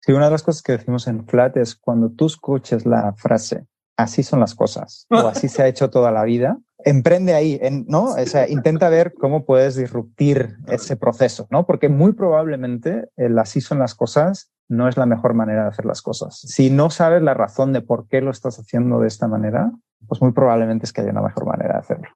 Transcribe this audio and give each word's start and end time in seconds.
Sí, 0.00 0.12
una 0.12 0.26
de 0.26 0.30
las 0.30 0.42
cosas 0.42 0.62
que 0.62 0.72
decimos 0.72 1.06
en 1.06 1.26
Flat 1.26 1.56
es 1.56 1.74
cuando 1.74 2.10
tú 2.10 2.26
escuches 2.26 2.86
la 2.86 3.12
frase, 3.14 3.66
así 3.96 4.22
son 4.22 4.40
las 4.40 4.54
cosas, 4.54 5.06
o 5.10 5.26
así 5.26 5.48
se 5.48 5.62
ha 5.62 5.66
hecho 5.66 5.90
toda 5.90 6.12
la 6.12 6.24
vida, 6.24 6.58
emprende 6.84 7.34
ahí, 7.34 7.60
¿no? 7.86 8.12
O 8.12 8.26
sea, 8.26 8.48
intenta 8.48 8.88
ver 8.88 9.12
cómo 9.14 9.44
puedes 9.44 9.74
disruptir 9.74 10.56
ese 10.68 10.96
proceso, 10.96 11.48
¿no? 11.50 11.66
Porque 11.66 11.88
muy 11.88 12.12
probablemente 12.12 13.08
el 13.16 13.38
así 13.38 13.60
son 13.60 13.80
las 13.80 13.94
cosas 13.94 14.52
no 14.68 14.86
es 14.86 14.96
la 14.98 15.06
mejor 15.06 15.34
manera 15.34 15.62
de 15.62 15.68
hacer 15.70 15.86
las 15.86 16.02
cosas. 16.02 16.38
Si 16.40 16.70
no 16.70 16.90
sabes 16.90 17.22
la 17.22 17.34
razón 17.34 17.72
de 17.72 17.80
por 17.80 18.06
qué 18.06 18.20
lo 18.20 18.30
estás 18.30 18.58
haciendo 18.58 19.00
de 19.00 19.08
esta 19.08 19.26
manera, 19.26 19.72
pues 20.06 20.20
muy 20.20 20.32
probablemente 20.32 20.84
es 20.84 20.92
que 20.92 21.00
haya 21.00 21.10
una 21.10 21.22
mejor 21.22 21.46
manera 21.46 21.74
de 21.74 21.78
hacerlo. 21.78 22.08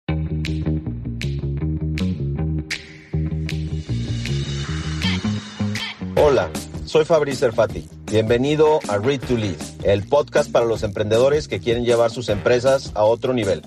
Hola, 6.17 6.49
soy 6.93 7.07
Fabrice 7.07 7.47
Erfati. 7.47 7.89
Bienvenido 8.05 8.79
a 8.87 8.99
Read 8.99 9.21
to 9.21 9.35
Lead, 9.35 9.57
el 9.83 10.07
podcast 10.07 10.53
para 10.53 10.67
los 10.67 10.83
emprendedores 10.83 11.49
que 11.49 11.59
quieren 11.59 11.87
llevar 11.87 12.11
sus 12.11 12.29
empresas 12.29 12.93
a 12.95 13.05
otro 13.05 13.33
nivel. 13.33 13.63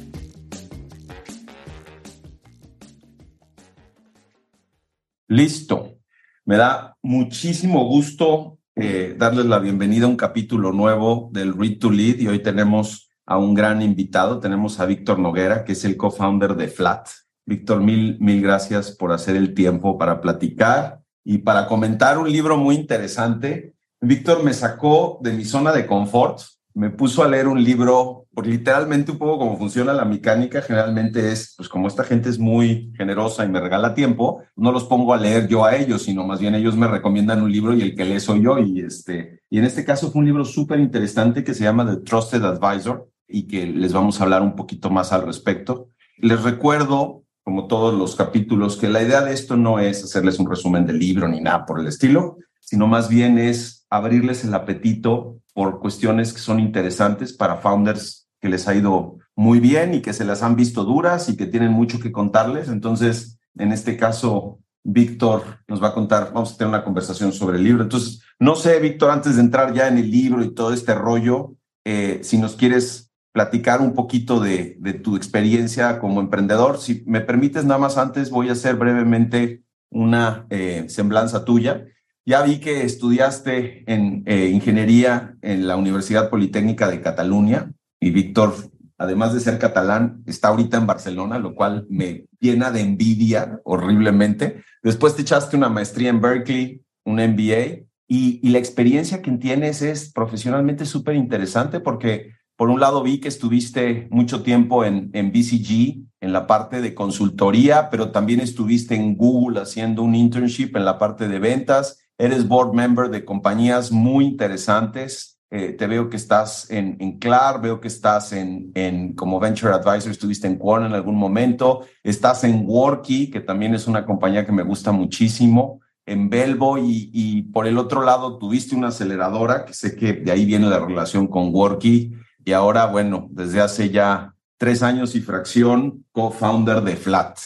Listo. 5.27 5.97
Me 6.45 6.55
da 6.57 6.97
muchísimo 7.01 7.85
gusto 7.85 8.59
eh, 8.75 9.15
darles 9.17 9.47
la 9.47 9.57
bienvenida 9.57 10.05
a 10.05 10.09
un 10.09 10.17
capítulo 10.17 10.71
nuevo 10.71 11.31
del 11.33 11.57
Read 11.57 11.79
to 11.79 11.89
Lead 11.89 12.19
y 12.19 12.27
hoy 12.27 12.43
tenemos 12.43 13.09
a 13.25 13.39
un 13.39 13.55
gran 13.55 13.81
invitado. 13.81 14.39
Tenemos 14.39 14.79
a 14.79 14.85
Víctor 14.85 15.17
Noguera, 15.17 15.63
que 15.63 15.71
es 15.71 15.83
el 15.83 15.97
co-founder 15.97 16.55
de 16.55 16.67
Flat. 16.67 17.09
Víctor, 17.43 17.81
mil, 17.81 18.19
mil 18.19 18.39
gracias 18.43 18.91
por 18.91 19.11
hacer 19.11 19.35
el 19.35 19.55
tiempo 19.55 19.97
para 19.97 20.21
platicar 20.21 21.04
y 21.25 21.39
para 21.39 21.67
comentar 21.67 22.17
un 22.17 22.31
libro 22.31 22.55
muy 22.55 22.75
interesante. 22.75 23.73
Víctor 23.99 24.43
me 24.43 24.53
sacó 24.53 25.19
de 25.21 25.33
mi 25.33 25.43
zona 25.43 25.73
de 25.73 25.85
confort 25.85 26.39
me 26.75 26.89
puso 26.89 27.23
a 27.23 27.29
leer 27.29 27.47
un 27.47 27.63
libro, 27.63 28.27
por 28.33 28.45
literalmente 28.45 29.13
un 29.13 29.17
poco 29.17 29.39
cómo 29.39 29.57
funciona 29.57 29.93
la 29.93 30.03
mecánica, 30.03 30.61
generalmente 30.61 31.31
es, 31.31 31.53
pues 31.55 31.69
como 31.69 31.87
esta 31.87 32.03
gente 32.03 32.29
es 32.29 32.37
muy 32.37 32.91
generosa 32.97 33.45
y 33.45 33.47
me 33.47 33.61
regala 33.61 33.95
tiempo, 33.95 34.43
no 34.57 34.73
los 34.73 34.83
pongo 34.83 35.13
a 35.13 35.17
leer 35.17 35.47
yo 35.47 35.63
a 35.63 35.77
ellos, 35.77 36.03
sino 36.03 36.25
más 36.25 36.41
bien 36.41 36.53
ellos 36.53 36.75
me 36.75 36.89
recomiendan 36.89 37.41
un 37.41 37.51
libro 37.51 37.73
y 37.73 37.81
el 37.81 37.95
que 37.95 38.03
lee 38.03 38.19
soy 38.19 38.43
yo. 38.43 38.59
Y, 38.59 38.81
este, 38.81 39.39
y 39.49 39.57
en 39.57 39.63
este 39.63 39.85
caso 39.85 40.11
fue 40.11 40.19
un 40.19 40.25
libro 40.25 40.43
súper 40.43 40.81
interesante 40.81 41.45
que 41.45 41.53
se 41.53 41.63
llama 41.63 41.89
The 41.89 42.01
Trusted 42.01 42.43
Advisor 42.43 43.07
y 43.25 43.47
que 43.47 43.65
les 43.65 43.93
vamos 43.93 44.19
a 44.19 44.25
hablar 44.25 44.41
un 44.41 44.55
poquito 44.57 44.89
más 44.89 45.13
al 45.13 45.25
respecto. 45.25 45.91
Les 46.17 46.43
recuerdo, 46.43 47.23
como 47.45 47.67
todos 47.67 47.93
los 47.93 48.15
capítulos, 48.15 48.75
que 48.75 48.89
la 48.89 49.03
idea 49.03 49.21
de 49.21 49.31
esto 49.31 49.55
no 49.55 49.79
es 49.79 50.03
hacerles 50.03 50.39
un 50.39 50.49
resumen 50.49 50.87
del 50.87 50.97
libro 50.97 51.27
ni 51.27 51.39
nada 51.41 51.63
por 51.65 51.79
el 51.79 51.85
estilo, 51.85 52.39
sino 52.59 52.87
más 52.87 53.07
bien 53.07 53.37
es 53.37 53.85
abrirles 53.91 54.43
el 54.43 54.53
apetito 54.55 55.37
por 55.53 55.79
cuestiones 55.79 56.33
que 56.33 56.39
son 56.39 56.59
interesantes 56.59 57.33
para 57.33 57.57
founders 57.57 58.27
que 58.41 58.49
les 58.49 58.67
ha 58.67 58.73
ido 58.73 59.19
muy 59.35 59.59
bien 59.59 59.93
y 59.93 60.01
que 60.01 60.11
se 60.11 60.25
las 60.25 60.41
han 60.41 60.55
visto 60.55 60.83
duras 60.85 61.29
y 61.29 61.37
que 61.37 61.45
tienen 61.45 61.71
mucho 61.71 61.99
que 61.99 62.11
contarles. 62.11 62.67
Entonces, 62.67 63.37
en 63.55 63.71
este 63.71 63.95
caso, 63.95 64.57
Víctor 64.83 65.43
nos 65.67 65.81
va 65.83 65.89
a 65.89 65.93
contar, 65.93 66.31
vamos 66.33 66.53
a 66.53 66.57
tener 66.57 66.69
una 66.69 66.83
conversación 66.83 67.31
sobre 67.31 67.57
el 67.57 67.63
libro. 67.63 67.83
Entonces, 67.83 68.21
no 68.39 68.55
sé, 68.55 68.79
Víctor, 68.79 69.11
antes 69.11 69.35
de 69.35 69.41
entrar 69.41 69.71
ya 69.71 69.87
en 69.87 69.99
el 69.99 70.09
libro 70.09 70.43
y 70.43 70.55
todo 70.55 70.73
este 70.73 70.95
rollo, 70.95 71.53
eh, 71.85 72.21
si 72.23 72.39
nos 72.39 72.55
quieres 72.55 73.04
platicar 73.35 73.81
un 73.81 73.93
poquito 73.93 74.39
de, 74.39 74.79
tu 75.03 75.17
experiencia 75.17 75.99
como 75.99 76.21
emprendedor. 76.21 76.77
Si 76.77 77.03
me 77.05 77.19
permites, 77.19 77.65
nada 77.65 77.77
más 77.77 77.97
antes 77.97 78.29
voy 78.29 78.47
a 78.47 78.53
hacer 78.53 78.77
brevemente 78.77 79.65
una 79.89 80.47
eh, 80.49 80.85
semblanza 80.87 81.43
tuya. 81.43 81.85
Ya 82.25 82.43
vi 82.43 82.61
que 82.61 82.83
estudiaste 82.85 83.83
en 83.91 84.23
eh, 84.25 84.51
ingeniería 84.53 85.35
en 85.41 85.67
la 85.67 85.75
Universidad 85.75 86.29
Politécnica 86.29 86.87
de 86.87 87.01
Cataluña 87.01 87.73
y 87.99 88.11
Víctor, 88.11 88.55
además 88.97 89.33
de 89.33 89.41
ser 89.41 89.59
catalán, 89.59 90.23
está 90.25 90.47
ahorita 90.47 90.77
en 90.77 90.87
Barcelona, 90.87 91.37
lo 91.37 91.55
cual 91.55 91.85
me 91.89 92.27
llena 92.39 92.71
de 92.71 92.83
envidia 92.83 93.59
horriblemente. 93.65 94.63
Después 94.81 95.13
te 95.13 95.23
echaste 95.23 95.57
una 95.57 95.67
maestría 95.67 96.09
en 96.09 96.21
Berkeley, 96.21 96.81
un 97.03 97.15
MBA, 97.15 97.83
y, 98.07 98.39
y 98.41 98.49
la 98.51 98.59
experiencia 98.59 99.21
que 99.21 99.31
tienes 99.31 99.81
es 99.81 100.13
profesionalmente 100.13 100.85
súper 100.85 101.15
interesante 101.15 101.81
porque 101.81 102.34
por 102.55 102.69
un 102.69 102.79
lado 102.79 103.03
vi 103.03 103.19
que 103.19 103.27
estuviste 103.27 104.07
mucho 104.11 104.41
tiempo 104.41 104.85
en, 104.85 105.09
en 105.13 105.31
BCG, 105.31 106.05
en 106.21 106.33
la 106.33 106.47
parte 106.47 106.81
de 106.81 106.95
consultoría, 106.95 107.89
pero 107.89 108.11
también 108.11 108.39
estuviste 108.39 108.95
en 108.95 109.15
Google 109.15 109.61
haciendo 109.61 110.03
un 110.03 110.15
internship 110.15 110.75
en 110.75 110.85
la 110.85 110.97
parte 110.97 111.27
de 111.27 111.39
ventas. 111.39 111.99
Eres 112.17 112.47
board 112.47 112.73
member 112.73 113.09
de 113.09 113.25
compañías 113.25 113.91
muy 113.91 114.25
interesantes. 114.25 115.39
Eh, 115.51 115.73
te 115.73 115.85
veo 115.85 116.09
que 116.09 116.17
estás 116.17 116.71
en, 116.71 116.97
en 116.99 117.19
CLAR, 117.19 117.61
veo 117.61 117.79
que 117.79 117.87
estás 117.87 118.31
en, 118.31 118.71
en 118.73 119.13
como 119.13 119.39
Venture 119.39 119.73
Advisor, 119.73 120.11
estuviste 120.11 120.47
en 120.47 120.57
Quorn 120.57 120.85
en 120.85 120.93
algún 120.93 121.15
momento, 121.15 121.85
estás 122.03 122.43
en 122.43 122.63
Worky, 122.65 123.29
que 123.29 123.41
también 123.41 123.75
es 123.75 123.87
una 123.87 124.05
compañía 124.05 124.45
que 124.45 124.51
me 124.51 124.63
gusta 124.63 124.91
muchísimo, 124.91 125.81
en 126.07 126.29
Belbo 126.29 126.77
y, 126.77 127.11
y 127.13 127.43
por 127.43 127.67
el 127.67 127.77
otro 127.77 128.03
lado 128.03 128.37
tuviste 128.37 128.75
una 128.75 128.87
aceleradora, 128.87 129.65
que 129.65 129.73
sé 129.73 129.95
que 129.95 130.13
de 130.13 130.31
ahí 130.31 130.45
viene 130.45 130.67
la 130.67 130.79
relación 130.79 131.27
con 131.27 131.53
Worky 131.53 132.15
y 132.45 132.53
ahora, 132.53 132.85
bueno, 132.85 133.27
desde 133.31 133.59
hace 133.59 133.89
ya 133.89 134.35
tres 134.57 134.83
años 134.83 135.15
y 135.15 135.21
fracción, 135.21 136.05
co-founder 136.11 136.81
de 136.81 136.95
Flat. 136.95 137.39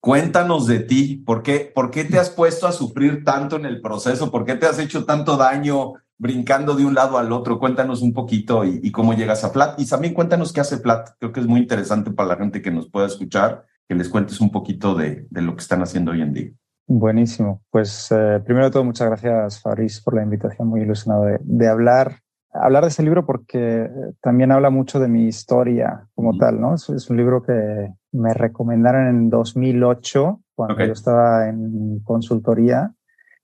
Cuéntanos 0.00 0.66
de 0.66 0.80
ti, 0.80 1.22
¿por 1.26 1.42
qué, 1.42 1.70
¿por 1.74 1.90
qué 1.90 2.04
te 2.04 2.18
has 2.18 2.30
puesto 2.30 2.66
a 2.66 2.72
sufrir 2.72 3.24
tanto 3.24 3.56
en 3.56 3.66
el 3.66 3.80
proceso? 3.80 4.30
¿Por 4.30 4.44
qué 4.44 4.54
te 4.54 4.66
has 4.66 4.78
hecho 4.78 5.04
tanto 5.04 5.36
daño 5.36 5.94
brincando 6.16 6.74
de 6.74 6.86
un 6.86 6.94
lado 6.94 7.18
al 7.18 7.30
otro? 7.32 7.58
Cuéntanos 7.58 8.00
un 8.00 8.14
poquito 8.14 8.64
y, 8.64 8.90
cómo 8.90 9.12
llegas 9.12 9.44
a 9.44 9.50
Flat. 9.50 9.78
Y 9.78 9.86
también 9.86 10.14
cuéntanos 10.14 10.52
qué 10.52 10.60
hace 10.60 10.78
Flat. 10.78 11.10
Creo 11.18 11.32
que 11.32 11.40
es 11.40 11.46
muy 11.46 11.60
interesante 11.60 12.10
para 12.10 12.30
la 12.30 12.36
gente 12.36 12.62
que 12.62 12.70
nos 12.70 12.88
pueda 12.88 13.06
escuchar, 13.06 13.66
que 13.86 13.94
les 13.94 14.08
cuentes 14.08 14.40
un 14.40 14.50
poquito 14.50 14.94
de, 14.94 15.26
lo 15.30 15.54
que 15.56 15.62
están 15.62 15.82
haciendo 15.82 16.12
hoy 16.12 16.22
en 16.22 16.32
día. 16.32 16.50
Buenísimo. 16.86 17.60
Pues 17.70 18.10
eh, 18.12 18.40
primero 18.44 18.66
de 18.66 18.70
todo, 18.70 18.84
muchas 18.84 19.08
gracias, 19.08 19.60
Fabriz, 19.60 20.00
por 20.00 20.14
la 20.14 20.22
invitación. 20.22 20.68
Muy 20.68 20.80
ilusionado 20.80 21.26
de, 21.40 21.68
hablar 21.68 22.20
hablar 22.60 22.84
de 22.84 22.88
ese 22.88 23.02
libro 23.02 23.26
porque 23.26 23.82
eh, 23.82 23.90
también 24.20 24.52
habla 24.52 24.70
mucho 24.70 25.00
de 25.00 25.08
mi 25.08 25.26
historia 25.26 26.06
como 26.14 26.36
tal, 26.36 26.60
¿no? 26.60 26.74
es, 26.74 27.10
un 27.10 27.16
libro 27.16 27.42
que, 27.42 27.88
me 28.12 28.34
recomendaron 28.34 29.06
en 29.08 29.30
2008, 29.30 30.40
cuando 30.54 30.84
yo 30.84 30.92
estaba 30.92 31.48
en 31.48 32.00
consultoría. 32.00 32.94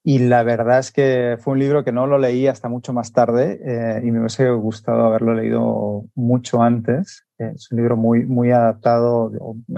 Y 0.07 0.19
la 0.19 0.43
verdad 0.43 0.81
es 0.81 0.93
que 0.93 1.39
fue 1.41 1.55
un 1.55 1.61
libro 1.61 1.83
que 1.83 1.93
no 1.93 2.07
lo 2.07 2.19
leí 2.19 2.47
hasta 2.47 2.69
mucho 2.69 2.93
más 2.93 3.13
tarde 3.13 3.59
eh, 3.65 4.03
y 4.05 4.11
me 4.11 4.21
hubiese 4.21 4.51
gustado 4.51 5.07
haberlo 5.07 5.33
leído 5.33 6.05
mucho 6.15 6.63
antes. 6.63 7.25
Eh, 7.39 7.53
es 7.55 7.73
un 7.73 7.79
libro 7.79 7.97
muy, 7.97 8.27
muy 8.27 8.51
adaptado, 8.51 9.33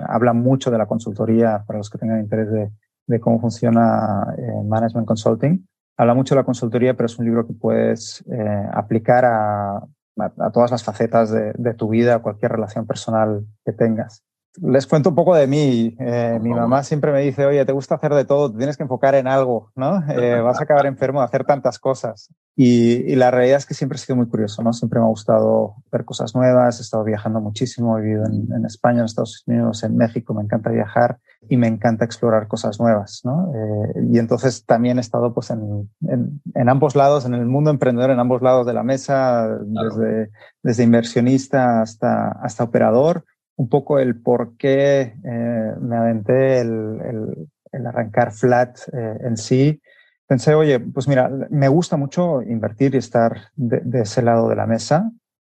habla 0.09 0.33
mucho 0.33 0.71
de 0.73 0.79
la 0.79 0.87
consultoría 0.87 1.63
para 1.65 1.79
los 1.79 1.91
que 1.91 1.99
tengan 1.99 2.21
interés 2.21 2.51
de, 2.51 2.71
de 3.07 3.21
cómo 3.21 3.41
funciona 3.41 4.35
eh, 4.37 4.63
Management 4.65 5.07
Consulting. 5.07 5.69
Habla 5.97 6.15
mucho 6.15 6.34
de 6.34 6.41
la 6.41 6.45
consultoría, 6.45 6.95
pero 6.95 7.07
es 7.07 7.19
un 7.19 7.25
libro 7.25 7.47
que 7.47 7.55
puedes 7.55 8.25
aplicar 8.73 9.25
a, 9.25 9.77
a, 10.19 10.51
todas 10.53 10.71
las 10.71 10.84
facetas 10.84 11.31
de, 11.31 11.53
de 11.57 11.75
tu 11.75 11.89
vida, 11.89 12.19
cualquier 12.21 12.53
relación 12.53 12.87
personal 12.87 13.47
que 13.65 13.73
tengas 13.73 14.23
les 14.62 14.87
cuento 14.87 15.11
un 15.11 15.15
poco 15.15 15.34
de 15.34 15.47
mí. 15.47 15.97
Eh, 15.99 16.39
mi 16.43 16.50
mamá 16.50 16.83
siempre 16.83 17.12
me 17.12 17.21
dice, 17.21 17.44
oye, 17.44 17.65
te 17.65 17.72
gusta 17.72 17.97
hacer 17.97 18.15
de 18.15 18.25
todo, 18.25 18.50
te 18.50 18.59
tienes 18.59 18.77
que 18.77 18.83
enfocar 18.83 19.15
en 19.15 19.27
algo, 19.27 19.71
¿no? 19.75 20.03
Eh, 20.11 20.41
vas 20.43 20.61
a 20.61 20.65
acabar 20.65 20.87
enfermo 20.87 21.21
de 21.21 21.27
hacer 21.27 21.44
tantas 21.44 21.78
cosas. 21.78 22.31
Y, 22.59 23.15
la 23.16 23.31
realidad 23.31 23.59
es 23.59 23.66
que 23.66 23.75
siempre 23.75 23.97
he 23.97 23.99
sido 23.99 24.16
muy 24.16 24.28
curioso, 24.28 24.62
¿no? 24.62 24.72
Siempre 24.72 24.99
me 24.99 25.05
ha 25.05 25.09
gustado 25.09 25.75
ver 25.93 26.06
cosas 26.06 26.34
nuevas, 26.34 26.78
he 26.78 26.83
estado 26.83 27.05
viajando 27.05 27.41
muchísimo, 27.41 27.99
he 27.99 28.03
vivido 28.03 28.25
en, 28.25 28.65
España, 28.65 29.00
en 29.00 29.05
Estados 29.05 29.45
Unidos, 29.47 29.83
en 29.83 29.95
México, 29.97 30.33
me 30.33 30.43
encanta 30.43 30.71
viajar 30.71 31.19
y 31.50 31.59
me 31.59 31.66
encanta 31.66 32.06
explorar 32.06 32.49
cosas 32.49 32.81
nuevas, 32.81 33.21
¿no? 33.25 33.53
Eh, 33.55 34.06
y 34.11 34.19
entonces 34.19 34.65
también 34.65 34.97
he 34.97 35.03
estado 35.03 35.34
pues 35.34 35.50
en, 35.50 35.91
en, 36.09 36.69
ambos 36.69 36.97
lados, 36.97 37.27
en 37.27 37.34
el 37.34 37.45
mundo 37.45 37.71
emprendedor, 37.71 38.11
en 38.11 38.21
ambos 38.21 38.41
lados 38.41 38.66
de 38.66 38.72
la 38.72 38.83
mesa, 38.83 39.48
desde, 39.60 40.31
desde 40.63 40.83
inversionista 40.83 41.83
hasta, 41.83 42.28
hasta 42.42 42.65
operador 42.65 43.25
un 43.57 43.69
poco 43.69 43.99
el 43.99 44.21
por 44.21 44.57
qué 44.57 45.17
eh, 45.25 45.73
me 45.81 45.97
aventé 45.97 46.61
el, 46.61 47.49
el, 47.73 47.87
arrancar 47.87 48.33
flat 48.33 48.79
eh, 48.93 49.19
en 49.21 49.37
sí. 49.37 49.81
Pensé, 50.27 50.55
oye, 50.55 50.81
pues 50.81 51.09
mira, 51.09 51.31
me 51.51 51.69
gusta 51.69 51.97
mucho 51.97 52.43
invertir 52.43 52.95
y 52.95 52.99
estar 52.99 53.49
de, 53.55 54.01
ese 54.01 54.23
lado 54.23 54.49
de 54.49 54.57
la 54.57 54.67
mesa, 54.67 55.11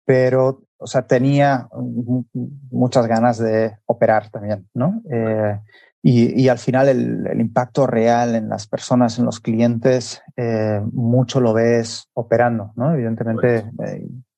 pero, 0.05 0.63
o 0.77 0.87
sea, 0.87 1.03
tenía 1.03 1.69
muchas 2.71 3.07
ganas 3.07 3.39
de 3.39 3.77
operar 3.87 4.31
también, 4.31 4.69
¿no? 4.75 5.01
Eh, 5.11 5.59
y, 6.03 6.43
y, 6.43 6.49
al 6.49 6.59
final 6.59 6.89
el, 6.89 7.27
el, 7.27 7.41
impacto 7.41 7.87
real 7.87 8.35
en 8.35 8.49
las 8.49 8.67
personas, 8.67 9.19
en 9.19 9.25
los 9.25 9.41
clientes, 9.41 10.23
mucho 10.93 11.41
lo 11.41 11.53
ves 11.53 12.09
operando, 12.15 12.73
¿no? 12.77 12.95
Evidentemente, 12.95 13.65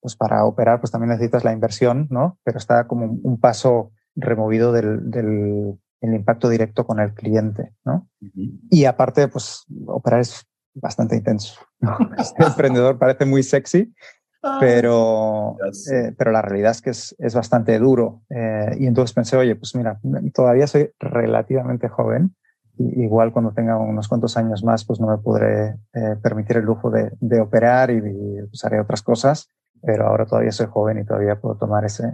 pues 0.00 0.17
para 0.17 0.44
operar 0.44 0.81
pues 0.81 0.91
también 0.91 1.11
necesitas 1.11 1.44
la 1.44 1.52
inversión, 1.52 2.06
¿no? 2.11 2.38
Pero 2.44 2.58
está 2.58 2.87
como 2.87 3.06
un 3.06 3.38
paso 3.38 3.93
removido 4.17 4.73
del, 4.73 5.11
del 5.11 6.14
impacto 6.14 6.49
directo 6.49 6.87
con 6.87 7.00
el 7.00 7.14
cliente, 7.14 7.75
¿no? 7.85 8.08
Y 8.70 8.85
aparte, 8.85 9.29
pues 9.29 9.64
operar 9.87 10.20
es 10.20 10.47
bastante 10.75 11.17
intenso. 11.17 11.61
Este 12.19 12.44
emprendedor 12.44 12.99
parece 12.99 13.25
muy 13.25 13.43
sexy, 13.43 13.93
pero, 14.58 15.56
eh, 15.93 16.14
pero 16.17 16.32
la 16.32 16.43
realidad 16.43 16.70
es 16.70 16.82
que 16.82 16.91
es, 16.91 17.14
es 17.19 17.35
bastante 17.35 17.79
duro. 17.79 18.23
Eh, 18.31 18.76
y 18.79 18.87
entonces 18.87 19.14
pensé, 19.14 19.37
oye, 19.37 19.55
pues 19.56 19.75
mira, 19.75 20.00
todavía 20.32 20.67
soy 20.67 20.91
relativamente 20.99 21.88
joven. 21.88 22.35
igual 22.79 23.32
cuando 23.32 23.52
tenga 23.52 23.76
unos 23.76 24.08
cuantos 24.08 24.37
años 24.38 24.64
más, 24.64 24.85
pues 24.87 25.00
no 25.00 25.08
me 25.08 25.19
podré 25.19 25.76
eh, 25.93 26.17
permitir 26.23 26.56
el 26.56 26.64
lujo 26.64 26.91
de, 26.91 27.11
de 27.20 27.41
operar 27.41 27.91
y, 27.91 27.99
y 27.99 28.47
pues 28.47 28.64
haré 28.64 28.81
otras 28.81 29.02
cosas. 29.02 29.50
Pero 29.82 30.06
ahora 30.06 30.27
todavía 30.27 30.53
soy 30.53 30.67
joven 30.67 30.99
y 30.99 31.05
todavía 31.05 31.41
puedo 31.41 31.56
tomar 31.56 31.85
ese, 31.85 32.05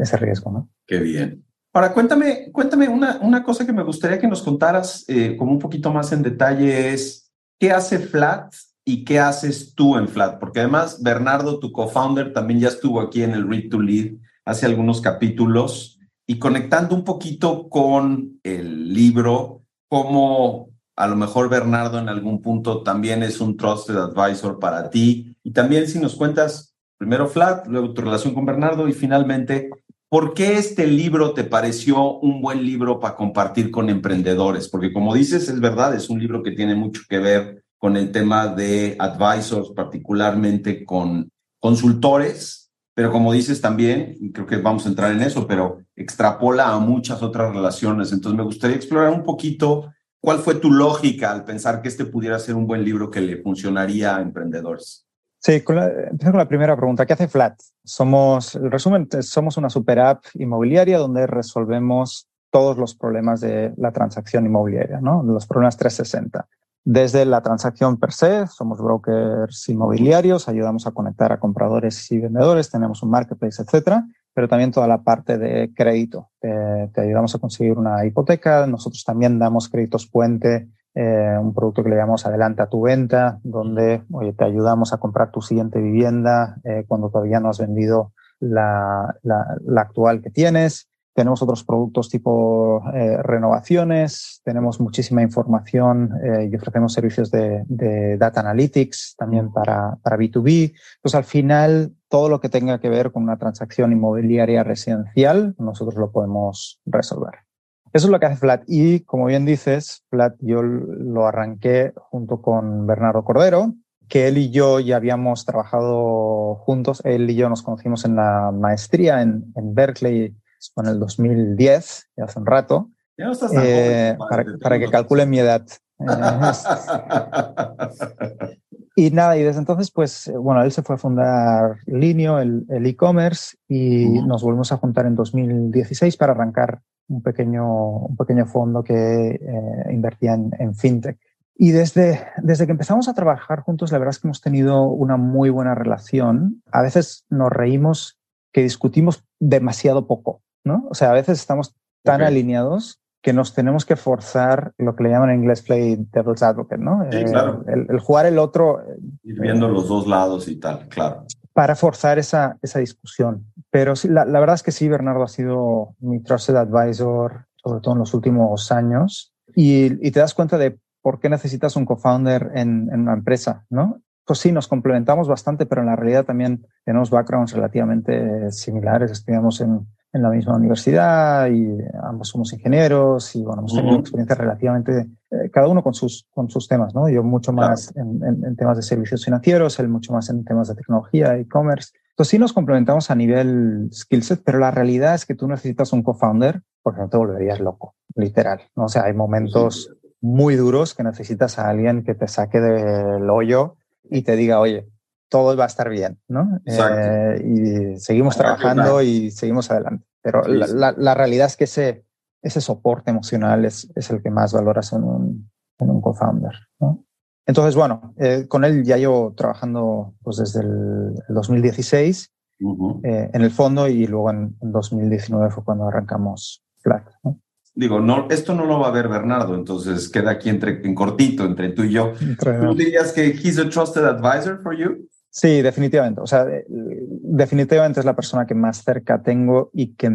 ese 0.00 0.16
riesgo, 0.16 0.50
¿no? 0.50 0.68
Qué 0.86 0.98
bien. 0.98 1.44
Ahora, 1.72 1.92
cuéntame, 1.92 2.50
cuéntame 2.50 2.88
una, 2.88 3.18
una 3.22 3.44
cosa 3.44 3.64
que 3.64 3.72
me 3.72 3.84
gustaría 3.84 4.18
que 4.18 4.26
nos 4.26 4.42
contaras 4.42 5.06
como 5.38 5.52
un 5.52 5.58
poquito 5.58 5.92
más 5.92 6.10
en 6.12 6.22
detalle 6.22 6.92
es, 6.92 7.32
¿qué 7.60 7.70
hace 7.70 8.00
Flat 8.00 8.52
y 8.84 9.04
qué 9.04 9.20
haces 9.20 9.74
tú 9.76 9.96
en 9.96 10.08
Flat? 10.08 10.40
Porque 10.40 10.60
además 10.60 11.00
Bernardo, 11.00 11.60
tu 11.60 11.70
co-founder, 11.70 12.32
también 12.32 12.58
ya 12.58 12.68
estuvo 12.68 13.00
aquí 13.00 13.22
en 13.22 13.32
el 13.32 13.48
Read 13.48 13.68
to 13.70 13.80
Lead 13.80 14.14
hace 14.44 14.66
algunos 14.66 15.00
capítulos 15.00 16.00
y 16.26 16.38
conectando 16.38 16.94
un 16.94 17.04
poquito 17.04 17.68
con 17.68 18.40
el 18.42 18.92
libro, 18.92 19.62
cómo 19.88 20.70
a 20.96 21.06
lo 21.06 21.16
mejor 21.16 21.48
Bernardo 21.48 21.98
en 21.98 22.08
algún 22.08 22.42
punto 22.42 22.82
también 22.82 23.22
es 23.22 23.40
un 23.40 23.56
trusted 23.56 23.96
advisor 23.96 24.58
para 24.58 24.90
ti 24.90 25.36
y 25.42 25.52
también 25.52 25.88
si 25.88 25.98
nos 25.98 26.16
cuentas 26.16 26.69
primero 27.00 27.26
Flat, 27.26 27.66
luego 27.66 27.94
tu 27.94 28.02
relación 28.02 28.34
con 28.34 28.44
Bernardo 28.44 28.86
y 28.86 28.92
finalmente 28.92 29.70
¿Por 30.10 30.34
qué 30.34 30.58
este 30.58 30.88
libro 30.88 31.34
te 31.34 31.44
pareció 31.44 32.18
un 32.18 32.42
buen 32.42 32.66
libro 32.66 32.98
para 32.98 33.14
compartir 33.14 33.70
con 33.70 33.88
emprendedores? 33.88 34.68
Porque 34.68 34.92
como 34.92 35.14
dices, 35.14 35.48
es 35.48 35.60
verdad, 35.60 35.94
es 35.94 36.10
un 36.10 36.18
libro 36.18 36.42
que 36.42 36.50
tiene 36.50 36.74
mucho 36.74 37.02
que 37.08 37.20
ver 37.20 37.62
con 37.78 37.96
el 37.96 38.10
tema 38.10 38.48
de 38.48 38.96
advisors, 38.98 39.70
particularmente 39.70 40.84
con 40.84 41.30
consultores, 41.60 42.72
pero 42.92 43.12
como 43.12 43.32
dices 43.32 43.60
también, 43.60 44.32
creo 44.34 44.48
que 44.48 44.56
vamos 44.56 44.84
a 44.84 44.88
entrar 44.88 45.12
en 45.12 45.20
eso, 45.20 45.46
pero 45.46 45.78
extrapola 45.94 46.74
a 46.74 46.80
muchas 46.80 47.22
otras 47.22 47.54
relaciones. 47.54 48.10
Entonces 48.10 48.36
me 48.36 48.44
gustaría 48.44 48.74
explorar 48.74 49.12
un 49.12 49.22
poquito 49.22 49.92
cuál 50.20 50.40
fue 50.40 50.56
tu 50.56 50.72
lógica 50.72 51.30
al 51.30 51.44
pensar 51.44 51.82
que 51.82 51.88
este 51.88 52.04
pudiera 52.04 52.40
ser 52.40 52.56
un 52.56 52.66
buen 52.66 52.84
libro 52.84 53.12
que 53.12 53.20
le 53.20 53.40
funcionaría 53.40 54.16
a 54.16 54.22
emprendedores. 54.22 55.06
Sí, 55.40 55.62
con 55.62 55.76
la, 55.76 55.90
con 56.22 56.36
la 56.36 56.46
primera 56.46 56.76
pregunta. 56.76 57.06
¿Qué 57.06 57.14
hace 57.14 57.26
Flat? 57.26 57.58
Somos, 57.82 58.54
el 58.56 58.70
resumen, 58.70 59.08
somos 59.22 59.56
una 59.56 59.70
super 59.70 59.98
app 59.98 60.24
inmobiliaria 60.34 60.98
donde 60.98 61.26
resolvemos 61.26 62.28
todos 62.50 62.76
los 62.76 62.94
problemas 62.94 63.40
de 63.40 63.72
la 63.78 63.90
transacción 63.90 64.44
inmobiliaria, 64.44 65.00
¿no? 65.00 65.22
Los 65.22 65.46
problemas 65.46 65.78
360. 65.78 66.46
Desde 66.84 67.24
la 67.24 67.40
transacción 67.40 67.98
per 67.98 68.12
se, 68.12 68.46
somos 68.48 68.78
brokers 68.78 69.68
inmobiliarios, 69.68 70.48
ayudamos 70.48 70.86
a 70.86 70.90
conectar 70.90 71.32
a 71.32 71.40
compradores 71.40 72.10
y 72.10 72.18
vendedores, 72.18 72.70
tenemos 72.70 73.02
un 73.02 73.10
marketplace, 73.10 73.62
etcétera, 73.62 74.06
pero 74.34 74.48
también 74.48 74.72
toda 74.72 74.88
la 74.88 75.02
parte 75.02 75.38
de 75.38 75.72
crédito. 75.74 76.30
te 76.40 77.00
ayudamos 77.00 77.34
a 77.34 77.38
conseguir 77.38 77.78
una 77.78 78.04
hipoteca, 78.04 78.66
nosotros 78.66 79.04
también 79.04 79.38
damos 79.38 79.68
créditos 79.68 80.06
puente, 80.06 80.68
eh, 80.94 81.36
un 81.40 81.54
producto 81.54 81.82
que 81.82 81.90
le 81.90 81.96
llamamos 81.96 82.26
Adelanta 82.26 82.68
tu 82.68 82.82
venta, 82.82 83.38
donde 83.42 84.02
oye, 84.10 84.32
te 84.32 84.44
ayudamos 84.44 84.92
a 84.92 84.98
comprar 84.98 85.30
tu 85.30 85.40
siguiente 85.40 85.80
vivienda 85.80 86.56
eh, 86.64 86.84
cuando 86.86 87.10
todavía 87.10 87.40
no 87.40 87.48
has 87.48 87.58
vendido 87.58 88.12
la, 88.40 89.16
la, 89.22 89.56
la 89.64 89.80
actual 89.82 90.22
que 90.22 90.30
tienes. 90.30 90.90
Tenemos 91.12 91.42
otros 91.42 91.64
productos 91.64 92.08
tipo 92.08 92.82
eh, 92.94 93.20
renovaciones, 93.22 94.40
tenemos 94.44 94.80
muchísima 94.80 95.22
información 95.22 96.12
eh, 96.22 96.48
y 96.50 96.56
ofrecemos 96.56 96.92
servicios 96.92 97.30
de, 97.30 97.64
de, 97.66 98.16
data 98.16 98.40
analytics 98.40 99.16
también 99.18 99.52
para, 99.52 99.96
para 100.02 100.16
B2B. 100.16 100.72
Pues 101.02 101.14
al 101.14 101.24
final, 101.24 101.92
todo 102.08 102.28
lo 102.28 102.40
que 102.40 102.48
tenga 102.48 102.78
que 102.78 102.88
ver 102.88 103.10
con 103.10 103.24
una 103.24 103.38
transacción 103.38 103.92
inmobiliaria 103.92 104.62
residencial, 104.62 105.54
nosotros 105.58 105.96
lo 105.96 106.12
podemos 106.12 106.80
resolver. 106.86 107.49
Eso 107.92 108.06
es 108.06 108.10
lo 108.10 108.20
que 108.20 108.26
hace 108.26 108.36
Flat. 108.36 108.62
Y 108.66 109.00
como 109.00 109.26
bien 109.26 109.44
dices, 109.44 110.04
Flat 110.10 110.34
yo 110.40 110.62
lo 110.62 111.26
arranqué 111.26 111.92
junto 111.96 112.40
con 112.40 112.86
Bernardo 112.86 113.24
Cordero, 113.24 113.74
que 114.08 114.28
él 114.28 114.38
y 114.38 114.50
yo 114.50 114.80
ya 114.80 114.96
habíamos 114.96 115.44
trabajado 115.44 116.56
juntos. 116.56 117.02
Él 117.04 117.28
y 117.30 117.34
yo 117.34 117.48
nos 117.48 117.62
conocimos 117.62 118.04
en 118.04 118.16
la 118.16 118.52
maestría 118.52 119.22
en, 119.22 119.52
en 119.56 119.74
Berkeley 119.74 120.34
en 120.76 120.86
el 120.86 121.00
2010, 121.00 122.10
ya 122.16 122.24
hace 122.24 122.38
un 122.38 122.46
rato, 122.46 122.90
eh, 123.16 124.16
para, 124.28 124.44
para, 124.60 124.78
que 124.78 124.88
calculen 124.88 125.30
mi 125.30 125.38
edad. 125.38 125.66
y 128.96 129.10
nada, 129.10 129.36
y 129.36 129.42
desde 129.42 129.58
entonces, 129.58 129.90
pues, 129.90 130.32
bueno, 130.38 130.62
él 130.62 130.72
se 130.72 130.82
fue 130.82 130.96
a 130.96 130.98
fundar 130.98 131.76
Linio, 131.86 132.38
el 132.38 132.64
e-commerce, 132.68 133.56
y 133.68 134.06
nos 134.22 134.42
volvimos 134.42 134.72
a 134.72 134.78
juntar 134.78 135.06
en 135.06 135.14
2016 135.14 136.16
para 136.16 136.32
arrancar 136.32 136.80
un 137.10 137.22
pequeño, 137.22 138.06
un 138.06 138.16
pequeño 138.16 138.46
fondo 138.46 138.82
que 138.82 138.94
eh, 138.94 139.92
invertía 139.92 140.34
en, 140.34 140.50
en, 140.58 140.74
fintech. 140.74 141.18
Y 141.54 141.72
desde, 141.72 142.20
desde 142.42 142.64
que 142.64 142.72
empezamos 142.72 143.08
a 143.08 143.14
trabajar 143.14 143.60
juntos, 143.60 143.92
la 143.92 143.98
verdad 143.98 144.12
es 144.12 144.18
que 144.18 144.28
hemos 144.28 144.40
tenido 144.40 144.84
una 144.84 145.18
muy 145.18 145.50
buena 145.50 145.74
relación. 145.74 146.62
A 146.72 146.80
veces 146.80 147.26
nos 147.28 147.50
reímos 147.50 148.18
que 148.52 148.62
discutimos 148.62 149.24
demasiado 149.38 150.06
poco. 150.06 150.40
¿no? 150.64 150.86
O 150.90 150.94
sea, 150.94 151.10
a 151.10 151.14
veces 151.14 151.38
estamos 151.38 151.74
tan 152.02 152.22
alineados 152.22 153.00
que 153.22 153.32
nos 153.32 153.52
tenemos 153.54 153.84
que 153.84 153.96
forzar 153.96 154.72
lo 154.78 154.96
que 154.96 155.04
le 155.04 155.10
llaman 155.10 155.30
en 155.30 155.40
inglés 155.40 155.62
play 155.62 155.96
devil's 156.10 156.42
advocate, 156.42 156.82
¿no? 156.82 157.06
Sí, 157.10 157.24
claro. 157.24 157.64
el, 157.66 157.98
jugar 158.00 158.24
el 158.24 158.38
otro. 158.38 158.82
Ir 159.22 159.40
viendo 159.40 159.68
los 159.68 159.88
dos 159.88 160.06
lados 160.06 160.48
y 160.48 160.56
tal, 160.56 160.88
claro. 160.88 161.24
Para 161.52 161.74
forzar 161.74 162.18
esa, 162.18 162.58
esa 162.62 162.78
discusión. 162.78 163.46
Pero 163.70 163.94
la, 164.04 164.24
la, 164.24 164.40
verdad 164.40 164.54
es 164.54 164.62
que 164.62 164.72
sí, 164.72 164.88
Bernardo 164.88 165.22
ha 165.22 165.28
sido 165.28 165.94
mi 165.98 166.22
trusted 166.22 166.56
advisor, 166.56 167.46
sobre 167.56 167.80
todo 167.80 167.94
en 167.94 168.00
los 168.00 168.14
últimos 168.14 168.70
años. 168.72 169.32
Y, 169.54 170.06
y 170.06 170.10
te 170.10 170.20
das 170.20 170.34
cuenta 170.34 170.58
de 170.58 170.78
por 171.02 171.18
qué 171.18 171.28
necesitas 171.28 171.76
un 171.76 171.86
co-founder 171.86 172.52
en, 172.54 172.88
en, 172.92 173.00
una 173.00 173.14
empresa, 173.14 173.64
¿no? 173.70 174.00
Pues 174.24 174.38
sí, 174.38 174.52
nos 174.52 174.68
complementamos 174.68 175.26
bastante, 175.26 175.66
pero 175.66 175.80
en 175.80 175.88
la 175.88 175.96
realidad 175.96 176.24
también 176.24 176.66
tenemos 176.84 177.10
backgrounds 177.10 177.52
relativamente 177.52 178.52
similares. 178.52 179.10
Estudiamos 179.10 179.60
en, 179.60 179.86
en 180.12 180.22
la 180.22 180.30
misma 180.30 180.56
universidad 180.56 181.48
y 181.50 181.78
ambos 182.02 182.28
somos 182.28 182.52
ingenieros 182.52 183.34
y 183.36 183.42
bueno, 183.42 183.60
hemos 183.60 183.74
tenido 183.74 183.94
uh 183.94 183.96
-huh. 183.98 184.00
experiencia 184.00 184.34
relativamente, 184.34 185.08
eh, 185.30 185.50
cada 185.52 185.68
uno 185.68 185.82
con 185.82 185.94
sus, 185.94 186.26
con 186.30 186.48
sus 186.50 186.66
temas, 186.66 186.94
¿no? 186.94 187.08
Yo 187.08 187.22
mucho 187.22 187.52
más 187.52 187.92
claro. 187.92 188.10
en, 188.10 188.24
en, 188.24 188.44
en, 188.44 188.56
temas 188.56 188.76
de 188.76 188.82
servicios 188.82 189.24
financieros, 189.24 189.78
él 189.78 189.88
mucho 189.88 190.12
más 190.12 190.28
en 190.30 190.44
temas 190.44 190.68
de 190.68 190.74
tecnología, 190.74 191.36
e-commerce. 191.36 191.92
Entonces 192.10 192.30
sí 192.30 192.38
nos 192.38 192.52
complementamos 192.52 193.10
a 193.10 193.14
nivel 193.14 193.88
skill 193.92 194.22
set, 194.22 194.42
pero 194.44 194.58
la 194.58 194.70
realidad 194.70 195.14
es 195.14 195.24
que 195.26 195.34
tú 195.34 195.46
necesitas 195.46 195.92
un 195.92 196.02
co-founder 196.02 196.62
porque 196.82 197.00
no 197.00 197.08
te 197.08 197.16
volverías 197.16 197.60
loco, 197.60 197.94
literal, 198.14 198.60
¿no? 198.74 198.84
O 198.84 198.88
sea, 198.88 199.04
hay 199.04 199.14
momentos 199.14 199.94
muy 200.20 200.56
duros 200.56 200.94
que 200.94 201.02
necesitas 201.02 201.58
a 201.58 201.68
alguien 201.68 202.02
que 202.02 202.14
te 202.14 202.28
saque 202.28 202.60
del 202.60 203.30
hoyo 203.30 203.76
y 204.04 204.22
te 204.22 204.36
diga, 204.36 204.60
oye, 204.60 204.88
todo 205.30 205.56
va 205.56 205.64
a 205.64 205.68
estar 205.68 205.88
bien, 205.88 206.20
¿no? 206.28 206.60
Eh, 206.66 207.42
y 207.46 207.98
seguimos 207.98 208.36
trabajando 208.36 209.00
y 209.00 209.30
seguimos 209.30 209.70
adelante. 209.70 210.04
Pero 210.20 210.44
sí, 210.44 210.52
la, 210.52 210.66
la, 210.66 210.92
la, 210.92 211.14
realidad 211.14 211.46
es 211.46 211.56
que 211.56 211.64
ese, 211.64 212.04
ese 212.42 212.60
soporte 212.60 213.10
emocional 213.10 213.64
es, 213.64 213.90
es 213.94 214.10
el 214.10 214.22
que 214.22 214.30
más 214.30 214.52
valoras 214.52 214.92
en 214.92 215.04
un, 215.04 215.50
en 215.78 215.90
un 215.90 216.00
co-founder, 216.02 216.54
¿no? 216.80 217.06
Entonces, 217.46 217.74
bueno, 217.74 218.14
eh, 218.18 218.46
con 218.46 218.64
él 218.64 218.84
ya 218.84 218.96
llevo 218.96 219.32
trabajando 219.34 220.14
pues, 220.22 220.36
desde 220.36 220.60
el, 220.60 221.14
el 221.28 221.34
2016 221.34 222.30
uh 222.60 222.76
-huh. 222.76 223.00
eh, 223.04 223.30
en 223.32 223.42
el 223.42 223.50
fondo 223.50 223.88
y 223.88 224.06
luego 224.06 224.30
en, 224.30 224.56
en, 224.60 224.72
2019 224.72 225.50
fue 225.50 225.64
cuando 225.64 225.88
arrancamos 225.88 226.62
Flat, 226.82 227.08
¿no? 227.24 227.40
Digo, 227.74 228.00
no, 228.00 228.28
esto 228.30 228.54
no 228.54 228.66
lo 228.66 228.80
va 228.80 228.88
a 228.88 228.92
ver 228.92 229.08
Bernardo, 229.08 229.54
entonces 229.54 230.08
queda 230.08 230.32
aquí 230.32 230.48
entre, 230.48 230.84
en 230.84 230.94
cortito 230.94 231.44
entre 231.44 231.70
tú 231.70 231.84
y 231.84 231.92
yo. 231.92 232.12
Entre, 232.20 232.58
¿Tú 232.58 232.74
dirías 232.74 233.12
que 233.12 233.28
he's 233.28 233.58
a 233.58 233.68
trusted 233.68 234.04
advisor 234.04 234.60
for 234.62 234.76
you? 234.76 235.08
Sí, 235.30 235.62
definitivamente. 235.62 236.20
O 236.20 236.26
sea, 236.26 236.44
definitivamente 236.68 238.00
es 238.00 238.06
la 238.06 238.16
persona 238.16 238.46
que 238.46 238.54
más 238.54 238.82
cerca 238.82 239.22
tengo 239.22 239.70
y 239.72 239.94
que 239.94 240.10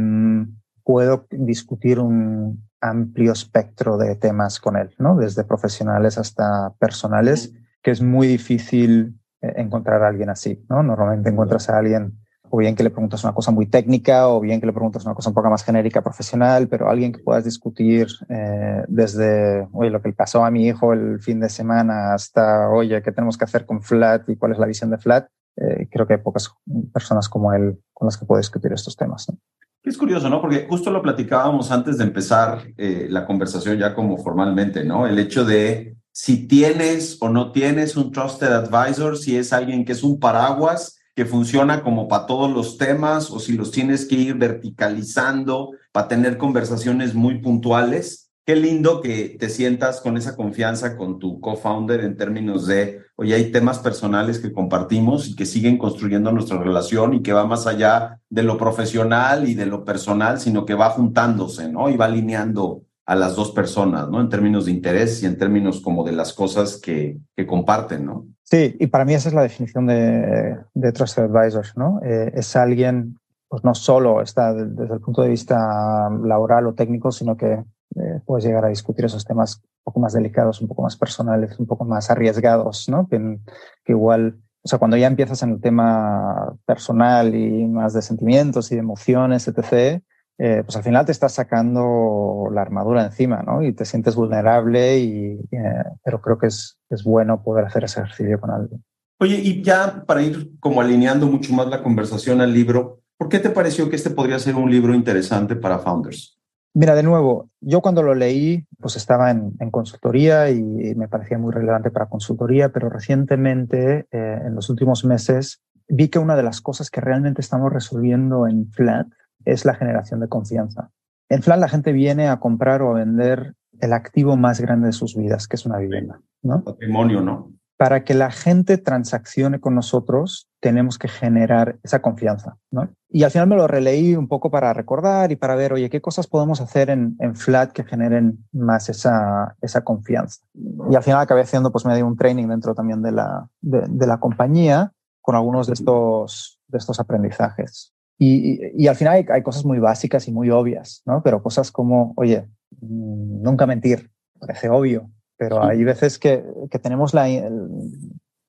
puedo 0.84 1.26
discutir 1.32 2.00
un 2.00 2.68
amplio 2.82 3.32
espectro 3.32 3.98
de 3.98 4.16
temas 4.16 4.60
con 4.60 4.76
él, 4.76 4.94
¿no? 5.00 5.16
Desde 5.16 5.46
profesionales 5.46 6.18
hasta 6.18 6.74
personales, 6.80 7.54
que 7.82 7.92
es 7.92 8.02
muy 8.02 8.28
difícil 8.28 9.18
eh, 9.42 9.54
encontrar 9.56 10.04
a 10.04 10.10
alguien 10.10 10.30
así, 10.30 10.64
¿no? 10.70 10.84
Normalmente 10.84 11.30
encuentras 11.30 11.70
a 11.70 11.78
alguien 11.78 12.20
o 12.50 12.58
bien 12.58 12.76
que 12.76 12.84
le 12.84 12.90
preguntas 12.90 13.24
una 13.24 13.34
cosa 13.34 13.52
muy 13.52 13.66
técnica 13.68 14.28
o 14.28 14.40
bien 14.40 14.60
que 14.60 14.66
le 14.66 14.74
preguntas 14.74 15.06
una 15.06 15.16
cosa 15.16 15.30
un 15.30 15.36
poco 15.36 15.50
más 15.50 15.64
genérica, 15.64 16.02
profesional, 16.02 16.68
pero 16.68 16.90
alguien 16.90 17.12
que 17.12 17.20
puedas 17.20 17.44
discutir 17.44 18.08
eh, 18.30 18.84
desde, 18.88 19.68
oye, 19.72 19.90
lo 19.90 20.02
que 20.02 20.10
le 20.10 20.16
pasó 20.16 20.46
a 20.46 20.52
mi 20.52 20.68
hijo 20.68 20.94
el 20.94 21.20
fin 21.20 21.40
de 21.40 21.50
semana 21.50 22.14
hasta, 22.14 22.70
oye, 22.70 23.02
¿qué 23.02 23.12
tenemos 23.12 23.38
que 23.38 23.46
hacer 23.46 23.66
con 23.66 23.82
Flat 23.82 24.30
y 24.30 24.36
cuál 24.36 24.52
es 24.52 24.60
la 24.60 24.68
visión 24.68 24.90
de 24.90 24.98
Flat? 24.98 25.28
Eh, 25.58 25.88
creo 25.90 26.06
que 26.06 26.14
hay 26.14 26.20
pocas 26.20 26.52
personas 26.94 27.30
como 27.30 27.54
él 27.54 27.80
con 27.94 28.08
las 28.08 28.18
que 28.18 28.26
puedo 28.26 28.40
discutir 28.40 28.74
estos 28.74 28.96
temas. 28.96 29.28
¿no? 29.30 29.38
Es 29.84 29.98
curioso, 29.98 30.30
¿no? 30.30 30.42
Porque 30.42 30.66
justo 30.68 30.90
lo 30.90 31.02
platicábamos 31.02 31.72
antes 31.72 32.00
de 32.00 32.06
empezar 32.06 32.64
eh, 32.78 33.08
la 33.10 33.26
conversación 33.26 33.78
ya 33.78 33.94
como 33.94 34.18
formalmente, 34.18 34.84
¿no? 34.84 35.06
El 35.06 35.20
hecho 35.20 35.46
de 35.46 35.96
si 36.12 36.48
tienes 36.48 37.18
o 37.22 37.30
no 37.30 37.52
tienes 37.52 37.96
un 37.96 38.12
trusted 38.12 38.48
advisor, 38.48 39.18
si 39.18 39.38
es 39.38 39.54
alguien 39.54 39.86
que 39.86 39.92
es 39.92 40.02
un 40.02 40.20
paraguas 40.20 40.98
que 41.16 41.26
funciona 41.26 41.82
como 41.82 42.08
para 42.08 42.26
todos 42.26 42.52
los 42.52 42.78
temas 42.78 43.32
o 43.32 43.40
si 43.40 43.54
los 43.54 43.72
tienes 43.72 44.06
que 44.06 44.16
ir 44.16 44.36
verticalizando 44.36 45.72
para 45.94 46.10
tener 46.10 46.38
conversaciones 46.38 47.16
muy 47.16 47.40
puntuales. 47.40 48.32
Qué 48.46 48.56
lindo 48.56 49.02
que 49.02 49.38
te 49.40 49.50
sientas 49.50 50.02
con 50.02 50.18
esa 50.18 50.36
confianza 50.36 50.98
con 50.98 51.18
tu 51.18 51.40
co-founder 51.40 52.02
en 52.02 52.16
términos 52.16 52.68
de, 52.68 53.02
oye, 53.16 53.34
hay 53.34 53.52
temas 53.52 53.80
personales 53.80 54.38
que 54.38 54.52
compartimos 54.52 55.28
y 55.28 55.36
que 55.36 55.48
siguen 55.48 55.80
construyendo 55.80 56.32
nuestra 56.32 56.60
relación 56.60 57.16
y 57.16 57.24
que 57.24 57.34
va 57.34 57.48
más 57.48 57.66
allá 57.66 58.20
de 58.30 58.44
lo 58.44 58.58
profesional 58.58 59.50
y 59.50 59.56
de 59.56 59.66
lo 59.66 59.84
personal, 59.84 60.40
sino 60.40 60.64
que 60.66 60.76
va 60.76 60.92
juntándose, 60.92 61.70
¿no? 61.70 61.90
Y 61.90 61.98
va 61.98 62.06
alineando 62.06 62.85
a 63.06 63.16
las 63.16 63.36
dos 63.36 63.52
personas, 63.52 64.10
¿no? 64.10 64.20
En 64.20 64.30
términos 64.30 64.66
de 64.66 64.72
interés 64.72 65.22
y 65.22 65.28
en 65.28 65.38
términos 65.38 65.80
como 65.82 66.04
de 66.04 66.12
las 66.12 66.34
cosas 66.34 66.80
que, 66.82 67.20
que 67.36 67.46
comparten, 67.46 68.06
¿no? 68.06 68.26
Sí, 68.44 68.76
y 68.80 68.88
para 68.88 69.06
mí 69.06 69.14
esa 69.14 69.30
es 69.30 69.36
la 69.36 69.44
definición 69.44 69.86
de, 69.88 70.58
de 70.74 70.92
Trusted 70.92 71.24
Advisors, 71.24 71.74
¿no? 71.78 72.00
Eh, 72.04 72.32
es 72.34 72.56
alguien, 72.56 73.18
pues 73.48 73.64
no 73.64 73.76
solo 73.76 74.22
está 74.22 74.54
desde 74.54 74.94
el 74.94 75.02
punto 75.02 75.22
de 75.22 75.30
vista 75.30 76.10
laboral 76.24 76.66
o 76.68 76.74
técnico, 76.74 77.12
sino 77.12 77.38
que 77.38 77.54
eh, 77.54 78.20
puedes 78.26 78.44
llegar 78.46 78.66
a 78.66 78.70
discutir 78.70 79.06
esos 79.06 79.24
temas 79.24 79.58
un 79.58 79.84
poco 79.84 80.00
más 80.00 80.14
delicados, 80.14 80.62
un 80.62 80.68
poco 80.68 80.82
más 80.82 80.98
personales, 80.98 81.60
un 81.60 81.68
poco 81.68 81.86
más 81.86 82.10
arriesgados, 82.10 82.90
¿no? 82.90 83.08
Que, 83.08 83.40
que 83.84 83.92
igual, 83.92 84.40
o 84.64 84.68
sea, 84.68 84.80
cuando 84.80 84.98
ya 84.98 85.08
empiezas 85.08 85.44
en 85.44 85.52
el 85.52 85.62
tema 85.62 86.56
personal 86.66 87.36
y 87.36 87.66
más 87.68 87.94
de 87.94 88.02
sentimientos 88.02 88.72
y 88.72 88.76
de 88.76 88.82
emociones, 88.82 89.48
etc., 89.48 90.02
eh, 90.38 90.64
pues 90.66 90.76
al 90.76 90.84
final 90.84 91.06
te 91.06 91.12
estás 91.12 91.34
sacando 91.34 92.50
la 92.52 92.62
armadura 92.62 93.06
encima, 93.06 93.42
¿no? 93.42 93.64
Y 93.64 93.74
te 93.74 93.86
sientes 93.86 94.16
vulnerable, 94.16 95.00
y, 95.00 95.40
eh, 95.52 95.84
pero 96.04 96.22
creo 96.22 96.38
que 96.38 96.48
es, 96.48 96.78
es 96.90 97.04
bueno 97.04 97.42
poder 97.42 97.66
hacer 97.66 97.86
ese 97.86 98.02
ejercicio 98.02 98.40
con 98.40 98.52
alguien. 98.52 98.84
Oye, 99.20 99.36
y 99.36 99.64
ya 99.64 100.04
para 100.06 100.22
ir 100.22 100.60
como 100.60 100.82
alineando 100.82 101.28
mucho 101.28 101.54
más 101.54 101.68
la 101.68 101.82
conversación 101.82 102.42
al 102.42 102.54
libro, 102.54 103.00
¿por 103.18 103.30
qué 103.30 103.40
te 103.40 103.50
pareció 103.50 103.90
que 103.90 103.96
este 103.96 104.10
podría 104.10 104.40
ser 104.40 104.56
un 104.56 104.70
libro 104.70 104.94
interesante 104.94 105.56
para 105.56 105.80
founders? 105.80 106.38
Mira, 106.74 106.94
de 106.94 107.04
nuevo, 107.04 107.50
yo 107.62 107.80
cuando 107.80 108.04
lo 108.04 108.14
leí, 108.14 108.66
pues 108.82 108.98
estaba 108.98 109.32
en, 109.32 109.54
en 109.62 109.72
consultoría 109.72 110.50
y, 110.50 110.62
me 110.96 111.08
parecía 111.08 111.38
muy 111.38 111.54
relevante 111.54 111.90
para 111.90 112.08
consultoría, 112.08 112.74
pero 112.74 112.90
recientemente, 112.90 114.08
eh, 114.12 114.42
en 114.46 114.56
los 114.56 114.70
últimos 114.70 115.06
meses, 115.06 115.62
vi 115.88 116.10
que 116.10 116.20
una 116.20 116.36
de 116.36 116.44
las 116.44 116.60
cosas 116.60 116.90
que 116.90 117.00
realmente 117.00 117.40
estamos 117.40 117.72
resolviendo 117.72 118.46
en 118.46 118.70
Flat 118.74 119.08
es 119.46 119.66
la 119.66 119.76
generación 119.76 120.20
de 120.20 120.28
confianza. 120.28 120.92
En 121.30 121.42
Flat 121.42 121.60
la 121.60 121.70
gente 121.70 121.92
viene 121.92 122.28
a 122.28 122.40
comprar 122.40 122.82
o 122.82 122.92
a 122.92 123.00
vender 123.00 123.56
el 123.80 123.94
activo 123.94 124.38
más 124.38 124.62
grande 124.62 124.88
de 124.88 124.94
sus 124.94 125.16
vidas, 125.16 125.48
que 125.48 125.56
es 125.56 125.66
una 125.66 125.78
vivienda, 125.78 126.22
¿no? 126.42 126.64
Patrimonio, 126.64 127.22
¿no? 127.22 127.52
Para 127.78 128.06
que 128.06 128.14
la 128.14 128.32
gente 128.32 128.78
transaccione 128.78 129.60
con 129.60 129.76
nosotros, 129.76 130.48
tenemos 130.62 130.98
que 130.98 131.10
generar 131.10 131.78
esa 131.84 132.02
confianza, 132.02 132.58
¿no? 132.72 132.90
Y 133.10 133.24
al 133.24 133.32
final 133.32 133.48
me 133.48 133.58
lo 133.58 133.68
releí 133.68 134.16
un 134.16 134.30
poco 134.30 134.50
para 134.50 134.72
recordar 134.74 135.32
y 135.32 135.36
para 135.36 135.56
ver, 135.56 135.74
oye, 135.74 135.90
¿qué 135.90 136.00
cosas 136.00 136.28
podemos 136.28 136.62
hacer 136.62 136.90
en, 136.90 137.18
en 137.20 137.36
Flat 137.36 137.72
que 137.72 137.84
generen 137.84 138.46
más 138.54 138.88
esa, 138.88 139.56
esa 139.62 139.84
confianza? 139.84 140.42
Y 140.90 140.96
al 140.96 141.04
final 141.04 141.20
acabé 141.20 141.42
haciendo 141.42 141.72
pues 141.72 141.86
medio 141.86 142.08
un 142.08 142.16
training 142.16 142.48
dentro 142.48 142.76
también 142.76 143.02
de 143.02 143.12
la, 143.12 143.50
de, 143.62 143.82
de 143.90 144.08
la 144.08 144.20
compañía 144.20 144.94
con 145.22 145.36
algunos 145.36 145.68
de 145.68 145.74
estos, 145.74 146.60
de 146.68 146.78
estos 146.78 147.00
aprendizajes. 147.00 147.95
Y, 148.18 148.60
y, 148.82 148.88
al 148.88 148.96
final 148.96 149.16
hay, 149.16 149.26
hay, 149.30 149.44
cosas 149.44 149.66
muy 149.66 149.80
básicas 149.80 150.28
y 150.28 150.32
muy 150.32 150.50
obvias, 150.50 151.02
¿no? 151.06 151.22
Pero 151.22 151.44
cosas 151.44 151.72
como, 151.72 152.14
oye, 152.16 152.48
mm, 152.80 153.42
nunca 153.42 153.66
mentir, 153.66 154.10
parece 154.40 154.70
obvio, 154.70 155.10
pero 155.38 155.64
hay 155.64 155.84
veces 155.84 156.18
que, 156.18 156.44
que 156.72 156.80
tenemos 156.80 157.14
la, 157.14 157.28
el, 157.28 157.52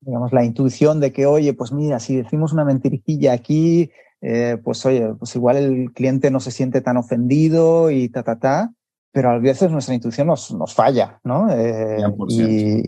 digamos, 0.01 0.33
la 0.33 0.45
intuición 0.45 1.01
de 1.01 1.13
que, 1.13 1.27
oye, 1.27 1.53
pues 1.53 1.73
mira, 1.73 1.99
si 1.99 2.17
decimos 2.17 2.53
una 2.53 2.65
mentirilla 2.65 3.33
aquí, 3.33 3.91
eh, 4.21 4.57
pues 4.63 4.87
oye, 4.87 5.15
pues 5.19 5.35
igual 5.35 5.57
el 5.57 5.93
cliente 5.93 6.31
no 6.31 6.41
se 6.41 6.53
siente 6.53 6.81
tan 6.81 6.97
ofendido 6.97 7.91
y 7.91 8.09
ta, 8.09 8.23
ta, 8.23 8.39
ta, 8.39 8.73
pero 9.13 9.31
a 9.31 9.39
veces 9.39 9.71
nuestra 9.71 9.95
intuición 9.95 10.29
nos, 10.29 10.53
nos 10.53 10.75
falla, 10.75 11.19
¿no? 11.25 11.51
Eh, 11.51 11.99
y, 12.29 12.83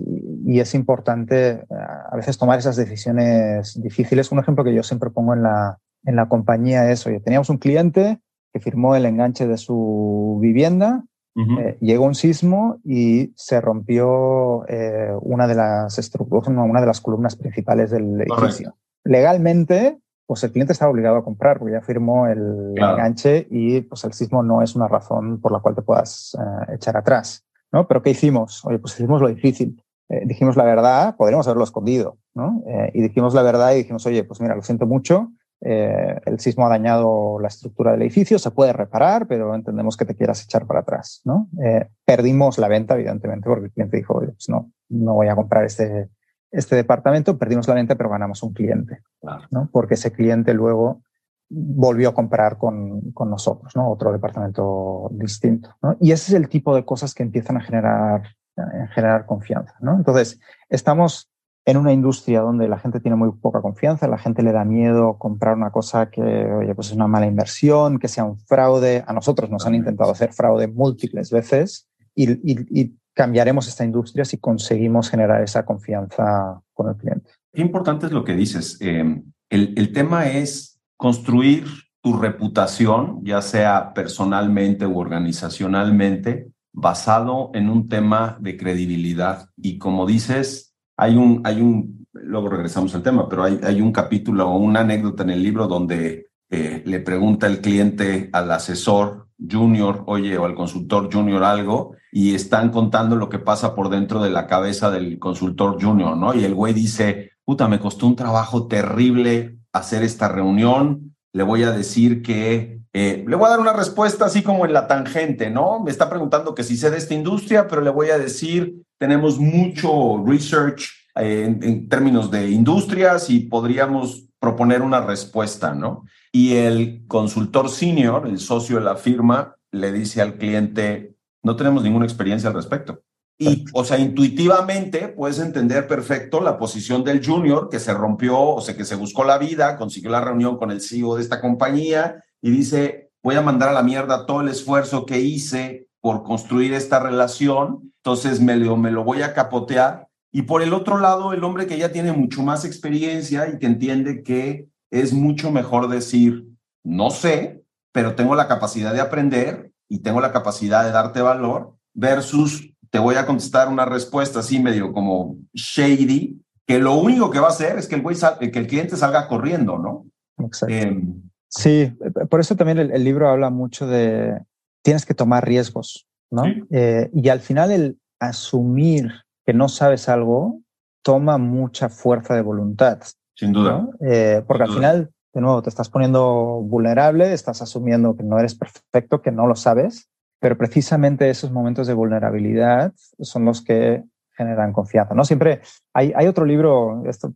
y, 0.46 0.60
es 0.60 0.74
importante 0.74 1.64
a 2.10 2.16
veces 2.16 2.38
tomar 2.38 2.58
esas 2.58 2.76
decisiones 2.76 3.80
difíciles. 3.82 4.30
Un 4.30 4.38
ejemplo 4.38 4.62
que 4.62 4.74
yo 4.74 4.82
siempre 4.82 5.10
pongo 5.10 5.34
en 5.34 5.42
la, 5.42 5.78
en 6.04 6.16
la 6.16 6.28
compañía 6.28 6.90
es, 6.90 7.06
oye, 7.06 7.20
teníamos 7.20 7.50
un 7.50 7.58
cliente 7.58 8.20
que 8.52 8.60
firmó 8.60 8.94
el 8.94 9.06
enganche 9.06 9.46
de 9.46 9.56
su 9.56 10.38
vivienda, 10.40 11.04
uh 11.34 11.40
-huh. 11.40 11.60
eh, 11.60 11.78
llegó 11.80 12.04
un 12.04 12.14
sismo 12.14 12.78
y 12.84 13.32
se 13.36 13.60
rompió 13.60 14.66
eh, 14.68 15.12
una, 15.20 15.46
de 15.46 15.54
las 15.54 16.10
una 16.20 16.80
de 16.80 16.86
las 16.86 17.00
columnas 17.00 17.36
principales 17.36 17.90
del 17.90 18.20
edificio. 18.20 18.36
Correcto. 18.36 18.74
Legalmente, 19.04 19.98
pues 20.26 20.42
el 20.44 20.52
cliente 20.52 20.72
estaba 20.72 20.90
obligado 20.90 21.16
a 21.16 21.24
comprar 21.24 21.58
porque 21.58 21.72
ya 21.72 21.80
firmó 21.80 22.26
el 22.26 22.72
claro. 22.74 22.96
enganche 22.96 23.46
y 23.50 23.80
pues 23.82 24.04
el 24.04 24.12
sismo 24.12 24.42
no 24.42 24.62
es 24.62 24.74
una 24.76 24.88
razón 24.88 25.40
por 25.40 25.52
la 25.52 25.60
cual 25.60 25.74
te 25.74 25.82
puedas 25.82 26.36
eh, 26.38 26.74
echar 26.74 26.96
atrás. 26.96 27.44
¿no? 27.72 27.86
Pero 27.86 28.02
¿qué 28.02 28.10
hicimos? 28.10 28.64
Oye, 28.64 28.78
pues 28.78 28.94
hicimos 28.94 29.20
lo 29.20 29.28
difícil. 29.28 29.82
Dijimos 30.24 30.56
la 30.56 30.64
verdad, 30.64 31.16
podríamos 31.16 31.46
haberlo 31.46 31.64
escondido, 31.64 32.16
¿no? 32.34 32.62
Y 32.94 33.02
dijimos 33.02 33.34
la 33.34 33.42
verdad 33.42 33.72
y 33.72 33.80
dijimos, 33.82 34.06
oye, 34.06 34.24
pues 34.24 34.40
mira, 34.40 34.54
lo 34.54 34.62
siento 34.62 34.86
mucho, 34.86 35.30
eh, 35.60 36.20
el 36.24 36.38
sismo 36.38 36.66
ha 36.66 36.68
dañado 36.68 37.40
la 37.40 37.48
estructura 37.48 37.92
del 37.92 38.02
edificio, 38.02 38.38
se 38.38 38.50
puede 38.50 38.72
reparar, 38.72 39.26
pero 39.26 39.54
entendemos 39.54 39.96
que 39.96 40.04
te 40.04 40.14
quieras 40.14 40.44
echar 40.44 40.66
para 40.66 40.80
atrás. 40.80 41.20
¿no? 41.24 41.48
Eh, 41.62 41.88
perdimos 42.04 42.58
la 42.58 42.68
venta, 42.68 42.94
evidentemente, 42.94 43.48
porque 43.48 43.66
el 43.66 43.72
cliente 43.72 43.96
dijo, 43.96 44.14
Oye, 44.14 44.28
pues 44.28 44.48
no, 44.48 44.70
no 44.88 45.14
voy 45.14 45.28
a 45.28 45.34
comprar 45.34 45.64
este, 45.64 46.10
este 46.50 46.76
departamento, 46.76 47.38
perdimos 47.38 47.66
la 47.66 47.74
venta, 47.74 47.96
pero 47.96 48.10
ganamos 48.10 48.42
un 48.42 48.52
cliente, 48.52 49.00
claro. 49.20 49.46
¿no? 49.50 49.68
porque 49.72 49.94
ese 49.94 50.12
cliente 50.12 50.54
luego 50.54 51.02
volvió 51.50 52.10
a 52.10 52.14
comprar 52.14 52.58
con, 52.58 53.12
con 53.12 53.30
nosotros, 53.30 53.74
¿no? 53.74 53.90
otro 53.90 54.12
departamento 54.12 55.08
distinto. 55.12 55.74
¿no? 55.82 55.96
Y 55.98 56.12
ese 56.12 56.32
es 56.32 56.40
el 56.40 56.48
tipo 56.48 56.74
de 56.76 56.84
cosas 56.84 57.14
que 57.14 57.22
empiezan 57.22 57.56
a 57.56 57.62
generar, 57.62 58.22
a 58.56 58.86
generar 58.94 59.26
confianza. 59.26 59.74
¿no? 59.80 59.96
Entonces, 59.96 60.38
estamos 60.68 61.32
en 61.68 61.76
una 61.76 61.92
industria 61.92 62.40
donde 62.40 62.66
la 62.66 62.78
gente 62.78 62.98
tiene 62.98 63.14
muy 63.14 63.30
poca 63.30 63.60
confianza, 63.60 64.08
la 64.08 64.16
gente 64.16 64.42
le 64.42 64.52
da 64.52 64.64
miedo 64.64 65.18
comprar 65.18 65.54
una 65.54 65.70
cosa 65.70 66.08
que, 66.08 66.22
oye, 66.22 66.74
pues 66.74 66.86
es 66.86 66.94
una 66.94 67.08
mala 67.08 67.26
inversión, 67.26 67.98
que 67.98 68.08
sea 68.08 68.24
un 68.24 68.38
fraude. 68.38 69.04
A 69.06 69.12
nosotros 69.12 69.50
nos 69.50 69.66
han 69.66 69.74
intentado 69.74 70.10
hacer 70.10 70.32
fraude 70.32 70.66
múltiples 70.66 71.30
veces 71.30 71.86
y, 72.14 72.30
y, 72.30 72.80
y 72.80 72.96
cambiaremos 73.12 73.68
esta 73.68 73.84
industria 73.84 74.24
si 74.24 74.38
conseguimos 74.38 75.10
generar 75.10 75.42
esa 75.42 75.66
confianza 75.66 76.58
con 76.72 76.88
el 76.88 76.96
cliente. 76.96 77.32
Qué 77.52 77.60
importante 77.60 78.06
es 78.06 78.12
lo 78.12 78.24
que 78.24 78.34
dices. 78.34 78.78
Eh, 78.80 79.22
el, 79.50 79.74
el 79.76 79.92
tema 79.92 80.26
es 80.26 80.80
construir 80.96 81.66
tu 82.00 82.16
reputación, 82.16 83.20
ya 83.24 83.42
sea 83.42 83.92
personalmente 83.92 84.86
u 84.86 84.98
organizacionalmente, 84.98 86.48
basado 86.72 87.50
en 87.52 87.68
un 87.68 87.88
tema 87.88 88.38
de 88.40 88.56
credibilidad. 88.56 89.50
Y 89.54 89.76
como 89.76 90.06
dices, 90.06 90.67
hay 90.98 91.16
un, 91.16 91.40
hay 91.44 91.60
un, 91.60 92.06
luego 92.12 92.48
regresamos 92.50 92.94
al 92.94 93.02
tema, 93.02 93.28
pero 93.28 93.44
hay, 93.44 93.58
hay 93.62 93.80
un 93.80 93.92
capítulo 93.92 94.50
o 94.50 94.58
una 94.58 94.80
anécdota 94.80 95.22
en 95.22 95.30
el 95.30 95.42
libro 95.42 95.68
donde 95.68 96.26
eh, 96.50 96.82
le 96.84 97.00
pregunta 97.00 97.46
el 97.46 97.60
cliente 97.60 98.28
al 98.32 98.50
asesor 98.50 99.28
junior, 99.38 100.02
oye, 100.06 100.36
o 100.36 100.44
al 100.44 100.56
consultor 100.56 101.08
junior 101.12 101.44
algo, 101.44 101.94
y 102.10 102.34
están 102.34 102.70
contando 102.70 103.14
lo 103.14 103.28
que 103.28 103.38
pasa 103.38 103.76
por 103.76 103.90
dentro 103.90 104.20
de 104.20 104.30
la 104.30 104.48
cabeza 104.48 104.90
del 104.90 105.20
consultor 105.20 105.80
junior, 105.80 106.16
¿no? 106.16 106.34
Y 106.34 106.44
el 106.44 106.54
güey 106.54 106.74
dice, 106.74 107.30
puta, 107.44 107.68
me 107.68 107.78
costó 107.78 108.08
un 108.08 108.16
trabajo 108.16 108.66
terrible 108.66 109.58
hacer 109.72 110.02
esta 110.02 110.28
reunión, 110.28 111.14
le 111.32 111.44
voy 111.44 111.62
a 111.62 111.70
decir 111.70 112.22
que, 112.22 112.80
eh, 112.92 113.24
le 113.24 113.36
voy 113.36 113.46
a 113.46 113.50
dar 113.50 113.60
una 113.60 113.72
respuesta 113.72 114.24
así 114.24 114.42
como 114.42 114.64
en 114.66 114.72
la 114.72 114.88
tangente, 114.88 115.48
¿no? 115.48 115.80
Me 115.80 115.92
está 115.92 116.10
preguntando 116.10 116.56
que 116.56 116.64
si 116.64 116.76
sé 116.76 116.90
de 116.90 116.98
esta 116.98 117.14
industria, 117.14 117.68
pero 117.68 117.82
le 117.82 117.90
voy 117.90 118.10
a 118.10 118.18
decir 118.18 118.82
tenemos 118.98 119.38
mucho 119.38 120.22
research 120.26 120.88
eh, 121.14 121.44
en, 121.46 121.62
en, 121.62 121.88
términos 121.88 122.30
de 122.30 122.50
industrias 122.50 123.30
y 123.30 123.40
podríamos 123.40 124.28
proponer 124.38 124.82
una 124.82 125.00
respuesta, 125.00 125.74
¿no? 125.74 126.04
Y 126.32 126.54
el 126.54 127.04
consultor 127.06 127.70
senior, 127.70 128.26
el 128.26 128.38
socio 128.38 128.76
de 128.76 128.84
la 128.84 128.96
firma, 128.96 129.56
le 129.70 129.92
dice 129.92 130.20
al 130.22 130.34
cliente, 130.34 131.16
no 131.42 131.56
tenemos 131.56 131.82
ninguna 131.82 132.06
experiencia 132.06 132.48
al 132.48 132.54
respecto. 132.54 133.02
Y, 133.40 133.64
o 133.72 133.84
sea, 133.84 133.98
intuitivamente 133.98 135.08
puedes 135.08 135.38
entender 135.38 135.86
perfecto 135.86 136.40
la 136.40 136.58
posición 136.58 137.04
del 137.04 137.24
junior 137.24 137.68
que 137.68 137.78
se 137.78 137.94
rompió, 137.94 138.40
o 138.40 138.60
sea, 138.60 138.76
que 138.76 138.84
se 138.84 138.96
buscó 138.96 139.24
la 139.24 139.38
vida, 139.38 139.76
consiguió 139.76 140.10
la 140.10 140.20
reunión 140.20 140.58
con 140.58 140.72
el 140.72 140.80
CEO 140.80 141.14
de 141.14 141.22
esta 141.22 141.40
compañía 141.40 142.24
y 142.42 142.50
dice, 142.50 143.12
voy 143.22 143.36
a 143.36 143.42
mandar 143.42 143.68
a 143.68 143.72
la 143.72 143.84
mierda 143.84 144.26
todo 144.26 144.40
el 144.40 144.48
esfuerzo 144.48 145.06
que 145.06 145.20
hice 145.20 145.87
por 146.00 146.22
construir 146.22 146.72
esta 146.72 147.00
relación, 147.00 147.92
entonces 147.96 148.40
me 148.40 148.56
lo, 148.56 148.76
me 148.76 148.90
lo 148.90 149.04
voy 149.04 149.22
a 149.22 149.34
capotear. 149.34 150.08
Y 150.32 150.42
por 150.42 150.62
el 150.62 150.72
otro 150.72 150.98
lado, 150.98 151.32
el 151.32 151.42
hombre 151.44 151.66
que 151.66 151.78
ya 151.78 151.90
tiene 151.90 152.12
mucho 152.12 152.42
más 152.42 152.64
experiencia 152.64 153.48
y 153.48 153.58
que 153.58 153.66
entiende 153.66 154.22
que 154.22 154.68
es 154.90 155.12
mucho 155.12 155.50
mejor 155.50 155.88
decir, 155.88 156.46
no 156.84 157.10
sé, 157.10 157.62
pero 157.92 158.14
tengo 158.14 158.34
la 158.34 158.48
capacidad 158.48 158.92
de 158.92 159.00
aprender 159.00 159.72
y 159.88 160.00
tengo 160.00 160.20
la 160.20 160.32
capacidad 160.32 160.84
de 160.84 160.92
darte 160.92 161.20
valor, 161.20 161.74
versus 161.94 162.72
te 162.90 162.98
voy 162.98 163.16
a 163.16 163.26
contestar 163.26 163.68
una 163.68 163.84
respuesta 163.84 164.40
así 164.40 164.60
medio 164.60 164.92
como 164.92 165.36
shady, 165.52 166.40
que 166.66 166.78
lo 166.78 166.94
único 166.94 167.30
que 167.30 167.40
va 167.40 167.46
a 167.46 167.50
hacer 167.50 167.78
es 167.78 167.86
que 167.86 167.96
el, 167.96 168.02
güey 168.02 168.16
que 168.52 168.58
el 168.58 168.66
cliente 168.66 168.96
salga 168.96 169.26
corriendo, 169.26 169.78
¿no? 169.78 170.06
Exacto. 170.44 170.74
Em, 170.74 171.22
sí, 171.48 171.92
por 172.30 172.40
eso 172.40 172.56
también 172.56 172.78
el, 172.78 173.04
libro 173.04 173.28
habla 173.28 173.50
mucho 173.50 173.86
de 173.86 174.38
tienes 174.82 175.06
que 175.06 175.14
tomar 175.14 175.46
riesgos, 175.46 176.06
¿no? 176.30 176.44
Eh, 176.70 177.10
y 177.12 177.28
al 177.28 177.40
final 177.40 177.70
el 177.70 177.98
asumir 178.20 179.12
que 179.46 179.52
no 179.54 179.68
sabes 179.68 180.08
algo 180.08 180.60
toma 181.02 181.38
mucha 181.38 181.88
fuerza 181.88 182.34
de 182.34 182.42
voluntad. 182.42 183.00
Sin 183.34 183.52
duda. 183.52 183.88
Eh, 184.00 184.42
porque 184.46 184.64
al 184.64 184.72
final, 184.72 185.10
de 185.32 185.40
nuevo, 185.40 185.62
te 185.62 185.70
estás 185.70 185.88
poniendo 185.88 186.60
vulnerable, 186.62 187.32
estás 187.32 187.62
asumiendo 187.62 188.16
que 188.16 188.24
no 188.24 188.38
eres 188.38 188.54
perfecto, 188.54 189.22
que 189.22 189.30
no 189.30 189.46
lo 189.46 189.54
sabes, 189.54 190.08
pero 190.40 190.58
precisamente 190.58 191.30
esos 191.30 191.50
momentos 191.50 191.86
de 191.86 191.94
vulnerabilidad 191.94 192.92
son 193.20 193.44
los 193.44 193.62
que 193.62 194.04
generan 194.36 194.72
confianza. 194.72 195.14
¿no? 195.14 195.24
Siempre 195.24 195.60
hay, 195.92 196.12
hay 196.14 196.26
otro 196.26 196.44
libro 196.44 197.02
esto, 197.06 197.32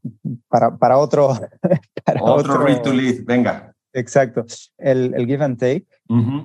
para, 0.49 0.77
para 0.77 0.99
otro... 0.99 1.31
otro, 2.21 2.59
read 2.59 2.83
to 2.83 2.93
lead, 2.93 3.25
venga. 3.25 3.72
Exacto, 3.93 4.45
el, 4.79 5.15
el 5.15 5.27
Give 5.27 5.45
and 5.45 5.59
Take, 5.59 5.87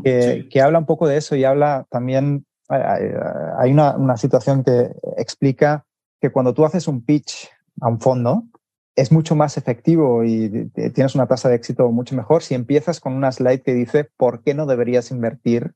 que, 0.04 0.48
que, 0.50 0.62
habla 0.62 0.80
un 0.80 0.86
poco 0.86 1.08
de 1.08 1.18
eso 1.18 1.36
y 1.36 1.44
habla 1.44 1.86
también, 1.90 2.46
hay, 2.68 3.72
una, 3.72 3.96
una 3.96 4.18
situación 4.18 4.64
que 4.64 4.92
explica 5.18 5.86
que 6.20 6.32
cuando 6.32 6.54
tú 6.54 6.66
haces 6.66 6.88
un 6.88 7.04
pitch 7.06 7.50
a 7.82 7.88
un 7.88 8.00
fondo, 8.00 8.44
es 8.96 9.12
mucho 9.12 9.36
más 9.36 9.58
efectivo 9.58 10.24
y 10.24 10.70
tienes 10.94 11.14
una 11.14 11.28
tasa 11.28 11.50
de 11.50 11.56
éxito 11.56 11.90
mucho 11.92 12.16
mejor 12.16 12.42
si 12.42 12.56
empiezas 12.56 13.00
con 13.00 13.14
una 13.14 13.32
slide 13.32 13.62
que 13.62 13.74
dice 13.74 14.10
por 14.18 14.42
qué 14.42 14.56
no 14.56 14.66
deberías 14.66 15.12
invertir 15.12 15.74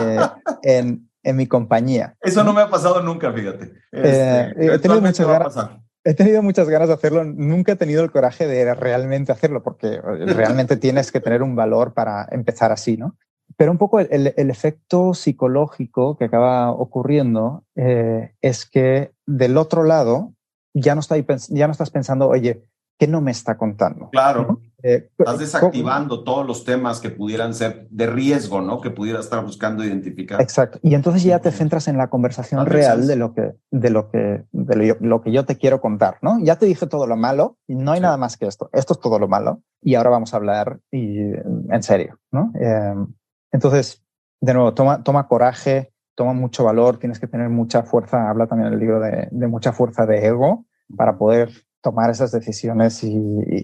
eh, 0.00 0.20
en, 0.62 1.10
en 1.24 1.36
mi 1.36 1.46
compañía. 1.48 2.14
Eso 2.20 2.44
no 2.44 2.52
me 2.52 2.62
ha 2.62 2.70
pasado 2.70 3.02
nunca, 3.02 3.32
fíjate. 3.32 3.72
Eh, 3.90 4.52
este, 4.54 4.74
he, 4.74 4.78
tenido 4.78 5.00
muchas 5.00 5.26
ganas, 5.26 5.56
he 6.04 6.14
tenido 6.14 6.42
muchas 6.42 6.68
ganas 6.68 6.88
de 6.88 6.94
hacerlo. 6.94 7.24
Nunca 7.24 7.72
he 7.72 7.76
tenido 7.76 8.04
el 8.04 8.12
coraje 8.12 8.46
de 8.46 8.74
realmente 8.74 9.32
hacerlo, 9.32 9.62
porque 9.62 10.00
realmente 10.00 10.76
tienes 10.76 11.10
que 11.10 11.20
tener 11.20 11.42
un 11.42 11.56
valor 11.56 11.94
para 11.94 12.28
empezar 12.30 12.70
así, 12.72 12.96
¿no? 12.96 13.16
Pero 13.56 13.72
un 13.72 13.78
poco 13.78 14.00
el, 14.00 14.32
efecto 14.36 15.14
psicológico 15.14 16.16
que 16.16 16.24
acaba 16.24 16.70
ocurriendo 16.70 17.64
eh, 17.76 18.34
es 18.40 18.66
que 18.66 19.12
del 19.26 19.56
otro 19.56 19.84
lado 19.84 20.32
ya 20.74 20.94
no, 20.94 21.00
está, 21.00 21.16
ya 21.16 21.66
no 21.66 21.72
estás 21.72 21.90
pensando, 21.90 22.28
oye, 22.28 22.64
¿qué 22.98 23.06
no 23.06 23.20
me 23.20 23.30
está 23.30 23.56
contando? 23.56 24.10
Claro. 24.10 24.60
Eh, 24.82 25.08
Estás 25.18 25.38
desactivando 25.38 26.24
todos 26.24 26.46
los 26.46 26.64
temas 26.64 27.00
que 27.00 27.08
pudieran 27.08 27.54
ser 27.54 27.88
de 27.88 28.06
riesgo, 28.06 28.60
¿no? 28.60 28.82
Que 28.82 28.90
pudiera 28.90 29.18
estar 29.18 29.42
buscando 29.42 29.82
identificar. 29.82 30.40
Exacto. 30.42 30.78
Y 30.82 30.94
entonces 30.94 31.22
ya 31.22 31.38
te 31.38 31.50
centras 31.52 31.88
en 31.88 31.96
la 31.96 32.08
conversación 32.08 32.66
real 32.66 33.06
de 33.06 33.16
lo 33.16 33.32
que, 33.32 33.54
de 33.70 33.90
lo 33.90 34.10
que, 34.10 34.44
de 34.52 34.96
lo, 35.00 35.22
que 35.22 35.32
yo 35.32 35.46
te 35.46 35.56
quiero 35.56 35.80
contar, 35.80 36.18
¿no? 36.20 36.38
Ya 36.40 36.56
te 36.56 36.66
dije 36.66 36.86
todo 36.86 37.06
lo 37.06 37.16
malo 37.16 37.56
y 37.66 37.76
no 37.76 37.92
hay 37.92 38.00
nada 38.00 38.18
más 38.18 38.36
que 38.36 38.46
esto. 38.46 38.68
Esto 38.74 38.92
es 38.92 39.00
todo 39.00 39.18
lo 39.18 39.26
malo 39.26 39.62
y 39.80 39.94
ahora 39.94 40.10
vamos 40.10 40.34
a 40.34 40.36
hablar 40.36 40.80
y, 40.90 41.18
en 41.18 41.82
serio, 41.82 42.18
¿no? 42.30 42.52
Em, 42.54 43.06
entonces, 43.52 44.04
de 44.42 44.52
nuevo, 44.52 44.74
toma, 44.74 45.02
toma 45.02 45.28
coraje, 45.28 45.94
toma 46.14 46.34
mucho 46.34 46.62
valor, 46.62 46.98
tienes 46.98 47.18
que 47.18 47.26
tener 47.26 47.48
mucha 47.48 47.84
fuerza. 47.84 48.28
Habla 48.28 48.46
también 48.46 48.70
el 48.70 48.78
libro 48.78 49.00
de, 49.00 49.28
de 49.30 49.46
mucha 49.46 49.72
fuerza 49.72 50.04
de 50.04 50.26
ego 50.26 50.66
para 50.94 51.16
poder 51.16 51.50
tomar 51.84 52.10
esas 52.10 52.32
decisiones 52.32 53.04
y, 53.04 53.14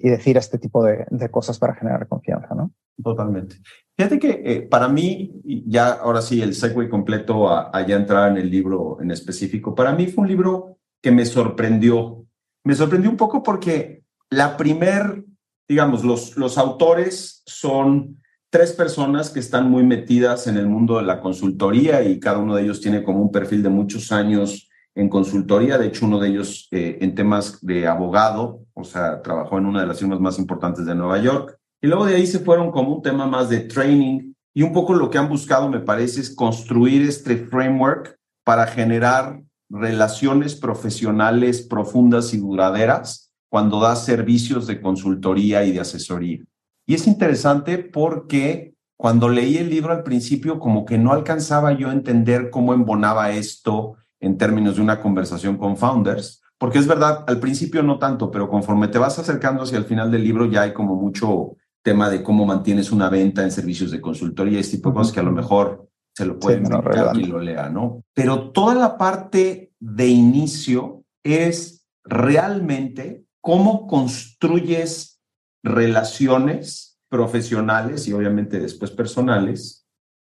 decir 0.02 0.36
este 0.36 0.58
tipo 0.58 0.84
de, 0.84 1.06
cosas 1.30 1.58
para 1.58 1.74
generar 1.74 2.06
confianza, 2.06 2.54
¿no? 2.54 2.70
Totalmente. 3.02 3.56
Fíjate 3.96 4.18
que 4.18 4.42
eh, 4.44 4.60
para 4.60 4.88
mí, 4.88 5.40
ya 5.66 5.92
ahora 5.92 6.20
sí, 6.20 6.42
el 6.42 6.54
segue 6.54 6.90
completo 6.90 7.48
a, 7.48 7.72
ya 7.86 7.96
entrar 7.96 8.30
en 8.30 8.36
el 8.36 8.50
libro 8.50 8.98
en 9.00 9.10
específico, 9.10 9.74
para 9.74 9.94
mí 9.94 10.06
fue 10.06 10.22
un 10.22 10.28
libro 10.28 10.76
que 11.02 11.10
me 11.10 11.24
sorprendió. 11.24 12.26
Me 12.62 12.74
sorprendió 12.74 13.10
un 13.10 13.16
poco 13.16 13.42
porque 13.42 14.04
la 14.28 14.58
primer, 14.58 15.24
digamos, 15.66 16.04
los, 16.04 16.36
los 16.36 16.58
autores 16.58 17.42
son 17.46 18.20
tres 18.50 18.72
personas 18.72 19.30
que 19.30 19.40
están 19.40 19.70
muy 19.70 19.82
metidas 19.82 20.46
en 20.46 20.58
el 20.58 20.68
mundo 20.68 20.98
de 20.98 21.04
la 21.04 21.20
consultoría 21.20 22.02
y 22.02 22.20
cada 22.20 22.38
uno 22.38 22.54
de 22.54 22.64
ellos 22.64 22.82
tiene 22.82 23.02
como 23.02 23.22
un 23.22 23.32
perfil 23.32 23.62
de 23.62 23.70
muchos 23.70 24.12
años 24.12 24.69
en 24.94 25.08
consultoría, 25.08 25.78
de 25.78 25.86
hecho 25.86 26.06
uno 26.06 26.18
de 26.18 26.28
ellos 26.28 26.68
eh, 26.70 26.98
en 27.00 27.14
temas 27.14 27.64
de 27.64 27.86
abogado, 27.86 28.60
o 28.74 28.84
sea, 28.84 29.22
trabajó 29.22 29.58
en 29.58 29.66
una 29.66 29.80
de 29.80 29.86
las 29.86 29.98
firmas 29.98 30.20
más 30.20 30.38
importantes 30.38 30.84
de 30.84 30.94
Nueva 30.94 31.18
York, 31.18 31.58
y 31.80 31.86
luego 31.86 32.06
de 32.06 32.16
ahí 32.16 32.26
se 32.26 32.40
fueron 32.40 32.70
como 32.70 32.96
un 32.96 33.02
tema 33.02 33.26
más 33.26 33.48
de 33.48 33.60
training, 33.60 34.34
y 34.52 34.62
un 34.62 34.72
poco 34.72 34.94
lo 34.94 35.10
que 35.10 35.18
han 35.18 35.28
buscado, 35.28 35.68
me 35.68 35.80
parece, 35.80 36.20
es 36.20 36.34
construir 36.34 37.02
este 37.08 37.36
framework 37.36 38.18
para 38.44 38.66
generar 38.66 39.40
relaciones 39.68 40.56
profesionales 40.56 41.62
profundas 41.62 42.34
y 42.34 42.38
duraderas 42.38 43.30
cuando 43.48 43.80
das 43.80 44.04
servicios 44.04 44.66
de 44.66 44.80
consultoría 44.80 45.64
y 45.64 45.72
de 45.72 45.80
asesoría. 45.80 46.40
Y 46.86 46.94
es 46.94 47.06
interesante 47.06 47.78
porque 47.78 48.74
cuando 48.96 49.28
leí 49.28 49.56
el 49.58 49.70
libro 49.70 49.92
al 49.92 50.02
principio, 50.02 50.58
como 50.58 50.84
que 50.84 50.98
no 50.98 51.12
alcanzaba 51.12 51.72
yo 51.72 51.88
a 51.88 51.92
entender 51.92 52.50
cómo 52.50 52.74
embonaba 52.74 53.30
esto 53.30 53.96
en 54.20 54.36
términos 54.36 54.76
de 54.76 54.82
una 54.82 55.00
conversación 55.00 55.56
con 55.56 55.76
founders, 55.76 56.42
porque 56.58 56.78
es 56.78 56.86
verdad, 56.86 57.24
al 57.26 57.40
principio 57.40 57.82
no 57.82 57.98
tanto, 57.98 58.30
pero 58.30 58.48
conforme 58.48 58.88
te 58.88 58.98
vas 58.98 59.18
acercando 59.18 59.62
hacia 59.62 59.78
el 59.78 59.84
final 59.84 60.10
del 60.10 60.22
libro 60.22 60.46
ya 60.46 60.62
hay 60.62 60.74
como 60.74 60.94
mucho 60.94 61.56
tema 61.82 62.10
de 62.10 62.22
cómo 62.22 62.44
mantienes 62.44 62.92
una 62.92 63.08
venta 63.08 63.42
en 63.42 63.50
servicios 63.50 63.90
de 63.90 64.00
consultoría 64.00 64.58
y 64.58 64.60
este 64.60 64.76
tipo 64.76 64.90
de 64.90 64.96
cosas 64.96 65.12
que 65.14 65.20
a 65.20 65.24
lo 65.24 65.32
mejor 65.32 65.88
se 66.14 66.26
lo 66.26 66.38
pueden 66.38 66.66
sí, 66.66 66.72
quien 67.12 67.30
lo 67.30 67.40
lea, 67.40 67.70
¿no? 67.70 68.04
Pero 68.12 68.50
toda 68.50 68.74
la 68.74 68.98
parte 68.98 69.72
de 69.78 70.06
inicio 70.08 71.04
es 71.22 71.86
realmente 72.04 73.24
cómo 73.40 73.86
construyes 73.86 75.20
relaciones 75.62 76.98
profesionales 77.08 78.06
y 78.06 78.12
obviamente 78.12 78.60
después 78.60 78.90
personales 78.90 79.79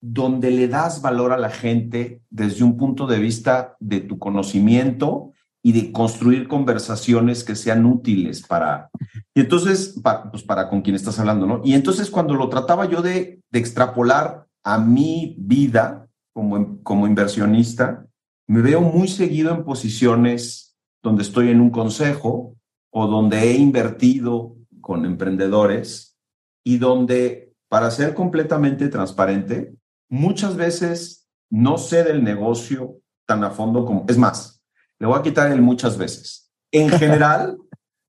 donde 0.01 0.51
le 0.51 0.69
das 0.69 1.03
valor 1.03 1.33
a 1.33 1.39
la 1.39 1.51
gente 1.51 2.23
desde 2.31 2.65
un 2.65 2.77
punto 2.77 3.07
de 3.07 3.19
vista 3.19 3.77
de 3.81 4.01
tu 4.01 4.19
conocimiento 4.19 5.33
y 5.63 5.73
de 5.73 5.91
construir 5.91 6.47
conversaciones 6.47 7.43
que 7.43 7.57
sean 7.57 7.87
útiles 7.87 8.43
para... 8.47 8.91
Y 9.35 9.41
entonces, 9.41 9.99
para, 10.03 10.31
pues 10.31 10.43
para 10.43 10.69
con 10.69 10.81
quien 10.83 10.95
estás 10.95 11.19
hablando, 11.19 11.47
¿no? 11.47 11.61
Y 11.65 11.75
entonces 11.75 12.11
cuando 12.11 12.35
lo 12.35 12.49
trataba 12.49 12.87
yo 12.87 13.03
de, 13.03 13.43
de 13.51 13.59
extrapolar 13.59 14.47
a 14.63 14.79
mi 14.79 15.37
vida 15.39 16.09
como, 16.33 16.83
como 16.83 17.07
inversionista, 17.07 18.07
me 18.47 18.63
veo 18.63 18.81
muy 18.81 19.09
seguido 19.09 19.53
en 19.53 19.65
posiciones 19.65 20.77
donde 21.03 21.23
estoy 21.23 21.51
en 21.51 21.61
un 21.61 21.71
consejo 21.71 22.57
o 22.91 23.07
donde 23.07 23.43
he 23.43 23.57
invertido 23.57 24.57
con 24.81 25.05
emprendedores 25.05 26.17
y 26.65 26.79
donde, 26.79 27.55
para 27.69 27.91
ser 27.91 28.15
completamente 28.15 28.89
transparente, 28.89 29.75
muchas 30.09 30.57
veces 30.57 31.29
no 31.51 31.79
sé 31.79 32.05
del 32.05 32.25
negocio 32.25 32.99
tan 33.27 33.45
a 33.45 33.51
fondo 33.51 33.85
como, 33.85 34.05
es 34.09 34.19
más, 34.19 34.63
le 34.99 35.07
voy 35.07 35.19
a 35.19 35.23
quitar 35.23 35.51
el 35.51 35.63
muchas 35.63 35.99
veces. 35.99 36.51
En 36.73 36.91
general, 36.99 37.59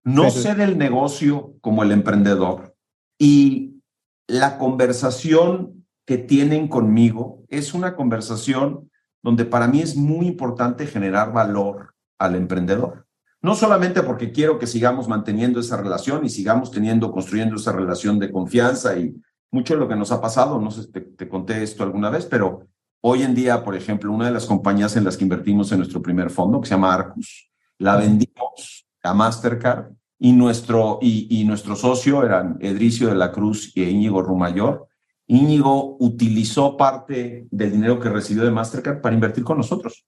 no 0.04 0.30
sé 0.30 0.56
del 0.56 0.78
negocio 0.78 1.56
como 1.62 1.84
el 1.84 1.92
emprendedor 1.92 2.76
y 3.20 3.82
la 4.28 4.58
conversación 4.58 5.86
que 6.06 6.18
tienen 6.18 6.68
conmigo 6.68 7.44
es 7.50 7.74
una 7.74 7.96
conversación 7.96 8.90
donde 9.22 9.46
para 9.46 9.68
mí 9.68 9.82
es 9.82 9.96
muy 9.96 10.28
importante 10.28 10.86
generar 10.88 11.34
valor 11.34 11.94
al 12.18 12.36
emprendedor. 12.36 13.06
No 13.42 13.56
solamente 13.56 14.02
porque 14.04 14.32
quiero 14.32 14.58
que 14.58 14.68
sigamos 14.68 15.08
manteniendo 15.08 15.60
esa 15.60 15.78
relación 15.78 16.26
y 16.26 16.30
sigamos 16.30 16.72
teniendo, 16.72 17.12
construyendo 17.12 17.56
esa 17.58 17.72
relación 17.72 18.20
de 18.20 18.32
confianza 18.32 18.98
y 18.98 19.16
mucho 19.52 19.74
de 19.74 19.80
lo 19.80 19.88
que 19.88 19.96
nos 19.96 20.12
ha 20.12 20.22
pasado, 20.22 20.60
no 20.60 20.72
sé, 20.72 20.88
te, 20.92 21.02
te 21.02 21.28
conté 21.28 21.64
esto 21.64 21.84
alguna 21.84 22.10
vez, 22.10 22.26
pero 22.26 22.68
hoy 23.02 23.24
en 23.24 23.34
día, 23.34 23.64
por 23.64 23.76
ejemplo, 23.76 24.12
una 24.12 24.26
de 24.26 24.32
las 24.32 24.46
compañías 24.46 24.96
en 24.96 25.04
las 25.04 25.18
que 25.18 25.24
invertimos 25.24 25.72
en 25.72 25.80
nuestro 25.80 26.02
primer 26.02 26.30
fondo, 26.30 26.60
que 26.60 26.68
se 26.68 26.76
llama 26.76 26.94
Arcus, 26.94 27.50
la 27.78 27.96
vendimos 27.96 28.88
a 29.04 29.14
Mastercard 29.14 29.92
y 30.20 30.34
nuestro, 30.34 31.00
y, 31.02 31.28
y 31.30 31.46
nuestro 31.46 31.76
socio 31.76 32.24
eran 32.24 32.58
Edricio 32.60 33.08
de 33.10 33.16
la 33.16 33.32
Cruz 33.32 33.72
y 33.76 33.84
Íñigo 33.84 34.22
Rumayor. 34.22 34.88
Íñigo 35.28 35.98
utilizó 36.00 36.76
parte 36.76 37.48
del 37.52 37.72
dinero 37.72 38.00
que 38.00 38.10
recibió 38.10 38.44
de 38.44 38.52
Mastercard 38.52 39.02
para 39.02 39.16
invertir 39.16 39.44
con 39.44 39.58
nosotros. 39.58 40.06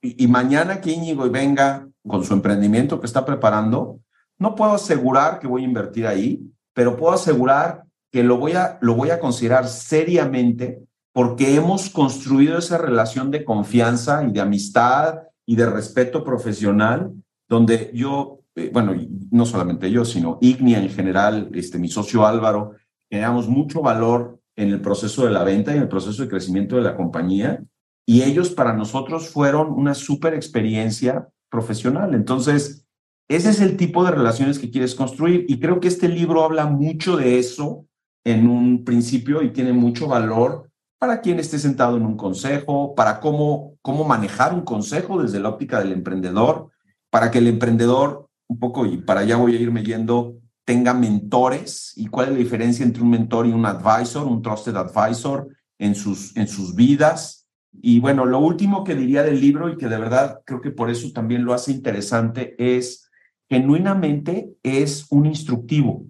Y, 0.00 0.24
y 0.24 0.28
mañana 0.28 0.80
que 0.80 0.92
Íñigo 0.92 1.28
venga 1.28 1.86
con 2.06 2.24
su 2.24 2.34
emprendimiento 2.34 3.00
que 3.00 3.06
está 3.06 3.24
preparando, 3.24 4.00
no 4.38 4.54
puedo 4.54 4.72
asegurar 4.72 5.38
que 5.38 5.46
voy 5.46 5.62
a 5.62 5.66
invertir 5.66 6.06
ahí, 6.06 6.42
pero 6.72 6.96
puedo 6.96 7.14
asegurar 7.14 7.83
que 8.14 8.22
lo 8.22 8.38
voy 8.38 8.52
a, 8.52 8.78
lo 8.80 8.94
voy 8.94 9.10
a 9.10 9.18
considerar 9.18 9.66
seriamente 9.66 10.78
porque 11.12 11.56
hemos 11.56 11.90
construido 11.90 12.58
esa 12.58 12.78
relación 12.78 13.32
de 13.32 13.44
confianza 13.44 14.22
y 14.22 14.30
de 14.30 14.40
amistad 14.40 15.22
y 15.44 15.56
de 15.56 15.66
respeto 15.66 16.22
profesional, 16.22 17.12
donde 17.48 17.90
yo, 17.92 18.38
eh, 18.54 18.70
bueno, 18.72 18.94
no 19.32 19.44
solamente 19.44 19.90
yo, 19.90 20.04
sino 20.04 20.38
Ignia 20.40 20.78
en 20.78 20.90
general, 20.90 21.50
este, 21.54 21.76
mi 21.76 21.88
socio 21.88 22.24
Álvaro, 22.24 22.76
generamos 23.10 23.48
mucho 23.48 23.82
valor 23.82 24.38
en 24.54 24.68
el 24.68 24.80
proceso 24.80 25.24
de 25.24 25.32
la 25.32 25.42
venta 25.42 25.72
y 25.72 25.78
en 25.78 25.82
el 25.82 25.88
proceso 25.88 26.22
de 26.22 26.28
crecimiento 26.28 26.76
de 26.76 26.82
la 26.82 26.96
compañía. 26.96 27.64
y 28.06 28.22
ellos 28.22 28.50
para 28.50 28.74
nosotros 28.74 29.28
fueron 29.28 29.72
una 29.72 29.94
súper 29.94 30.34
experiencia 30.34 31.26
profesional. 31.50 32.14
Entonces, 32.14 32.86
ese 33.28 33.50
es 33.50 33.60
el 33.60 33.76
tipo 33.76 34.04
de 34.04 34.12
relaciones 34.12 34.60
que 34.60 34.70
quieres 34.70 34.94
construir 34.94 35.46
y 35.48 35.58
creo 35.58 35.80
que 35.80 35.88
este 35.88 36.08
libro 36.08 36.44
habla 36.44 36.66
mucho 36.66 37.16
de 37.16 37.40
eso 37.40 37.86
en 38.24 38.48
un 38.48 38.84
principio 38.84 39.42
y 39.42 39.52
tiene 39.52 39.72
mucho 39.72 40.08
valor 40.08 40.70
para 40.98 41.20
quien 41.20 41.38
esté 41.38 41.58
sentado 41.58 41.96
en 41.98 42.06
un 42.06 42.16
consejo, 42.16 42.94
para 42.94 43.20
cómo, 43.20 43.76
cómo 43.82 44.04
manejar 44.04 44.54
un 44.54 44.62
consejo 44.62 45.22
desde 45.22 45.38
la 45.38 45.50
óptica 45.50 45.78
del 45.78 45.92
emprendedor, 45.92 46.70
para 47.10 47.30
que 47.30 47.38
el 47.38 47.46
emprendedor, 47.46 48.28
un 48.48 48.58
poco, 48.58 48.86
y 48.86 48.96
para 48.96 49.20
allá 49.20 49.36
voy 49.36 49.54
a 49.54 49.60
irme 49.60 49.84
yendo, 49.84 50.36
tenga 50.64 50.94
mentores 50.94 51.92
y 51.96 52.06
cuál 52.06 52.28
es 52.28 52.32
la 52.32 52.38
diferencia 52.38 52.84
entre 52.84 53.02
un 53.02 53.10
mentor 53.10 53.46
y 53.46 53.52
un 53.52 53.66
advisor, 53.66 54.26
un 54.26 54.40
trusted 54.40 54.74
advisor 54.76 55.48
en 55.78 55.94
sus, 55.94 56.34
en 56.36 56.48
sus 56.48 56.74
vidas. 56.74 57.46
Y 57.82 58.00
bueno, 58.00 58.24
lo 58.24 58.38
último 58.38 58.82
que 58.82 58.94
diría 58.94 59.22
del 59.22 59.40
libro 59.40 59.68
y 59.68 59.76
que 59.76 59.88
de 59.88 59.98
verdad 59.98 60.40
creo 60.46 60.62
que 60.62 60.70
por 60.70 60.88
eso 60.88 61.12
también 61.12 61.44
lo 61.44 61.52
hace 61.52 61.72
interesante 61.72 62.54
es 62.58 63.10
genuinamente 63.48 64.54
es 64.62 65.06
un 65.10 65.26
instructivo. 65.26 66.06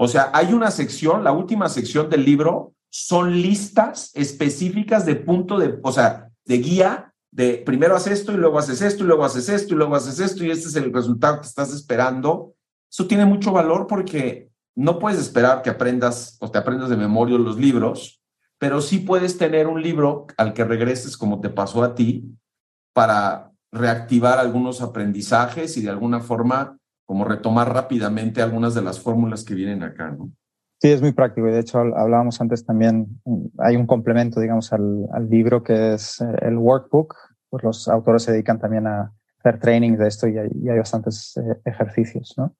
O 0.00 0.06
sea, 0.06 0.30
hay 0.32 0.52
una 0.52 0.70
sección, 0.70 1.24
la 1.24 1.32
última 1.32 1.68
sección 1.68 2.08
del 2.08 2.24
libro, 2.24 2.72
son 2.88 3.32
listas 3.42 4.12
específicas 4.14 5.04
de 5.04 5.16
punto 5.16 5.58
de, 5.58 5.80
o 5.82 5.90
sea, 5.90 6.30
de 6.44 6.58
guía 6.58 7.12
de 7.32 7.54
primero 7.66 7.96
haces 7.96 8.20
esto 8.20 8.32
y 8.32 8.36
luego 8.36 8.60
haces 8.60 8.80
esto 8.80 9.02
y 9.02 9.08
luego 9.08 9.24
haces 9.24 9.48
esto 9.48 9.74
y 9.74 9.76
luego 9.76 9.96
haces 9.96 10.20
esto 10.20 10.44
y 10.44 10.52
este 10.52 10.68
es 10.68 10.76
el 10.76 10.92
resultado 10.92 11.40
que 11.40 11.48
estás 11.48 11.74
esperando. 11.74 12.54
Eso 12.88 13.08
tiene 13.08 13.26
mucho 13.26 13.50
valor 13.50 13.88
porque 13.88 14.50
no 14.76 15.00
puedes 15.00 15.18
esperar 15.18 15.62
que 15.62 15.70
aprendas 15.70 16.38
o 16.40 16.48
te 16.48 16.58
aprendas 16.58 16.90
de 16.90 16.96
memoria 16.96 17.36
los 17.36 17.58
libros, 17.58 18.22
pero 18.56 18.80
sí 18.80 19.00
puedes 19.00 19.36
tener 19.36 19.66
un 19.66 19.82
libro 19.82 20.28
al 20.36 20.54
que 20.54 20.64
regreses 20.64 21.16
como 21.16 21.40
te 21.40 21.50
pasó 21.50 21.82
a 21.82 21.96
ti 21.96 22.24
para 22.92 23.50
reactivar 23.72 24.38
algunos 24.38 24.80
aprendizajes 24.80 25.76
y 25.76 25.82
de 25.82 25.90
alguna 25.90 26.20
forma 26.20 26.78
como 27.08 27.24
retomar 27.24 27.72
rápidamente 27.72 28.42
algunas 28.42 28.74
de 28.74 28.82
las 28.82 29.00
fórmulas 29.00 29.42
que 29.42 29.54
vienen 29.54 29.82
acá, 29.82 30.10
¿no? 30.10 30.30
Sí, 30.78 30.90
es 30.90 31.00
muy 31.00 31.12
práctico 31.12 31.46
de 31.46 31.58
hecho 31.58 31.78
hablábamos 31.78 32.38
antes 32.42 32.66
también, 32.66 33.20
hay 33.56 33.76
un 33.76 33.86
complemento, 33.86 34.40
digamos, 34.40 34.70
al, 34.74 35.08
libro 35.30 35.62
que 35.62 35.94
es 35.94 36.20
eh, 36.20 36.26
el 36.42 36.58
workbook, 36.58 37.16
pues 37.48 37.64
los 37.64 37.88
autores 37.88 38.24
se 38.24 38.32
dedican 38.32 38.60
también 38.60 38.86
a 38.86 39.10
hacer 39.38 39.58
training 39.58 39.96
de 39.96 40.06
esto 40.06 40.28
y 40.28 40.36
hay, 40.36 40.50
hay 40.68 40.78
bastantes 40.78 41.34
eh, 41.38 41.58
ejercicios, 41.64 42.34
¿no? 42.36 42.54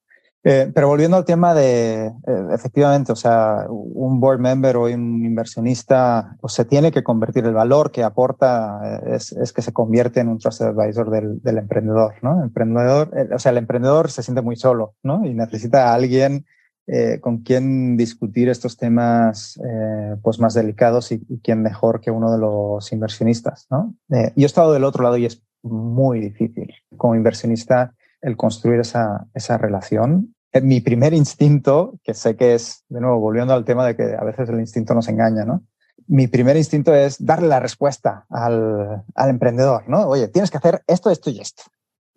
Eh, 0.44 0.70
pero 0.72 0.88
volviendo 0.88 1.16
al 1.16 1.24
tema 1.24 1.52
de, 1.52 2.12
efectivamente, 2.52 3.12
o 3.12 3.16
sea, 3.16 3.66
un 3.68 4.20
board 4.20 4.38
member 4.38 4.76
o 4.76 4.84
un 4.84 5.24
inversionista 5.24 6.36
pues 6.40 6.52
se 6.52 6.64
tiene 6.64 6.92
que 6.92 7.02
convertir, 7.02 7.44
el 7.44 7.54
valor 7.54 7.90
que 7.90 8.04
aporta 8.04 9.00
es, 9.06 9.32
es 9.32 9.52
que 9.52 9.62
se 9.62 9.72
convierte 9.72 10.20
en 10.20 10.28
un 10.28 10.38
trusted 10.38 10.66
advisor 10.66 11.10
del, 11.10 11.42
del 11.42 11.58
emprendedor, 11.58 12.14
¿no? 12.22 12.38
El 12.38 12.44
emprendedor, 12.44 13.10
o 13.34 13.38
sea, 13.38 13.50
el 13.50 13.58
emprendedor 13.58 14.10
se 14.10 14.22
siente 14.22 14.40
muy 14.40 14.56
solo, 14.56 14.94
¿no? 15.02 15.26
Y 15.26 15.34
necesita 15.34 15.90
a 15.90 15.94
alguien 15.94 16.46
eh, 16.90 17.20
con 17.20 17.42
quién 17.42 17.98
discutir 17.98 18.48
estos 18.48 18.78
temas 18.78 19.60
eh, 19.62 20.16
pues 20.22 20.40
más 20.40 20.54
delicados 20.54 21.12
y, 21.12 21.20
quién 21.42 21.60
mejor 21.60 22.00
que 22.00 22.10
uno 22.10 22.32
de 22.32 22.38
los 22.38 22.90
inversionistas. 22.92 23.66
¿no? 23.70 23.94
Eh, 24.10 24.32
yo 24.36 24.44
he 24.44 24.46
estado 24.46 24.72
del 24.72 24.84
otro 24.84 25.04
lado 25.04 25.18
y 25.18 25.26
es 25.26 25.42
muy 25.62 26.18
difícil 26.18 26.72
como 26.96 27.14
inversionista 27.14 27.94
el 28.20 28.36
construir 28.36 28.80
esa, 28.80 29.26
esa 29.34 29.58
relación. 29.58 30.34
mi 30.62 30.80
primer 30.80 31.14
instinto, 31.14 31.98
que 32.02 32.14
sé 32.14 32.36
que 32.36 32.54
es, 32.54 32.84
de 32.88 33.00
nuevo, 33.00 33.18
volviendo 33.20 33.54
al 33.54 33.64
tema 33.64 33.86
de 33.86 33.96
que 33.96 34.14
a 34.18 34.24
veces 34.24 34.48
el 34.48 34.60
instinto 34.60 34.94
nos 34.94 35.08
engaña, 35.08 35.44
¿no? 35.44 35.62
mi 36.08 36.26
primer 36.26 36.56
instinto 36.56 36.94
es 36.94 37.24
darle 37.24 37.48
la 37.48 37.60
respuesta 37.60 38.24
al, 38.30 39.04
al, 39.14 39.30
emprendedor, 39.30 39.88
¿no? 39.88 40.08
Oye, 40.08 40.28
tienes 40.28 40.50
que 40.50 40.56
hacer 40.56 40.82
esto, 40.86 41.10
esto 41.10 41.28
y 41.28 41.38
esto. 41.38 41.64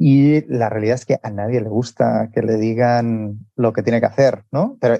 Y 0.03 0.47
la 0.51 0.67
realidad 0.67 0.95
es 0.95 1.05
que 1.05 1.19
a 1.21 1.29
nadie 1.29 1.61
le 1.61 1.69
gusta 1.69 2.31
que 2.33 2.41
le 2.41 2.55
digan 2.57 3.45
lo 3.55 3.71
que 3.71 3.83
tiene 3.83 3.99
que 3.99 4.07
hacer, 4.07 4.45
¿no? 4.51 4.77
Pero, 4.81 4.97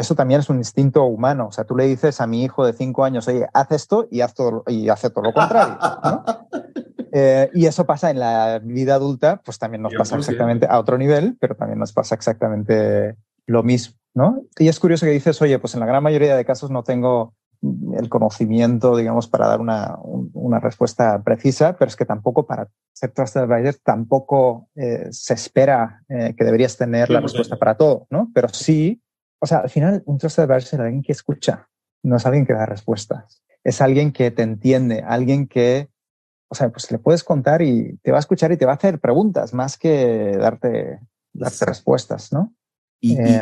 eso 0.00 0.14
también 0.14 0.40
es 0.40 0.48
un 0.48 0.56
instinto 0.56 1.04
humano. 1.04 1.48
O 1.48 1.52
sea, 1.52 1.64
tú 1.64 1.76
le 1.76 1.86
dices 1.86 2.22
a 2.22 2.26
mi 2.26 2.42
hijo 2.42 2.64
de 2.64 2.72
cinco 2.72 3.04
años, 3.04 3.28
oye, 3.28 3.46
haz 3.52 3.70
esto 3.72 4.08
y, 4.10 4.22
haz 4.22 4.32
todo, 4.32 4.64
y 4.66 4.88
hace 4.88 5.10
todo 5.10 5.24
lo 5.24 5.34
contrario, 5.34 5.76
¿no? 6.02 6.24
Eh, 7.12 7.50
y 7.54 7.66
eso 7.66 7.86
pasa 7.86 8.10
en 8.10 8.18
la 8.20 8.60
vida 8.62 8.94
adulta, 8.94 9.40
pues 9.44 9.58
también 9.58 9.82
nos 9.82 9.94
pasa 9.94 10.16
exactamente 10.16 10.66
a 10.68 10.78
otro 10.78 10.96
nivel, 10.98 11.36
pero 11.40 11.56
también 11.56 11.78
nos 11.78 11.92
pasa 11.92 12.14
exactamente 12.14 13.16
lo 13.46 13.62
mismo, 13.62 13.96
¿no? 14.14 14.42
Y 14.58 14.68
es 14.68 14.78
curioso 14.78 15.06
que 15.06 15.12
dices, 15.12 15.40
oye, 15.42 15.58
pues 15.58 15.74
en 15.74 15.80
la 15.80 15.86
gran 15.86 16.02
mayoría 16.02 16.36
de 16.36 16.44
casos 16.44 16.70
no 16.70 16.84
tengo 16.84 17.34
el 17.62 18.08
conocimiento, 18.08 18.96
digamos, 18.96 19.28
para 19.28 19.46
dar 19.46 19.60
una, 19.60 19.98
una, 20.02 20.60
respuesta 20.60 21.22
precisa, 21.22 21.76
pero 21.76 21.90
es 21.90 21.96
que 21.96 22.06
tampoco 22.06 22.46
para 22.46 22.68
ser 22.92 23.10
Trusted 23.10 23.42
Advisor 23.42 23.74
tampoco 23.84 24.68
eh, 24.76 25.08
se 25.10 25.34
espera 25.34 26.02
eh, 26.08 26.34
que 26.36 26.44
deberías 26.44 26.78
tener 26.78 27.10
la 27.10 27.20
respuesta 27.20 27.56
para 27.56 27.76
todo, 27.76 28.06
¿no? 28.08 28.30
Pero 28.34 28.48
sí, 28.48 29.02
o 29.40 29.46
sea, 29.46 29.58
al 29.58 29.70
final 29.70 30.02
un 30.06 30.16
Trusted 30.16 30.44
Advisor 30.44 30.62
es 30.62 30.80
alguien 30.80 31.02
que 31.02 31.12
escucha, 31.12 31.68
no 32.02 32.16
es 32.16 32.24
alguien 32.24 32.46
que 32.46 32.54
da 32.54 32.64
respuestas, 32.64 33.42
es 33.62 33.80
alguien 33.82 34.12
que 34.12 34.30
te 34.30 34.42
entiende, 34.42 35.04
alguien 35.06 35.46
que, 35.46 35.89
o 36.50 36.54
sea, 36.54 36.68
pues 36.68 36.90
le 36.90 36.98
puedes 36.98 37.22
contar 37.22 37.62
y 37.62 37.96
te 38.02 38.10
va 38.10 38.18
a 38.18 38.20
escuchar 38.20 38.50
y 38.50 38.56
te 38.56 38.66
va 38.66 38.72
a 38.72 38.74
hacer 38.74 38.98
preguntas 38.98 39.54
más 39.54 39.78
que 39.78 40.36
darte, 40.36 40.98
darte 41.32 41.64
respuestas, 41.64 42.32
¿no? 42.32 42.52
Y, 43.00 43.16
eh, 43.16 43.40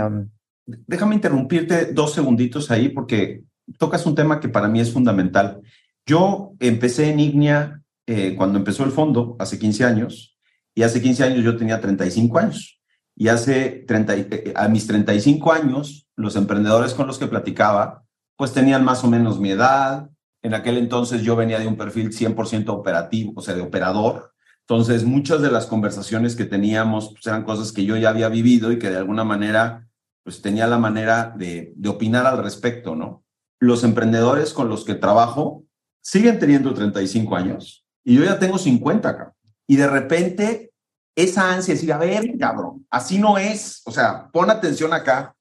déjame 0.66 1.14
interrumpirte 1.14 1.86
dos 1.86 2.12
segunditos 2.12 2.70
ahí 2.70 2.90
porque 2.90 3.44
tocas 3.78 4.04
un 4.04 4.14
tema 4.14 4.40
que 4.40 4.50
para 4.50 4.68
mí 4.68 4.80
es 4.80 4.92
fundamental. 4.92 5.62
Yo 6.04 6.52
empecé 6.60 7.10
en 7.10 7.20
Ignia 7.20 7.82
eh, 8.06 8.34
cuando 8.36 8.58
empezó 8.58 8.84
el 8.84 8.92
fondo, 8.92 9.36
hace 9.38 9.58
15 9.58 9.84
años, 9.84 10.38
y 10.74 10.82
hace 10.82 11.00
15 11.00 11.24
años 11.24 11.44
yo 11.44 11.56
tenía 11.56 11.80
35 11.80 12.38
años. 12.38 12.80
Y 13.16 13.28
hace 13.28 13.84
30, 13.86 14.16
eh, 14.16 14.52
a 14.54 14.68
mis 14.68 14.86
35 14.86 15.52
años, 15.52 16.06
los 16.14 16.36
emprendedores 16.36 16.94
con 16.94 17.06
los 17.06 17.18
que 17.18 17.26
platicaba, 17.26 18.04
pues 18.36 18.52
tenían 18.52 18.84
más 18.84 19.02
o 19.02 19.08
menos 19.08 19.40
mi 19.40 19.50
edad. 19.50 20.08
En 20.42 20.54
aquel 20.54 20.78
entonces 20.78 21.22
yo 21.22 21.36
venía 21.36 21.58
de 21.58 21.66
un 21.66 21.76
perfil 21.76 22.10
100% 22.10 22.68
operativo, 22.68 23.32
o 23.36 23.42
sea, 23.42 23.54
de 23.54 23.62
operador. 23.62 24.32
Entonces, 24.60 25.04
muchas 25.04 25.40
de 25.42 25.50
las 25.50 25.66
conversaciones 25.66 26.36
que 26.36 26.44
teníamos 26.44 27.10
pues, 27.10 27.26
eran 27.26 27.44
cosas 27.44 27.72
que 27.72 27.84
yo 27.84 27.96
ya 27.96 28.10
había 28.10 28.28
vivido 28.28 28.70
y 28.70 28.78
que 28.78 28.90
de 28.90 28.98
alguna 28.98 29.24
manera, 29.24 29.88
pues 30.22 30.42
tenía 30.42 30.66
la 30.66 30.78
manera 30.78 31.34
de, 31.36 31.74
opinar 31.86 32.26
al 32.26 32.42
respecto, 32.42 32.94
¿no? 32.94 33.24
los 33.60 33.82
emprendedores 33.84 34.52
con 34.52 34.68
los 34.68 34.84
que 34.84 34.94
trabajo 34.94 35.64
siguen 36.00 36.38
teniendo 36.38 36.72
35 36.74 37.36
años 37.36 37.84
y 38.04 38.16
yo 38.16 38.24
ya 38.24 38.38
tengo 38.38 38.56
50, 38.56 39.16
cabrón. 39.16 39.34
Y 39.66 39.76
de 39.76 39.86
repente 39.86 40.72
esa 41.14 41.52
ansia 41.52 41.74
de 41.74 41.80
decir, 41.80 41.92
a 41.92 41.98
ver, 41.98 42.38
cabrón, 42.38 42.86
así 42.90 43.18
no 43.18 43.38
es, 43.38 43.82
o 43.84 43.90
sea, 43.90 44.30
pon 44.30 44.50
atención 44.50 44.92
acá, 44.92 45.34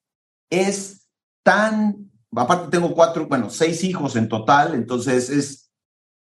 es 0.49 1.07
tan, 1.43 2.06
aparte 2.35 2.69
tengo 2.69 2.93
cuatro, 2.93 3.27
bueno, 3.27 3.49
seis 3.49 3.83
hijos 3.83 4.15
en 4.15 4.27
total, 4.27 4.75
entonces 4.75 5.29
es, 5.29 5.71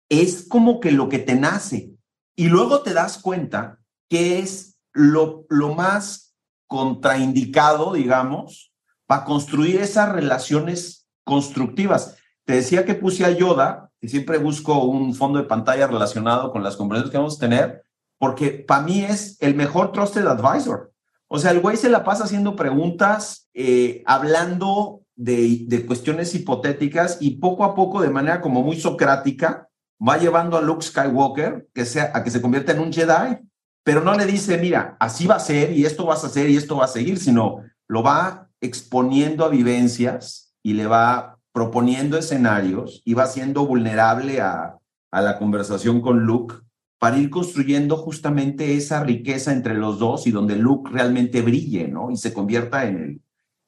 es 0.09 0.47
como 0.47 0.79
que 0.79 0.91
lo 0.91 1.09
que 1.09 1.19
te 1.19 1.35
nace. 1.35 1.91
Y 2.35 2.47
luego 2.47 2.81
te 2.81 2.93
das 2.93 3.17
cuenta 3.17 3.79
que 4.09 4.39
es 4.39 4.77
lo, 4.91 5.45
lo 5.49 5.73
más 5.75 6.35
contraindicado, 6.67 7.93
digamos, 7.93 8.73
para 9.05 9.25
construir 9.25 9.81
esas 9.81 10.09
relaciones 10.09 11.07
constructivas. 11.23 12.17
Te 12.45 12.53
decía 12.53 12.85
que 12.85 12.95
puse 12.95 13.25
a 13.25 13.31
Yoda, 13.31 13.91
y 14.01 14.09
siempre 14.09 14.37
busco 14.37 14.83
un 14.83 15.15
fondo 15.15 15.39
de 15.39 15.45
pantalla 15.45 15.87
relacionado 15.87 16.51
con 16.51 16.61
las 16.61 16.75
conversaciones 16.75 17.11
que 17.11 17.17
vamos 17.17 17.37
a 17.37 17.39
tener, 17.39 17.83
porque 18.17 18.49
para 18.49 18.81
mí 18.81 19.03
es 19.03 19.37
el 19.39 19.55
mejor 19.55 19.91
trusted 19.93 20.27
advisor. 20.27 20.91
O 21.29 21.39
sea, 21.39 21.51
el 21.51 21.61
güey 21.61 21.77
se 21.77 21.89
la 21.89 22.03
pasa 22.03 22.25
haciendo 22.25 22.55
preguntas, 22.55 23.49
eh, 23.53 24.03
hablando 24.05 25.02
de, 25.15 25.83
cuestiones 25.85 26.33
hipotéticas 26.35 27.17
y 27.19 27.37
poco 27.37 27.63
a 27.63 27.75
poco, 27.75 28.01
de 28.01 28.09
manera 28.09 28.41
como 28.41 28.61
muy 28.63 28.79
socrática, 28.79 29.69
va 30.05 30.17
llevando 30.17 30.57
a 30.57 30.61
Luke 30.61 30.85
Skywalker 30.85 31.67
que 31.73 31.85
sea, 31.85 32.11
a 32.13 32.23
que 32.23 32.31
se 32.31 32.41
convierta 32.41 32.71
en 32.71 32.79
un 32.79 32.91
Jedi, 32.91 33.37
pero 33.83 34.01
no 34.01 34.13
le 34.15 34.25
dice, 34.25 34.57
mira, 34.57 34.97
así 34.99 35.27
va 35.27 35.35
a 35.35 35.39
ser 35.39 35.71
y 35.71 35.85
esto 35.85 36.05
vas 36.05 36.23
a 36.23 36.27
hacer 36.27 36.49
y 36.49 36.57
esto 36.57 36.77
va 36.77 36.85
a 36.85 36.89
seguir, 36.89 37.19
sino 37.19 37.63
lo 37.87 38.01
va 38.01 38.49
exponiendo 38.61 39.45
a 39.45 39.49
vivencias 39.49 40.55
y 40.63 40.73
le 40.73 40.87
va 40.87 41.37
proponiendo 41.51 42.17
escenarios 42.17 43.01
y 43.05 43.13
va 43.13 43.27
siendo 43.27 43.65
vulnerable 43.67 44.41
a, 44.41 44.77
a 45.11 45.21
la 45.21 45.37
conversación 45.37 46.01
con 46.01 46.21
Luke 46.21 46.55
para 46.97 47.17
ir 47.17 47.29
construyendo 47.29 47.97
justamente 47.97 48.75
esa 48.77 49.03
riqueza 49.03 49.51
entre 49.51 49.73
los 49.73 49.99
dos 49.99 50.25
y 50.25 50.31
donde 50.31 50.55
Luke 50.55 50.89
realmente 50.91 51.41
brille, 51.41 51.89
¿no? 51.89 52.09
Y 52.09 52.15
se 52.15 52.33
convierta 52.33 52.87
en 52.87 52.95
el, 52.95 53.21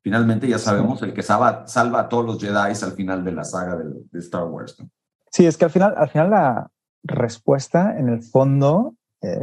finalmente 0.06 0.48
ya 0.48 0.60
sabemos, 0.60 1.02
el 1.02 1.16
que 1.16 1.24
salva, 1.24 1.66
salva 1.66 2.02
a 2.02 2.10
todos 2.10 2.24
los 2.24 2.40
Jedi 2.40 2.56
al 2.56 2.92
final 2.92 3.26
de 3.26 3.32
la 3.32 3.44
saga 3.44 3.76
de, 3.76 4.20
Star 4.20 4.44
Wars. 4.44 4.80
¿no? 4.80 4.88
Sí, 5.32 5.48
es 5.48 5.58
que 5.58 5.66
al 5.66 5.72
final, 5.72 5.96
al 5.98 6.10
final 6.10 6.30
la 6.30 6.68
respuesta, 7.02 7.98
en 7.98 8.10
el 8.10 8.22
fondo, 8.22 8.94
eh, 9.24 9.40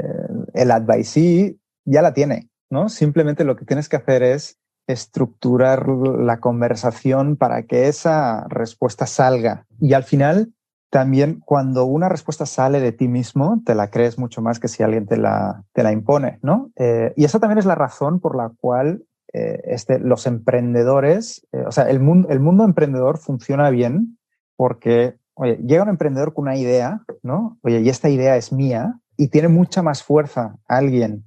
el 0.55 0.71
advisee 0.71 1.57
ya 1.85 2.01
la 2.01 2.15
tiene, 2.15 2.49
¿no? 2.71 2.89
Simplemente 2.89 3.43
lo 3.43 3.57
que 3.57 3.65
tienes 3.65 3.89
que 3.89 3.97
hacer 3.97 4.23
es 4.23 4.61
estructurar 4.87 5.89
la 5.89 6.39
conversación 6.39 7.35
para 7.37 7.65
que 7.65 7.89
esa 7.89 8.47
respuesta 8.47 9.07
salga. 9.07 9.67
Y 9.81 9.95
al 9.95 10.05
final, 10.05 10.53
también 10.91 11.41
cuando 11.45 11.87
una 11.87 12.09
respuesta 12.09 12.47
sale 12.47 12.79
de 12.79 12.93
ti 12.93 13.09
mismo, 13.09 13.61
te 13.67 13.75
la 13.75 13.91
crees 13.91 14.17
mucho 14.17 14.43
más 14.43 14.61
que 14.61 14.69
si 14.69 14.85
alguien 14.85 15.09
te 15.09 15.17
la, 15.17 15.65
te 15.73 15.83
la 15.83 15.91
impone, 15.91 16.39
¿no? 16.41 16.71
Eh, 16.77 17.13
y 17.17 17.25
esa 17.25 17.41
también 17.41 17.59
es 17.59 17.67
la 17.67 17.75
razón 17.75 18.21
por 18.21 18.37
la 18.37 18.53
cual 18.61 19.03
eh, 19.33 19.61
este, 19.65 19.99
los 19.99 20.27
emprendedores, 20.27 21.47
eh, 21.53 21.65
o 21.67 21.73
sea, 21.73 21.89
el 21.89 22.01
mundo, 22.01 22.29
el 22.31 22.41
mundo 22.41 22.65
emprendedor 22.65 23.19
funciona 23.19 23.71
bien 23.71 24.19
porque, 24.57 25.17
oye, 25.35 25.57
llega 25.65 25.85
un 25.85 25.89
emprendedor 25.89 26.35
con 26.35 26.43
una 26.43 26.57
idea, 26.57 27.03
¿no? 27.23 27.59
Oye, 27.63 27.81
y 27.81 27.89
esta 27.89 28.09
idea 28.11 28.37
es 28.37 28.53
mía 28.53 28.99
y 29.17 29.29
tiene 29.29 29.49
mucha 29.49 29.83
más 29.83 30.03
fuerza 30.03 30.57
alguien 30.67 31.25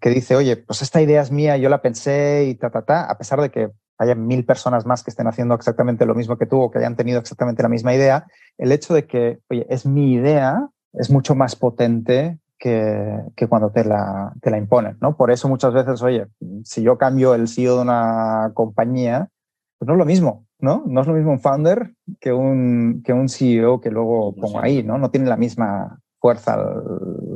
que 0.00 0.10
dice, 0.10 0.36
oye, 0.36 0.56
pues 0.56 0.82
esta 0.82 1.02
idea 1.02 1.20
es 1.20 1.32
mía, 1.32 1.56
yo 1.56 1.68
la 1.68 1.82
pensé 1.82 2.44
y 2.48 2.54
ta, 2.54 2.70
ta, 2.70 2.82
ta, 2.82 3.10
a 3.10 3.18
pesar 3.18 3.40
de 3.40 3.50
que 3.50 3.72
haya 3.98 4.14
mil 4.14 4.44
personas 4.44 4.86
más 4.86 5.02
que 5.02 5.10
estén 5.10 5.26
haciendo 5.26 5.54
exactamente 5.54 6.06
lo 6.06 6.14
mismo 6.14 6.38
que 6.38 6.46
tú 6.46 6.60
o 6.60 6.70
que 6.70 6.78
hayan 6.78 6.96
tenido 6.96 7.18
exactamente 7.18 7.62
la 7.62 7.68
misma 7.68 7.94
idea, 7.94 8.26
el 8.58 8.70
hecho 8.72 8.94
de 8.94 9.06
que, 9.06 9.40
oye, 9.48 9.66
es 9.68 9.86
mi 9.86 10.12
idea, 10.12 10.68
es 10.92 11.10
mucho 11.10 11.34
más 11.34 11.56
potente 11.56 12.38
que, 12.62 13.24
que, 13.34 13.48
cuando 13.48 13.70
te 13.72 13.84
la, 13.84 14.32
te 14.40 14.48
la 14.48 14.56
imponen, 14.56 14.96
¿no? 15.00 15.16
Por 15.16 15.32
eso 15.32 15.48
muchas 15.48 15.74
veces, 15.74 16.00
oye, 16.00 16.28
si 16.62 16.80
yo 16.80 16.96
cambio 16.96 17.34
el 17.34 17.48
CEO 17.48 17.74
de 17.74 17.82
una 17.82 18.52
compañía, 18.54 19.30
pues 19.78 19.88
no 19.88 19.94
es 19.94 19.98
lo 19.98 20.04
mismo, 20.04 20.46
¿no? 20.60 20.84
No 20.86 21.00
es 21.00 21.08
lo 21.08 21.14
mismo 21.14 21.32
un 21.32 21.40
founder 21.40 21.92
que 22.20 22.32
un, 22.32 23.02
que 23.04 23.12
un 23.12 23.28
CEO 23.28 23.80
que 23.80 23.90
luego 23.90 24.32
pongo 24.36 24.60
ahí, 24.60 24.84
¿no? 24.84 24.96
No 24.96 25.10
tiene 25.10 25.28
la 25.28 25.36
misma 25.36 25.98
fuerza, 26.20 26.56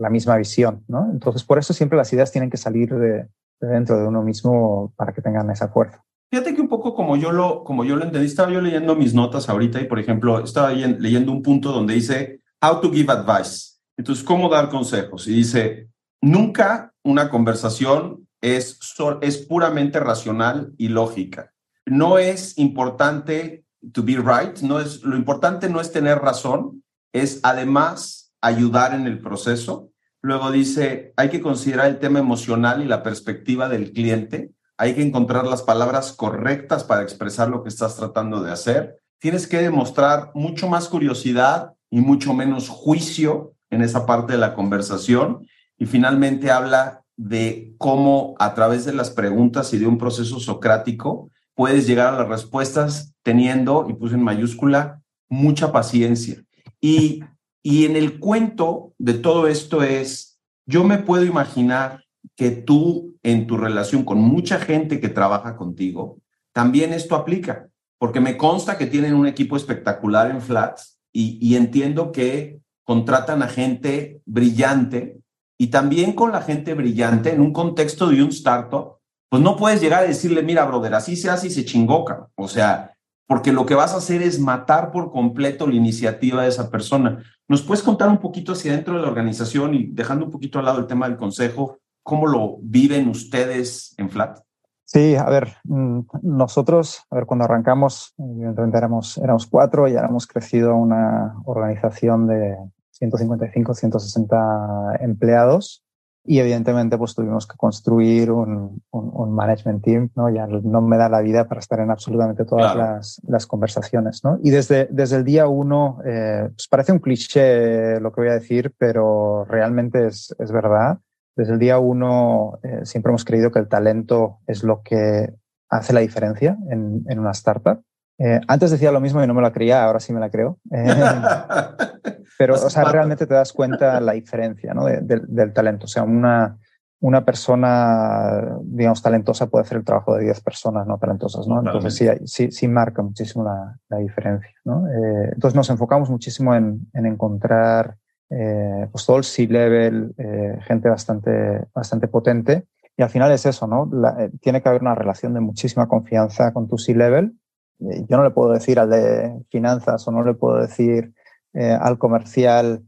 la 0.01 0.11
misma 0.11 0.37
visión, 0.37 0.85
¿no? 0.87 1.11
Entonces, 1.11 1.43
por 1.43 1.59
eso 1.59 1.73
siempre 1.73 1.99
las 1.99 2.13
ideas 2.13 2.31
tienen 2.31 2.49
que 2.49 2.57
salir 2.57 2.95
de, 2.95 3.27
de 3.61 3.69
dentro 3.69 3.99
de 3.99 4.07
uno 4.07 4.23
mismo 4.23 4.93
para 4.95 5.13
que 5.13 5.23
tengan 5.23 5.51
esa 5.51 5.67
fuerza. 5.67 6.05
Fíjate 6.31 6.55
que 6.55 6.61
un 6.61 6.69
poco 6.69 6.95
como 6.95 7.17
yo 7.17 7.33
lo, 7.33 7.65
como 7.65 7.85
yo 7.85 7.97
lo 7.97 8.05
entendí, 8.05 8.27
estaba 8.27 8.53
yo 8.53 8.61
leyendo 8.61 8.95
mis 8.95 9.13
notas 9.13 9.49
ahorita 9.49 9.81
y, 9.81 9.87
por 9.87 9.99
ejemplo, 9.99 10.39
estaba 10.45 10.71
leyendo 10.71 11.33
un 11.33 11.43
punto 11.43 11.73
donde 11.73 11.95
dice 11.95 12.43
how 12.63 12.81
to 12.81 12.93
give 12.93 13.13
advice. 13.13 13.76
Entonces, 13.97 14.25
cómo 14.25 14.49
dar 14.49 14.69
consejos. 14.69 15.27
Y 15.27 15.35
dice, 15.35 15.89
nunca 16.21 16.93
una 17.03 17.31
conversación 17.31 18.29
es, 18.41 18.79
es 19.23 19.39
puramente 19.39 20.01
racional 20.01 20.73
y 20.77 20.89
lógica. 20.89 21.53
No 21.85 22.19
es 22.19 22.59
importante 22.59 23.65
to 23.93 24.03
be 24.03 24.17
right, 24.17 24.59
no 24.61 24.81
es, 24.81 25.03
lo 25.03 25.17
importante 25.17 25.69
no 25.69 25.81
es 25.81 25.93
tener 25.93 26.19
razón, 26.19 26.83
es 27.13 27.41
además 27.43 28.33
ayudar 28.41 28.95
en 28.95 29.07
el 29.07 29.21
proceso. 29.21 29.91
Luego 30.21 30.51
dice, 30.51 31.13
hay 31.17 31.29
que 31.29 31.41
considerar 31.41 31.87
el 31.87 31.99
tema 31.99 32.19
emocional 32.19 32.83
y 32.83 32.87
la 32.87 33.03
perspectiva 33.03 33.69
del 33.69 33.93
cliente 33.93 34.53
hay 34.79 34.95
que 34.95 35.03
encontrar 35.03 35.47
las 35.47 35.63
palabras 35.63 36.13
correctas 36.13 36.85
para 36.85 37.03
expresar 37.03 37.49
lo 37.49 37.63
que 37.63 37.71
estás 37.71 37.97
tratando 37.97 38.43
de 38.43 38.53
hacer. 38.53 39.01
Tienes 39.19 39.47
que 39.47 39.63
demostrar 39.63 40.31
mucho 40.35 40.69
más 40.69 40.89
curiosidad 40.89 41.73
y 41.91 42.01
mucho 42.01 42.35
menos 42.35 42.69
juicio 42.69 43.55
en 43.77 43.83
esa 43.83 44.07
parte 44.07 44.33
de 44.33 44.39
la 44.39 44.55
conversación. 44.55 45.47
Y 45.79 45.87
finalmente 45.87 46.51
habla 46.51 47.03
de 47.17 47.75
cómo 47.79 48.35
a 48.39 48.55
través 48.55 48.85
de 48.85 48.93
las 48.93 49.11
preguntas 49.11 49.73
y 49.73 49.79
de 49.79 49.87
un 49.87 49.99
proceso 49.99 50.41
socrático 50.41 51.31
puedes 51.55 51.87
llegar 51.87 52.13
a 52.13 52.19
las 52.19 52.29
respuestas 52.29 53.15
teniendo, 53.23 53.87
y 53.89 53.95
puse 53.95 54.15
en 54.15 54.23
mayúscula, 54.23 55.03
mucha 55.29 55.73
paciencia. 55.73 56.43
Y, 56.81 57.25
y 57.63 57.87
en 57.87 57.97
el 57.97 58.19
cuento 58.19 58.93
de 58.99 59.15
todo 59.15 59.49
esto 59.49 59.83
es, 59.83 60.39
yo 60.67 60.85
me 60.85 60.99
puedo 60.99 61.25
imaginar 61.25 62.05
que 62.37 62.51
tú 62.51 63.17
en 63.23 63.47
tu 63.47 63.57
relación 63.57 64.05
con 64.05 64.19
mucha 64.19 64.59
gente 64.59 65.01
que 65.01 65.09
trabaja 65.09 65.57
contigo, 65.57 66.19
también 66.53 66.93
esto 66.93 67.17
aplica, 67.17 67.69
porque 67.99 68.21
me 68.21 68.37
consta 68.37 68.79
que 68.79 68.87
tienen 68.87 69.15
un 69.15 69.27
equipo 69.27 69.57
espectacular 69.57 70.31
en 70.31 70.41
Flats 70.41 71.01
y, 71.13 71.57
entiendo 71.57 72.13
que 72.13 72.61
contratan 72.87 73.43
a 73.43 73.49
gente 73.49 74.23
brillante 74.25 75.19
y 75.59 75.67
también 75.69 76.13
con 76.13 76.31
la 76.33 76.41
gente 76.41 76.73
brillante 76.75 77.33
en 77.33 77.41
un 77.41 77.53
contexto 77.53 78.07
de 78.09 78.23
un 78.23 78.29
startup, 78.29 78.99
pues 79.29 79.43
no 79.43 79.57
puedes 79.57 79.81
llegar 79.81 80.05
a 80.05 80.07
decirle, 80.07 80.43
mira, 80.43 80.65
brother, 80.65 80.95
así 80.95 81.17
se 81.17 81.29
hace 81.29 81.49
y 81.49 81.51
se 81.51 81.65
chingoca. 81.65 82.29
O 82.37 82.47
sea, 82.47 82.95
porque 83.27 83.53
lo 83.53 83.67
que 83.67 83.75
vas 83.75 83.93
a 83.93 83.97
hacer 83.97 84.23
es 84.23 84.39
matar 84.39 84.93
por 84.93 85.11
completo 85.11 85.67
la 85.67 85.75
iniciativa 85.75 86.43
de 86.43 86.49
esa 86.49 86.71
persona. 86.71 87.25
¿Nos 87.49 87.63
puedes 87.63 87.83
contar 87.83 88.09
un 88.09 88.19
poquito 88.19 88.53
hacia 88.53 88.73
dentro 88.73 88.95
de 88.95 89.03
la 89.03 89.09
organización 89.09 89.75
y 89.75 89.87
dejando 89.87 90.27
un 90.27 90.31
poquito 90.31 90.61
al 90.61 90.67
lado 90.67 90.79
el 90.79 90.87
tema 90.87 91.09
del 91.09 91.19
consejo? 91.19 91.79
¿Cómo 92.05 92.29
lo 92.29 92.59
viven 92.63 93.09
ustedes 93.09 93.95
en 93.99 94.11
Flat? 94.11 94.39
Sí, 94.85 95.17
a 95.17 95.25
ver, 95.25 95.57
mm, 95.65 96.01
nosotros, 96.23 97.03
a 97.11 97.17
ver, 97.17 97.27
cuando 97.27 97.45
arrancamos, 97.45 98.15
evidentemente 98.17 98.79
éramos, 98.79 99.19
éramos 99.19 99.47
cuatro 99.47 99.89
y 99.89 99.97
ahora 99.97 100.09
hemos 100.09 100.29
crecido 100.29 100.71
a 100.71 100.77
una 100.77 101.35
organización 101.45 102.29
de 102.29 102.57
155, 102.99 103.75
160 103.75 104.97
empleados 105.01 105.87
y 106.27 106.41
evidentemente 106.41 106.99
pues 106.99 107.15
tuvimos 107.15 107.47
que 107.47 107.57
construir 107.57 108.31
un, 108.31 108.83
un, 108.91 109.35
management 109.35 109.85
team, 109.85 110.11
¿no? 110.17 110.29
Ya 110.29 110.47
no 110.47 110.81
me 110.81 110.97
da 110.99 111.09
la 111.09 111.21
vida 111.21 111.47
para 111.47 111.61
estar 111.61 111.79
en 111.81 111.91
absolutamente 111.91 112.45
todas 112.45 112.77
las, 112.77 113.21
las, 113.27 113.47
conversaciones, 113.47 114.25
¿no? 114.25 114.39
Y 114.43 114.51
desde, 114.51 114.89
desde 114.91 115.17
el 115.17 115.25
día 115.25 115.47
uno, 115.47 116.01
eh, 116.05 116.49
pues 116.49 116.67
parece 116.69 116.93
un 116.93 116.99
cliché 116.99 118.01
lo 118.01 118.13
que 118.13 118.23
voy 118.23 118.31
a 118.31 118.35
decir, 118.35 118.75
pero 118.77 119.45
realmente 119.45 120.09
es, 120.09 120.35
es 120.39 120.51
verdad. 120.51 120.99
Desde 121.37 121.53
el 121.53 121.59
día 121.59 121.79
uno 121.79 122.59
eh, 122.63 122.81
siempre 122.85 123.11
hemos 123.11 123.25
creído 123.25 123.53
que 123.53 123.61
el 123.61 123.69
talento 123.69 124.39
es 124.47 124.65
lo 124.65 124.83
que 124.83 125.33
hace 125.69 125.93
la 125.93 126.01
diferencia 126.01 126.57
en, 126.71 127.05
en 127.09 127.19
una 127.19 127.31
startup. 127.33 127.81
Eh, 128.19 128.41
antes 128.49 128.71
decía 128.71 128.93
lo 128.93 129.01
mismo 129.01 129.23
y 129.23 129.27
no 129.27 129.35
me 129.35 129.43
lo 129.43 129.53
creía, 129.53 129.85
ahora 129.85 130.01
sí 130.01 130.13
me 130.13 130.21
la 130.21 130.31
creo. 130.31 130.59
Eh, 132.37 132.45
pero, 132.45 132.55
o 132.55 132.71
sea, 132.71 132.85
realmente 132.85 133.27
te 133.27 133.35
das 133.35 133.53
cuenta 133.53 134.01
la 134.01 134.13
diferencia 134.13 134.75
¿no? 134.75 134.85
del 134.87 135.53
talento. 135.53 135.85
O 135.85 135.89
sea, 135.89 136.03
una, 136.03 136.59
una 137.01 137.25
persona, 137.25 138.59
digamos, 138.63 139.03
talentosa 139.03 139.49
puede 139.49 139.65
hacer 139.65 139.79
el 139.79 139.85
trabajo 139.85 140.15
de 140.15 140.25
10 140.25 140.41
personas 140.43 140.87
no 140.87 140.99
talentosas, 140.99 141.47
¿no? 141.47 141.61
Entonces 141.61 141.95
sí, 141.95 142.07
sí, 142.25 142.51
sí, 142.51 142.69
marca 142.69 143.03
muchísimo 143.03 143.45
la, 143.45 143.79
la 143.89 143.99
diferencia, 143.99 144.55
¿no? 144.65 144.85
entonces 145.33 145.55
nos 145.55 145.71
enfocamos 145.71 146.11
muchísimo 146.11 146.55
en, 146.55 146.89
en 146.93 147.07
encontrar 147.07 147.97
eh, 148.29 148.89
pues 148.91 149.07
todo 149.07 149.19
el 149.19 149.25
C-level, 149.25 150.15
eh, 150.19 150.59
gente 150.63 150.89
bastante, 150.89 151.65
bastante 151.75 152.09
potente. 152.09 152.67
Y 152.97 153.03
al 153.03 153.11
final 153.11 153.31
es 153.31 153.47
eso, 153.47 153.67
¿no? 153.67 153.89
Eh, 154.19 154.31
tiene 154.41 154.63
que 154.63 154.69
haber 154.69 154.81
una 154.81 154.95
relación 154.95 155.35
de 155.35 155.41
muchísima 155.41 155.87
confianza 155.87 156.53
con 156.53 156.67
tu 156.67 156.79
C-level. 156.79 157.33
yo 157.79 158.17
no 158.17 158.25
le 158.25 158.31
puedo 158.31 158.53
decir 158.53 158.79
al 158.79 158.91
de 158.91 159.45
finanzas 159.51 160.07
o 160.09 160.11
no 160.11 160.25
le 160.25 160.35
puedo 160.35 160.61
decir 160.61 161.13
al 161.57 161.99
comercial, 161.99 162.83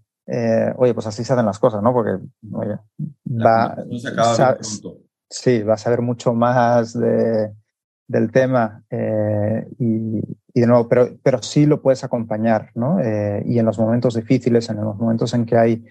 oye, 0.76 0.94
pues 0.94 1.06
así 1.06 1.24
se 1.24 1.32
hacen 1.32 1.46
las 1.46 1.58
cosas, 1.58 1.82
¿no? 1.82 1.92
Porque, 1.92 2.22
oye, 2.52 2.76
va, 3.26 3.76
sí, 5.30 5.62
va 5.62 5.74
a 5.74 5.78
saber 5.78 6.02
mucho 6.02 6.34
más 6.34 6.92
de, 6.92 7.52
del 8.06 8.30
tema 8.30 8.82
y, 9.78 10.20
y 10.58 10.60
de 10.60 10.66
nuevo, 10.66 10.88
pero, 10.88 11.08
pero 11.22 11.40
sí 11.40 11.66
lo 11.66 11.80
puedes 11.80 12.02
acompañar, 12.02 12.70
¿no? 12.74 12.98
Eh, 13.00 13.42
y 13.46 13.58
en 13.58 13.66
los 13.66 13.78
momentos 13.78 14.14
difíciles, 14.14 14.68
en 14.68 14.76
los 14.76 14.96
momentos 14.96 15.32
en 15.34 15.46
que 15.46 15.56
hay 15.56 15.84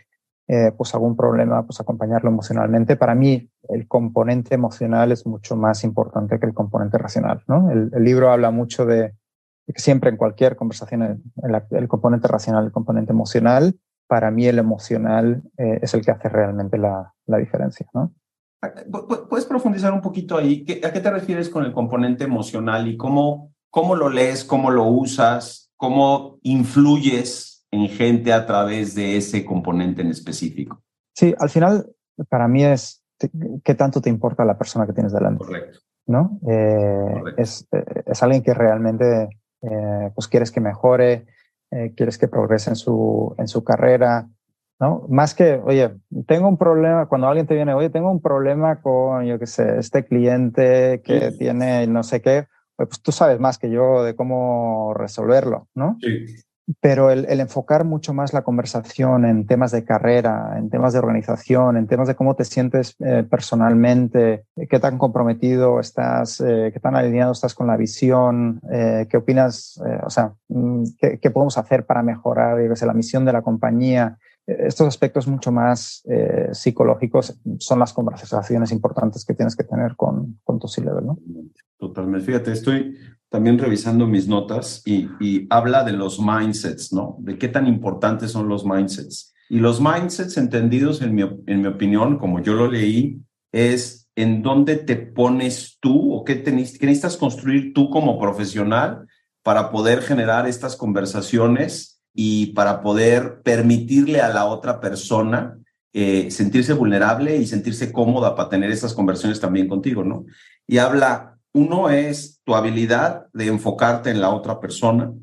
eh, 0.49 0.71
pues 0.75 0.93
algún 0.93 1.15
problema, 1.15 1.65
pues 1.65 1.79
acompañarlo 1.79 2.29
emocionalmente. 2.29 2.97
Para 2.97 3.15
mí, 3.15 3.49
el 3.69 3.87
componente 3.87 4.55
emocional 4.55 5.11
es 5.13 5.25
mucho 5.25 5.55
más 5.55 5.85
importante 5.85 6.37
que 6.37 6.45
el 6.45 6.53
componente 6.53 6.97
racional, 6.97 7.43
¿no? 7.47 7.71
El, 7.71 7.91
libro 8.03 8.29
habla 8.29 8.51
mucho 8.51 8.85
de, 8.85 9.13
que 9.73 9.81
siempre 9.81 10.09
en 10.09 10.17
cualquier 10.17 10.55
conversación 10.55 11.01
el, 11.03 11.63
el, 11.71 11.87
componente 11.87 12.27
racional, 12.27 12.65
el 12.65 12.71
componente 12.71 13.11
emocional, 13.11 13.77
para 14.07 14.31
mí 14.31 14.47
el 14.47 14.59
emocional 14.59 15.43
eh, 15.57 15.79
es 15.81 15.93
el 15.93 16.05
que 16.05 16.11
hace 16.11 16.29
realmente 16.29 16.77
la, 16.77 17.13
la 17.25 17.37
diferencia, 17.37 17.85
¿no? 17.93 18.13
¿Puedes 19.29 19.45
profundizar 19.45 19.93
un 19.93 20.01
poquito 20.01 20.37
ahí? 20.37 20.65
¿A 20.83 20.91
qué 20.91 20.99
te 20.99 21.11
refieres 21.11 21.47
con 21.47 21.63
el 21.63 21.73
componente 21.73 22.23
emocional 22.23 22.87
y 22.87 22.97
cómo 22.97 23.51
¿Cómo 23.69 23.95
lo 23.95 24.09
lees? 24.09 24.43
¿Cómo 24.43 24.71
lo 24.71 24.85
usas? 24.85 25.71
¿Cómo 25.75 26.39
influyes 26.43 27.67
en 27.71 27.87
gente 27.89 28.33
a 28.33 28.45
través 28.45 28.95
de 28.95 29.17
ese 29.17 29.45
componente 29.45 30.01
en 30.01 30.09
específico? 30.09 30.81
Sí, 31.13 31.35
al 31.37 31.49
final 31.49 31.85
para 32.29 32.47
mí 32.47 32.63
es 32.63 33.03
qué 33.63 33.75
tanto 33.75 34.01
te 34.01 34.09
importa 34.09 34.45
la 34.45 34.57
persona 34.57 34.87
que 34.87 34.93
tienes 34.93 35.13
delante. 35.13 35.45
Correcto. 35.45 35.79
¿no? 36.07 36.39
Eh, 36.49 37.21
es, 37.37 37.67
eh, 37.71 38.03
es, 38.05 38.23
alguien 38.23 38.41
que 38.41 38.53
realmente 38.53 39.29
eh, 39.61 40.11
pues 40.13 40.27
quieres 40.27 40.51
que 40.51 40.59
mejore, 40.59 41.25
quieres 41.97 42.17
que 42.17 42.29
progrese 42.29 42.69
en 42.69 42.75
su, 42.77 43.35
en 43.37 43.49
su 43.49 43.63
carrera, 43.63 44.29
¿no? 44.79 45.05
Más 45.09 45.33
que, 45.33 45.59
oye, 45.63 45.91
tengo 46.25 46.47
un 46.47 46.57
problema, 46.57 47.07
cuando 47.07 47.27
alguien 47.27 47.47
te 47.47 47.55
viene, 47.55 47.73
oye, 47.73 47.89
tengo 47.89 48.11
un 48.11 48.21
problema 48.21 48.81
con, 48.81 49.25
yo 49.25 49.39
qué 49.39 49.47
sé, 49.47 49.79
este 49.79 50.05
cliente 50.05 51.01
que 51.03 51.31
tiene 51.31 51.87
no 51.87 52.03
sé 52.03 52.21
qué, 52.21 52.47
pues 52.75 53.01
tú 53.01 53.11
sabes 53.11 53.39
más 53.39 53.57
que 53.57 53.69
yo 53.69 54.03
de 54.03 54.15
cómo 54.15 54.93
resolverlo, 54.93 55.67
¿no? 55.73 55.97
Sí. 56.01 56.25
Pero 56.81 57.11
el, 57.11 57.25
enfocar 57.39 57.85
mucho 57.85 58.13
más 58.13 58.33
la 58.33 58.43
conversación 58.43 59.25
en 59.25 59.47
temas 59.47 59.71
de 59.71 59.85
carrera, 59.85 60.55
en 60.57 60.69
temas 60.69 60.93
de 60.93 60.99
organización, 60.99 61.77
en 61.77 61.87
temas 61.87 62.07
de 62.07 62.15
cómo 62.15 62.35
te 62.35 62.43
sientes 62.43 62.95
eh, 62.99 63.25
personalmente, 63.29 64.45
qué 64.69 64.79
tan 64.79 64.97
comprometido 64.97 65.79
estás, 65.79 66.41
eh, 66.41 66.71
qué 66.73 66.79
tan 66.79 66.95
alineado 66.95 67.31
estás 67.31 67.55
con 67.55 67.67
la 67.67 67.77
visión, 67.77 68.59
eh, 68.69 69.07
qué 69.09 69.17
opinas, 69.17 69.81
o 70.03 70.09
sea, 70.09 70.33
mm, 70.49 70.83
qué, 71.21 71.31
podemos 71.31 71.57
hacer 71.57 71.85
para 71.85 72.03
mejorar 72.03 72.57
la 72.57 72.93
misión 72.93 73.25
de 73.25 73.33
la 73.33 73.41
compañía. 73.41 74.17
Estos 74.45 74.87
aspectos 74.87 75.27
mucho 75.27 75.51
más 75.51 76.03
psicológicos 76.53 77.37
son 77.59 77.79
las 77.79 77.91
conversaciones 77.91 78.71
importantes 78.71 79.25
que 79.25 79.33
tienes 79.33 79.57
que 79.57 79.65
tener 79.65 79.97
con, 79.97 80.39
con 80.45 80.57
tu 80.57 80.69
C-Level, 80.69 81.05
¿no? 81.05 81.17
Totalmente. 81.77 82.25
Fíjate, 82.25 82.51
estoy 82.51 82.97
también 83.29 83.59
revisando 83.59 84.07
mis 84.07 84.27
notas 84.27 84.81
y, 84.85 85.47
habla 85.49 85.83
de 85.83 85.93
los 85.93 86.19
mindsets, 86.19 86.93
¿no? 86.93 87.17
De 87.19 87.37
qué 87.37 87.47
tan 87.47 87.67
importantes 87.67 88.31
son 88.31 88.47
los 88.47 88.65
mindsets. 88.65 89.33
Y 89.49 89.59
los 89.59 89.79
mindsets 89.81 90.37
entendidos, 90.37 91.01
en 91.01 91.15
mi, 91.15 91.21
en 91.21 91.61
mi 91.61 91.67
opinión, 91.67 92.17
como 92.17 92.41
yo 92.41 92.53
lo 92.53 92.69
leí, 92.69 93.21
es 93.51 94.09
en 94.15 94.41
dónde 94.41 94.77
te 94.77 94.95
pones 94.95 95.77
tú 95.79 96.13
o 96.13 96.23
qué, 96.23 96.41
qué 96.43 96.51
necesitas 96.51 97.17
construir 97.17 97.73
tú 97.73 97.89
como 97.89 98.19
profesional 98.19 99.05
para 99.43 99.71
poder 99.71 100.01
generar 100.01 100.47
estas 100.47 100.75
conversaciones 100.75 102.01
y 102.13 102.47
para 102.47 102.81
poder 102.81 103.41
permitirle 103.43 104.21
a 104.21 104.33
la 104.33 104.45
otra 104.45 104.81
persona 104.81 105.57
eh, 105.93 106.31
sentirse 106.31 106.73
vulnerable 106.73 107.37
y 107.37 107.45
sentirse 107.45 107.91
cómoda 107.91 108.35
para 108.35 108.49
tener 108.49 108.71
estas 108.71 108.93
conversaciones 108.93 109.39
también 109.39 109.67
contigo, 109.67 110.03
¿no? 110.03 110.25
Y 110.65 110.79
habla 110.79 111.36
uno 111.53 111.89
es 111.89 112.41
tu 112.43 112.55
habilidad 112.55 113.27
de 113.33 113.47
enfocarte 113.47 114.09
en 114.09 114.21
la 114.21 114.29
otra 114.29 114.59
persona, 114.59 115.13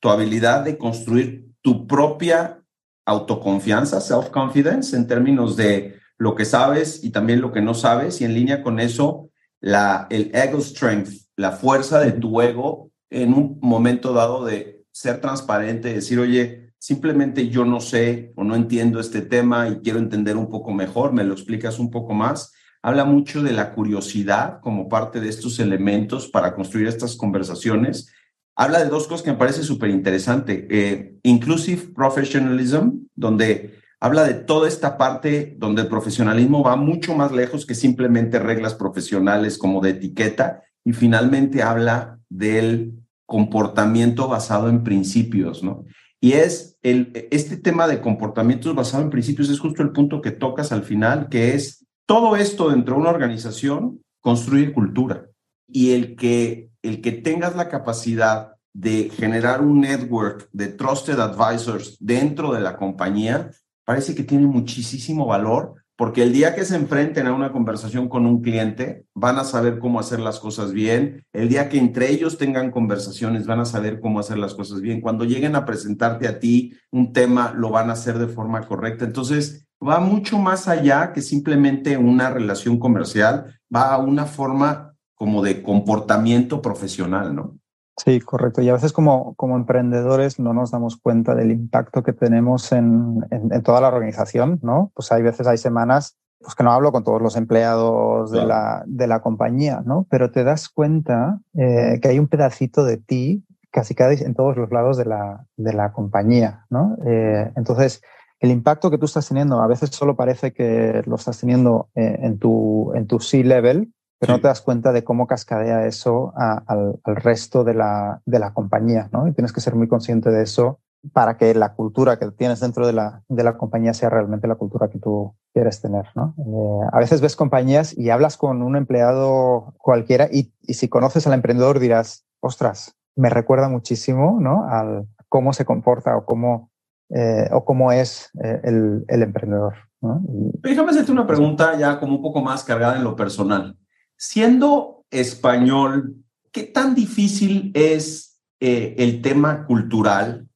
tu 0.00 0.08
habilidad 0.10 0.64
de 0.64 0.78
construir 0.78 1.46
tu 1.60 1.86
propia 1.86 2.62
autoconfianza, 3.06 4.00
self-confidence, 4.00 4.94
en 4.94 5.06
términos 5.06 5.56
de 5.56 5.98
lo 6.18 6.34
que 6.34 6.44
sabes 6.44 7.02
y 7.02 7.10
también 7.10 7.40
lo 7.40 7.52
que 7.52 7.62
no 7.62 7.74
sabes, 7.74 8.20
y 8.20 8.24
en 8.24 8.34
línea 8.34 8.62
con 8.62 8.80
eso, 8.80 9.30
la, 9.60 10.06
el 10.10 10.30
ego 10.34 10.60
strength, 10.60 11.10
la 11.36 11.52
fuerza 11.52 12.00
de 12.00 12.12
tu 12.12 12.40
ego 12.40 12.90
en 13.10 13.32
un 13.32 13.58
momento 13.62 14.12
dado 14.12 14.44
de 14.44 14.84
ser 14.90 15.20
transparente, 15.20 15.94
decir, 15.94 16.18
oye, 16.18 16.72
simplemente 16.78 17.48
yo 17.48 17.64
no 17.64 17.80
sé 17.80 18.32
o 18.36 18.44
no 18.44 18.54
entiendo 18.54 19.00
este 19.00 19.22
tema 19.22 19.68
y 19.68 19.78
quiero 19.78 19.98
entender 19.98 20.36
un 20.36 20.50
poco 20.50 20.72
mejor, 20.72 21.12
me 21.12 21.24
lo 21.24 21.34
explicas 21.34 21.78
un 21.78 21.90
poco 21.90 22.14
más 22.14 22.52
habla 22.88 23.04
mucho 23.04 23.42
de 23.42 23.52
la 23.52 23.74
curiosidad 23.74 24.60
como 24.60 24.88
parte 24.88 25.20
de 25.20 25.28
estos 25.28 25.60
elementos 25.60 26.26
para 26.26 26.54
construir 26.54 26.88
estas 26.88 27.16
conversaciones. 27.16 28.10
Habla 28.56 28.82
de 28.82 28.88
dos 28.88 29.06
cosas 29.06 29.22
que 29.22 29.30
me 29.30 29.36
parece 29.36 29.62
súper 29.62 29.90
interesante. 29.90 30.66
Eh, 30.70 31.14
inclusive 31.22 31.92
Professionalism, 31.94 33.06
donde 33.14 33.78
habla 34.00 34.24
de 34.24 34.32
toda 34.32 34.68
esta 34.68 34.96
parte 34.96 35.54
donde 35.58 35.82
el 35.82 35.88
profesionalismo 35.88 36.62
va 36.62 36.76
mucho 36.76 37.14
más 37.14 37.30
lejos 37.30 37.66
que 37.66 37.74
simplemente 37.74 38.38
reglas 38.38 38.74
profesionales 38.74 39.58
como 39.58 39.82
de 39.82 39.90
etiqueta. 39.90 40.62
Y 40.82 40.94
finalmente 40.94 41.62
habla 41.62 42.18
del 42.30 42.94
comportamiento 43.26 44.28
basado 44.28 44.70
en 44.70 44.82
principios, 44.82 45.62
¿no? 45.62 45.84
Y 46.20 46.32
es 46.32 46.78
el, 46.82 47.28
este 47.30 47.58
tema 47.58 47.86
de 47.86 48.00
comportamientos 48.00 48.74
basado 48.74 49.02
en 49.02 49.10
principios 49.10 49.50
es 49.50 49.60
justo 49.60 49.82
el 49.82 49.92
punto 49.92 50.22
que 50.22 50.30
tocas 50.30 50.72
al 50.72 50.82
final, 50.82 51.28
que 51.28 51.54
es 51.54 51.84
todo 52.08 52.36
esto 52.36 52.70
dentro 52.70 52.94
de 52.94 53.02
una 53.02 53.10
organización 53.10 54.02
construye 54.22 54.72
cultura. 54.72 55.26
Y 55.68 55.92
el 55.92 56.16
que, 56.16 56.70
el 56.82 57.02
que 57.02 57.12
tengas 57.12 57.54
la 57.54 57.68
capacidad 57.68 58.54
de 58.72 59.10
generar 59.10 59.60
un 59.60 59.82
network 59.82 60.48
de 60.52 60.68
trusted 60.68 61.20
advisors 61.20 61.98
dentro 62.00 62.54
de 62.54 62.60
la 62.60 62.78
compañía, 62.78 63.50
parece 63.84 64.14
que 64.14 64.24
tiene 64.24 64.46
muchísimo 64.46 65.26
valor 65.26 65.74
porque 65.98 66.22
el 66.22 66.32
día 66.32 66.54
que 66.54 66.64
se 66.64 66.76
enfrenten 66.76 67.26
a 67.26 67.34
una 67.34 67.50
conversación 67.50 68.08
con 68.08 68.24
un 68.24 68.40
cliente, 68.40 69.04
van 69.14 69.36
a 69.36 69.42
saber 69.42 69.80
cómo 69.80 69.98
hacer 69.98 70.20
las 70.20 70.38
cosas 70.38 70.72
bien. 70.72 71.24
El 71.32 71.48
día 71.48 71.68
que 71.68 71.76
entre 71.76 72.08
ellos 72.08 72.38
tengan 72.38 72.70
conversaciones, 72.70 73.48
van 73.48 73.58
a 73.58 73.64
saber 73.64 73.98
cómo 73.98 74.20
hacer 74.20 74.38
las 74.38 74.54
cosas 74.54 74.80
bien. 74.80 75.00
Cuando 75.00 75.24
lleguen 75.24 75.56
a 75.56 75.64
presentarte 75.64 76.28
a 76.28 76.38
ti 76.38 76.72
un 76.92 77.12
tema, 77.12 77.52
lo 77.52 77.70
van 77.70 77.90
a 77.90 77.94
hacer 77.94 78.16
de 78.20 78.28
forma 78.28 78.64
correcta. 78.64 79.04
Entonces, 79.04 79.67
va 79.86 80.00
mucho 80.00 80.38
más 80.38 80.68
allá 80.68 81.12
que 81.12 81.22
simplemente 81.22 81.96
una 81.96 82.30
relación 82.30 82.78
comercial, 82.78 83.58
va 83.74 83.94
a 83.94 83.98
una 83.98 84.26
forma 84.26 84.94
como 85.14 85.42
de 85.42 85.62
comportamiento 85.62 86.62
profesional, 86.62 87.34
¿no? 87.34 87.58
Sí, 87.96 88.20
correcto. 88.20 88.62
Y 88.62 88.68
a 88.68 88.74
veces 88.74 88.92
como, 88.92 89.34
como 89.34 89.56
emprendedores 89.56 90.38
no 90.38 90.54
nos 90.54 90.70
damos 90.70 90.96
cuenta 90.96 91.34
del 91.34 91.50
impacto 91.50 92.04
que 92.04 92.12
tenemos 92.12 92.70
en, 92.70 93.26
en, 93.30 93.62
toda 93.62 93.80
la 93.80 93.88
organización, 93.88 94.60
¿no? 94.62 94.92
Pues 94.94 95.10
hay 95.10 95.22
veces, 95.22 95.48
hay 95.48 95.58
semanas 95.58 96.16
pues 96.40 96.54
que 96.54 96.62
no 96.62 96.70
hablo 96.70 96.92
con 96.92 97.02
todos 97.02 97.20
los 97.20 97.36
empleados 97.36 98.30
de, 98.30 98.44
la, 98.44 98.84
de 98.86 99.08
la 99.08 99.20
compañía, 99.20 99.82
¿no? 99.84 100.06
Pero 100.08 100.30
te 100.30 100.44
das 100.44 100.68
cuenta 100.68 101.40
eh, 101.54 101.98
que 102.00 102.08
hay 102.08 102.20
un 102.20 102.28
pedacito 102.28 102.84
de 102.84 102.98
ti 102.98 103.44
casi 103.72 103.94
cada 103.94 104.12
en 104.12 104.34
todos 104.34 104.56
los 104.56 104.70
lados 104.70 104.96
de 104.96 105.04
la, 105.04 105.44
de 105.56 105.72
la 105.72 105.92
compañía, 105.92 106.66
¿no? 106.70 106.96
Eh, 107.04 107.52
entonces, 107.56 108.02
el 108.40 108.50
impacto 108.50 108.90
que 108.90 108.98
tú 108.98 109.06
estás 109.06 109.28
teniendo 109.28 109.60
a 109.60 109.66
veces 109.66 109.90
solo 109.90 110.16
parece 110.16 110.52
que 110.52 111.02
lo 111.06 111.16
estás 111.16 111.40
teniendo 111.40 111.88
eh, 111.94 112.18
en 112.22 112.38
tu, 112.38 112.92
en 112.94 113.06
tu 113.06 113.18
C-level, 113.18 113.92
pero 114.18 114.34
no 114.34 114.40
te 114.40 114.48
das 114.48 114.60
cuenta 114.60 114.92
de 114.92 115.04
cómo 115.04 115.26
cascadea 115.26 115.86
eso 115.86 116.32
al, 116.36 116.98
resto 117.04 117.64
de 117.64 117.74
la, 117.74 118.20
de 118.26 118.38
la 118.38 118.52
compañía, 118.52 119.08
¿no? 119.12 119.28
Y 119.28 119.32
tienes 119.32 119.52
que 119.52 119.60
ser 119.60 119.74
muy 119.74 119.86
consciente 119.86 120.30
de 120.30 120.42
eso 120.42 120.80
para 121.12 121.36
que 121.36 121.54
la 121.54 121.74
cultura 121.74 122.18
que 122.18 122.28
tienes 122.32 122.58
dentro 122.58 122.84
de 122.86 122.92
la, 122.92 123.22
de 123.28 123.44
la 123.44 123.56
compañía 123.56 123.94
sea 123.94 124.10
realmente 124.10 124.48
la 124.48 124.56
cultura 124.56 124.88
que 124.88 124.98
tú 124.98 125.36
quieres 125.52 125.80
tener, 125.80 126.06
¿no? 126.16 126.34
Eh, 126.38 126.88
a 126.92 126.98
veces 126.98 127.20
ves 127.20 127.36
compañías 127.36 127.96
y 127.96 128.10
hablas 128.10 128.36
con 128.36 128.62
un 128.62 128.76
empleado 128.76 129.74
cualquiera 129.78 130.28
y, 130.30 130.52
y 130.62 130.74
si 130.74 130.88
conoces 130.88 131.26
al 131.26 131.34
emprendedor 131.34 131.78
dirás, 131.78 132.26
ostras, 132.40 132.96
me 133.14 133.30
recuerda 133.30 133.68
muchísimo, 133.68 134.38
¿no? 134.40 134.64
Al 134.68 135.06
cómo 135.28 135.52
se 135.52 135.64
comporta 135.64 136.16
o 136.16 136.24
cómo 136.24 136.70
eh, 137.10 137.48
o 137.52 137.64
cómo 137.64 137.90
es 137.92 138.30
eh, 138.42 138.60
el, 138.64 139.04
el, 139.08 139.22
emprendedor. 139.22 139.74
¿no? 140.00 140.20
Déjame 140.24 140.90
hacerte 140.90 141.12
una 141.12 141.26
pregunta 141.26 141.76
ya 141.78 141.98
como 141.98 142.16
un 142.16 142.22
poco 142.22 142.42
más 142.42 142.64
cargada 142.64 142.96
en 142.96 143.04
lo 143.04 143.16
personal. 143.16 143.76
Siendo 144.16 145.04
español, 145.10 146.16
¿qué 146.52 146.64
tan 146.64 146.94
difícil 146.94 147.70
es 147.74 148.28
eh, 148.60 148.96
el 148.98 149.22
tema 149.22 149.64
cultural 149.66 150.48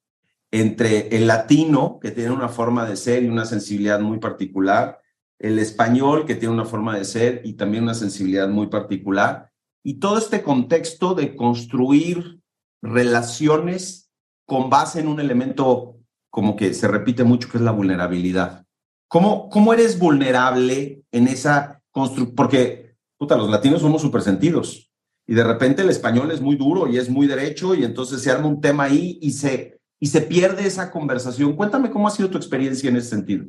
entre 0.50 1.08
el 1.16 1.26
latino, 1.26 1.98
que 2.00 2.10
tiene 2.10 2.32
una 2.32 2.48
forma 2.48 2.84
de 2.84 2.96
ser 2.96 3.22
y 3.22 3.28
una 3.28 3.46
sensibilidad 3.46 4.00
muy 4.00 4.18
particular, 4.18 5.00
el 5.38 5.58
español, 5.58 6.26
que 6.26 6.34
tiene 6.34 6.52
una 6.52 6.64
forma 6.64 6.96
de 6.96 7.04
ser 7.04 7.40
y 7.44 7.54
también 7.54 7.84
una 7.84 7.94
sensibilidad 7.94 8.48
muy 8.48 8.66
particular, 8.66 9.50
y 9.82 9.94
todo 9.94 10.18
este 10.18 10.42
contexto 10.42 11.14
de 11.14 11.34
construir 11.34 12.40
relaciones 12.82 14.10
con 14.44 14.68
base 14.68 15.00
en 15.00 15.08
un 15.08 15.20
elemento 15.20 15.96
como 16.32 16.56
que 16.56 16.72
se 16.72 16.88
repite 16.88 17.24
mucho, 17.24 17.48
que 17.50 17.58
es 17.58 17.62
la 17.62 17.72
vulnerabilidad. 17.72 18.64
¿Cómo, 19.06 19.50
cómo 19.50 19.74
eres 19.74 19.98
vulnerable 19.98 21.02
en 21.12 21.28
esa 21.28 21.82
construcción? 21.90 22.34
Porque, 22.34 22.96
puta, 23.18 23.36
los 23.36 23.50
latinos 23.50 23.82
somos 23.82 24.00
súper 24.00 24.22
sentidos 24.22 24.90
y 25.26 25.34
de 25.34 25.44
repente 25.44 25.82
el 25.82 25.90
español 25.90 26.30
es 26.30 26.40
muy 26.40 26.56
duro 26.56 26.88
y 26.88 26.96
es 26.96 27.10
muy 27.10 27.26
derecho 27.26 27.74
y 27.74 27.84
entonces 27.84 28.22
se 28.22 28.30
arma 28.30 28.48
un 28.48 28.62
tema 28.62 28.84
ahí 28.84 29.18
y 29.20 29.32
se, 29.32 29.78
y 30.00 30.06
se 30.06 30.22
pierde 30.22 30.66
esa 30.66 30.90
conversación. 30.90 31.54
Cuéntame 31.54 31.90
cómo 31.90 32.08
ha 32.08 32.10
sido 32.10 32.30
tu 32.30 32.38
experiencia 32.38 32.88
en 32.88 32.96
ese 32.96 33.10
sentido. 33.10 33.44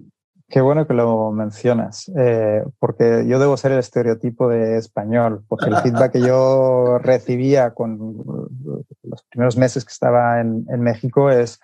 Qué 0.50 0.60
bueno 0.60 0.86
que 0.86 0.93
lo 0.93 1.32
mencionas, 1.32 2.12
eh, 2.17 2.65
porque 2.80 3.26
yo 3.26 3.39
debo 3.39 3.56
ser 3.56 3.72
el 3.72 3.80
estereotipo 3.80 4.50
de 4.50 4.78
español, 4.78 5.46
porque 5.48 5.69
el 5.69 5.78
feedback 5.78 6.12
que 6.12 6.22
yo 6.22 7.00
recibía 7.00 7.74
con 7.74 8.24
los 9.04 9.24
primeros 9.30 9.56
meses 9.56 9.86
que 9.86 9.93
estaba 9.93 10.41
en, 10.41 10.65
en 10.69 10.82
México 10.82 11.32
es, 11.32 11.62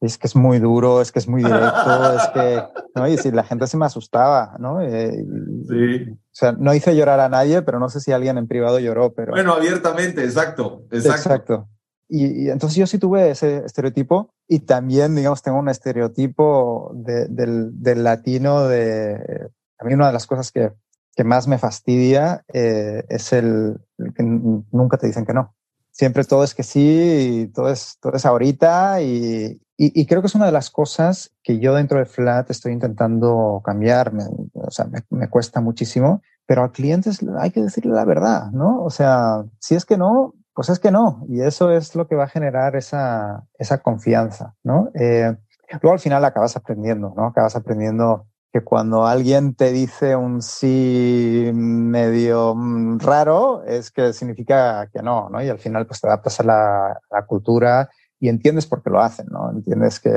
es 0.00 0.16
que 0.16 0.26
es 0.26 0.34
muy 0.34 0.58
duro, 0.58 1.00
es 1.00 1.12
que 1.12 1.18
es 1.18 1.28
muy 1.28 1.42
directo, 1.42 2.16
es 2.16 2.26
que, 2.28 2.62
¿no? 2.94 3.06
Y 3.06 3.18
si 3.18 3.30
la 3.30 3.44
gente 3.44 3.66
se 3.66 3.76
me 3.76 3.84
asustaba, 3.84 4.56
¿no? 4.58 4.80
Eh, 4.80 5.24
sí. 5.68 6.10
O 6.10 6.16
sea, 6.32 6.52
no 6.52 6.74
hice 6.74 6.96
llorar 6.96 7.20
a 7.20 7.28
nadie, 7.28 7.60
pero 7.62 7.78
no 7.78 7.88
sé 7.90 8.00
si 8.00 8.10
alguien 8.10 8.38
en 8.38 8.48
privado 8.48 8.78
lloró, 8.78 9.12
pero... 9.12 9.32
Bueno, 9.32 9.52
abiertamente, 9.52 10.24
exacto, 10.24 10.86
exacto. 10.90 11.16
Exacto. 11.16 11.68
Y, 12.08 12.48
entonces 12.48 12.76
yo 12.76 12.86
sí 12.86 12.98
tuve 12.98 13.30
ese 13.30 13.58
estereotipo 13.58 14.32
y 14.48 14.60
también, 14.60 15.14
digamos, 15.14 15.42
tengo 15.42 15.58
un 15.58 15.68
estereotipo 15.68 16.90
del, 16.94 17.70
del, 17.72 18.02
latino 18.02 18.66
de... 18.66 19.50
A 19.78 19.84
mí 19.84 19.94
una 19.94 20.08
de 20.08 20.12
las 20.12 20.26
cosas 20.26 20.50
que, 20.50 20.72
que 21.14 21.24
más 21.24 21.46
me 21.46 21.58
fastidia 21.58 22.42
eh, 22.52 23.04
es 23.08 23.32
el, 23.32 23.78
el 23.98 24.14
que 24.14 24.22
nunca 24.22 24.96
te 24.96 25.06
dicen 25.06 25.24
que 25.24 25.34
no 25.34 25.54
siempre 26.00 26.24
todo 26.24 26.44
es 26.44 26.54
que 26.54 26.62
sí, 26.62 27.50
todo 27.54 27.68
es, 27.68 27.98
todo 28.00 28.14
es 28.14 28.24
ahorita 28.24 29.02
y, 29.02 29.60
y, 29.82 30.04
creo 30.04 30.20
que 30.20 30.26
es 30.26 30.34
una 30.34 30.44
de 30.44 30.52
las 30.52 30.68
cosas 30.68 31.32
que 31.42 31.58
yo 31.58 31.74
dentro 31.74 31.98
de 31.98 32.04
Flat 32.04 32.50
estoy 32.50 32.72
intentando 32.72 33.62
cambiar. 33.64 34.12
o 34.52 34.70
sea, 34.70 34.86
me, 35.08 35.28
cuesta 35.30 35.62
muchísimo, 35.62 36.20
pero 36.44 36.64
a 36.64 36.70
clientes 36.70 37.20
hay 37.38 37.50
que 37.50 37.62
decirle 37.62 37.94
la 37.94 38.04
verdad, 38.04 38.50
¿no? 38.52 38.82
O 38.82 38.90
sea, 38.90 39.42
si 39.58 39.76
es 39.76 39.86
que 39.86 39.96
no, 39.96 40.34
Pues 40.52 40.68
es 40.68 40.80
que 40.80 40.90
no, 40.90 41.24
y 41.30 41.40
eso 41.40 41.70
es 41.70 41.94
lo 41.94 42.06
que 42.06 42.14
va 42.14 42.24
a 42.24 42.28
generar 42.28 42.76
esa, 42.76 43.46
esa 43.58 43.78
confianza, 43.78 44.54
¿no? 44.62 44.90
Eh, 44.92 45.34
luego 45.80 45.94
al 45.94 46.00
final 46.00 46.26
acabas 46.26 46.56
aprendiendo, 46.56 47.14
¿no? 47.16 47.28
Acabas 47.28 47.56
aprendiendo 47.56 48.26
que 48.52 48.62
cuando 48.62 49.06
alguien 49.06 49.54
te 49.54 49.72
dice 49.72 50.14
un 50.14 50.42
sí 50.42 51.50
medio 51.54 52.54
mm, 52.54 52.98
raro, 52.98 53.64
es 53.64 53.90
que 53.90 54.12
significa 54.12 54.90
que 54.92 55.02
no, 55.02 55.30
¿no? 55.30 55.42
Y 55.42 55.48
al 55.48 55.58
final 55.58 55.86
pues 55.86 56.02
te 56.02 56.06
adaptas 56.08 56.40
a 56.40 56.42
la, 56.42 57.00
la 57.10 57.24
cultura 57.24 57.88
y 58.20 58.28
entiendes 58.28 58.66
por 58.66 58.82
qué 58.82 58.90
lo 58.90 59.00
hacen, 59.00 59.26
¿no? 59.30 59.50
Entiendes 59.50 59.98
que 59.98 60.10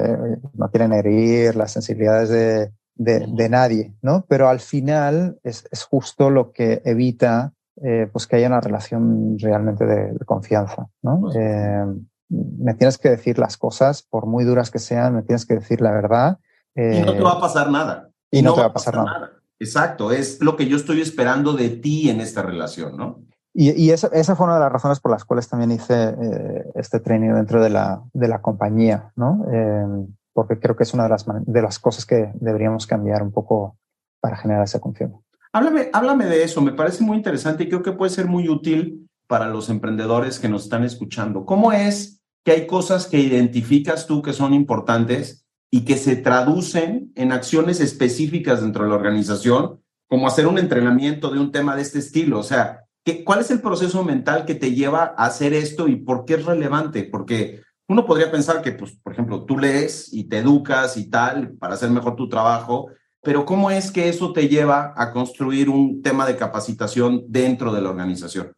no 0.53 0.69
quieren 0.69 0.91
herir 0.91 1.55
las 1.55 1.71
sensibilidades 1.71 2.29
de, 2.29 2.71
de, 2.95 3.25
de 3.27 3.49
nadie, 3.49 3.93
¿no? 4.01 4.25
Pero 4.27 4.49
al 4.49 4.59
final 4.59 5.39
es, 5.43 5.67
es 5.71 5.83
justo 5.83 6.29
lo 6.29 6.51
que 6.51 6.81
evita 6.85 7.53
eh, 7.81 8.07
pues 8.11 8.27
que 8.27 8.35
haya 8.35 8.47
una 8.47 8.61
relación 8.61 9.37
realmente 9.39 9.85
de, 9.85 10.13
de 10.13 10.25
confianza, 10.25 10.87
¿no? 11.01 11.31
Eh, 11.33 11.85
me 12.29 12.73
tienes 12.75 12.97
que 12.97 13.09
decir 13.09 13.39
las 13.39 13.57
cosas, 13.57 14.03
por 14.03 14.25
muy 14.25 14.43
duras 14.43 14.69
que 14.69 14.79
sean, 14.79 15.15
me 15.15 15.23
tienes 15.23 15.45
que 15.45 15.55
decir 15.55 15.81
la 15.81 15.91
verdad. 15.91 16.39
Eh, 16.75 16.99
y 17.01 17.05
no 17.05 17.13
te 17.13 17.21
va 17.21 17.33
a 17.33 17.39
pasar 17.39 17.71
nada. 17.71 18.09
Y, 18.29 18.41
no, 18.41 18.49
no, 18.49 18.55
te 18.55 18.61
va 18.61 18.67
a 18.67 18.73
pasar, 18.73 18.93
pasar 18.93 19.05
nada. 19.05 19.19
nada. 19.19 19.43
Exacto, 19.59 20.11
es 20.11 20.41
lo 20.41 20.55
que 20.55 20.67
yo 20.67 20.77
estoy 20.77 21.01
esperando 21.01 21.53
de 21.53 21.69
ti 21.69 22.09
en 22.09 22.21
esta 22.21 22.41
relación, 22.41 22.97
¿no? 22.97 23.21
Y, 23.55 23.91
esa, 23.91 24.07
esa, 24.07 24.35
fue 24.35 24.47
una 24.47 24.55
de 24.55 24.61
las 24.61 24.71
razones 24.71 24.99
por 24.99 25.11
las 25.11 25.25
cuales 25.25 25.47
también 25.47 25.71
hice 25.71 25.93
eh, 25.93 26.65
este 26.73 26.99
training 26.99 27.33
dentro 27.33 27.61
de 27.61 27.69
la, 27.69 28.01
de 28.11 28.27
la 28.27 28.41
compañía, 28.41 29.11
¿no? 29.15 29.45
Eh, 29.51 30.07
porque 30.33 30.59
creo 30.59 30.75
que 30.75 30.83
es 30.83 30.93
una 30.95 31.03
de 31.03 31.09
las, 31.09 31.25
de 31.27 31.61
las 31.61 31.77
cosas 31.77 32.07
que 32.07 32.31
deberíamos 32.33 32.87
cambiar 32.87 33.21
un 33.21 33.31
poco 33.31 33.77
para 34.19 34.37
generar 34.37 34.63
esa 34.63 34.79
confianza. 34.79 35.19
Háblame, 35.51 35.89
háblame 35.93 36.25
de 36.25 36.43
eso, 36.43 36.61
me 36.61 36.71
parece 36.71 37.03
muy 37.03 37.15
interesante 37.15 37.63
y 37.63 37.69
creo 37.69 37.83
que 37.83 37.91
puede 37.91 38.09
ser 38.09 38.25
muy 38.25 38.49
útil 38.49 39.07
para 39.27 39.47
los 39.47 39.69
emprendedores 39.69 40.39
que 40.39 40.49
nos 40.49 40.63
están 40.63 40.83
escuchando. 40.83 41.45
¿Cómo 41.45 41.71
es 41.71 42.23
que 42.43 42.53
hay 42.53 42.67
cosas 42.67 43.05
que 43.05 43.19
identificas 43.19 44.07
tú 44.07 44.23
que 44.23 44.33
son 44.33 44.55
importantes 44.55 45.45
y 45.69 45.85
que 45.85 45.97
se 45.97 46.15
traducen 46.15 47.11
en 47.15 47.31
acciones 47.31 47.79
específicas 47.81 48.61
dentro 48.61 48.83
de 48.83 48.89
la 48.89 48.95
organización, 48.95 49.79
como 50.07 50.27
hacer 50.27 50.47
un 50.47 50.57
entrenamiento 50.57 51.29
de 51.29 51.39
un 51.39 51.51
tema 51.51 51.75
de 51.75 51.83
este 51.83 51.99
estilo? 51.99 52.39
O 52.39 52.43
sea, 52.43 52.82
¿qué, 53.03 53.23
¿cuál 53.23 53.39
es 53.41 53.51
el 53.51 53.61
proceso 53.61 54.03
mental 54.03 54.45
que 54.45 54.55
te 54.55 54.73
lleva 54.73 55.13
a 55.17 55.25
hacer 55.25 55.53
esto 55.53 55.87
y 55.87 55.97
por 55.97 56.25
qué 56.25 56.35
es 56.35 56.45
relevante? 56.45 57.03
Porque 57.03 57.61
uno 57.87 58.05
podría 58.05 58.31
pensar 58.31 58.61
que, 58.61 58.71
pues, 58.71 58.95
por 59.03 59.13
ejemplo, 59.13 59.45
tú 59.45 59.57
lees 59.57 60.11
y 60.13 60.25
te 60.25 60.39
educas 60.39 60.97
y 60.97 61.09
tal 61.09 61.53
para 61.53 61.75
hacer 61.75 61.89
mejor 61.89 62.15
tu 62.15 62.29
trabajo, 62.29 62.87
pero 63.21 63.45
¿cómo 63.45 63.71
es 63.71 63.91
que 63.91 64.09
eso 64.09 64.33
te 64.33 64.47
lleva 64.47 64.93
a 64.95 65.11
construir 65.11 65.69
un 65.69 66.01
tema 66.01 66.25
de 66.25 66.35
capacitación 66.35 67.23
dentro 67.27 67.73
de 67.73 67.81
la 67.81 67.89
organización? 67.89 68.53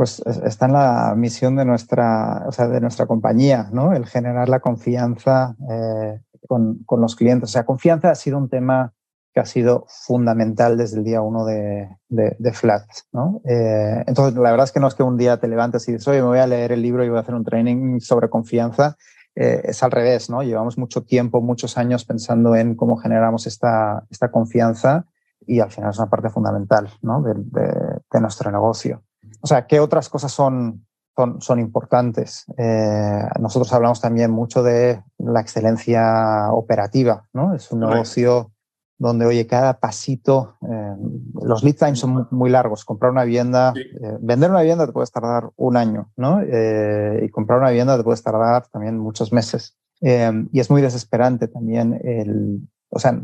pues 0.00 0.22
está 0.46 0.64
en 0.64 0.72
la 0.72 1.12
misión 1.14 1.56
de 1.56 1.66
nuestra, 1.66 2.44
o 2.46 2.52
sea, 2.52 2.68
de 2.68 2.80
nuestra 2.80 3.04
compañía, 3.04 3.68
¿no? 3.70 3.92
El 3.92 4.06
generar 4.06 4.48
la 4.48 4.60
confianza 4.60 5.54
eh, 5.70 6.20
con, 6.48 6.78
con, 6.86 7.02
los 7.02 7.16
clientes. 7.16 7.50
O 7.50 7.52
sea, 7.52 7.66
confianza 7.66 8.10
ha 8.10 8.14
sido 8.14 8.38
un 8.38 8.48
tema 8.48 8.94
que 9.32 9.40
ha 9.40 9.46
sido 9.46 9.86
fundamental 9.88 10.76
desde 10.76 10.98
el 10.98 11.04
día 11.04 11.20
uno 11.20 11.44
de, 11.44 11.88
de, 12.08 12.36
de 12.38 12.52
Flat, 12.52 12.84
¿no? 13.12 13.40
Eh, 13.44 14.04
entonces, 14.06 14.34
la 14.34 14.50
verdad 14.50 14.64
es 14.64 14.72
que 14.72 14.80
no 14.80 14.88
es 14.88 14.94
que 14.94 15.02
un 15.02 15.16
día 15.16 15.38
te 15.38 15.48
levantes 15.48 15.88
y 15.88 15.92
dices, 15.92 16.08
oye, 16.08 16.20
me 16.20 16.28
voy 16.28 16.38
a 16.38 16.46
leer 16.46 16.72
el 16.72 16.82
libro 16.82 17.04
y 17.04 17.08
voy 17.08 17.18
a 17.18 17.22
hacer 17.22 17.34
un 17.34 17.44
training 17.44 18.00
sobre 18.00 18.28
confianza. 18.28 18.96
Eh, 19.36 19.60
es 19.64 19.82
al 19.82 19.92
revés, 19.92 20.28
¿no? 20.28 20.42
Llevamos 20.42 20.76
mucho 20.76 21.02
tiempo, 21.02 21.40
muchos 21.40 21.78
años 21.78 22.04
pensando 22.04 22.56
en 22.56 22.74
cómo 22.74 22.96
generamos 22.96 23.46
esta, 23.46 24.04
esta 24.10 24.30
confianza 24.30 25.06
y 25.46 25.60
al 25.60 25.70
final 25.70 25.90
es 25.90 25.98
una 25.98 26.10
parte 26.10 26.30
fundamental, 26.30 26.90
¿no? 27.02 27.22
de, 27.22 27.34
de 27.34 28.20
nuestro 28.20 28.50
negocio. 28.50 29.02
O 29.40 29.46
sea, 29.46 29.66
¿qué 29.66 29.80
otras 29.80 30.08
cosas 30.08 30.32
son, 30.32 30.86
son, 31.16 31.40
son 31.40 31.60
importantes? 31.60 32.44
Eh, 32.58 33.22
nosotros 33.38 33.72
hablamos 33.72 34.00
también 34.00 34.30
mucho 34.30 34.62
de 34.62 35.02
la 35.18 35.40
excelencia 35.40 36.52
operativa, 36.52 37.28
¿no? 37.32 37.54
Es 37.54 37.70
un 37.72 37.80
negocio 37.80 38.52
donde, 39.00 39.24
oye, 39.24 39.46
cada 39.46 39.80
pasito, 39.80 40.58
eh, 40.70 40.94
los 41.42 41.64
lead 41.64 41.74
times 41.74 41.98
son 41.98 42.10
muy, 42.10 42.24
muy 42.30 42.50
largos. 42.50 42.84
Comprar 42.84 43.10
una 43.10 43.24
vivienda, 43.24 43.72
sí. 43.74 43.80
eh, 43.80 44.18
vender 44.20 44.50
una 44.50 44.60
vivienda 44.60 44.86
te 44.86 44.92
puedes 44.92 45.10
tardar 45.10 45.48
un 45.56 45.78
año, 45.78 46.10
¿no? 46.18 46.42
Eh, 46.42 47.22
y 47.24 47.30
comprar 47.30 47.60
una 47.60 47.70
vivienda 47.70 47.96
te 47.96 48.04
puedes 48.04 48.22
tardar 48.22 48.66
también 48.68 48.98
muchos 48.98 49.32
meses. 49.32 49.78
Eh, 50.02 50.30
y 50.52 50.60
es 50.60 50.70
muy 50.70 50.82
desesperante 50.82 51.48
también 51.48 51.98
el, 52.04 52.60
o 52.90 52.98
sea, 52.98 53.18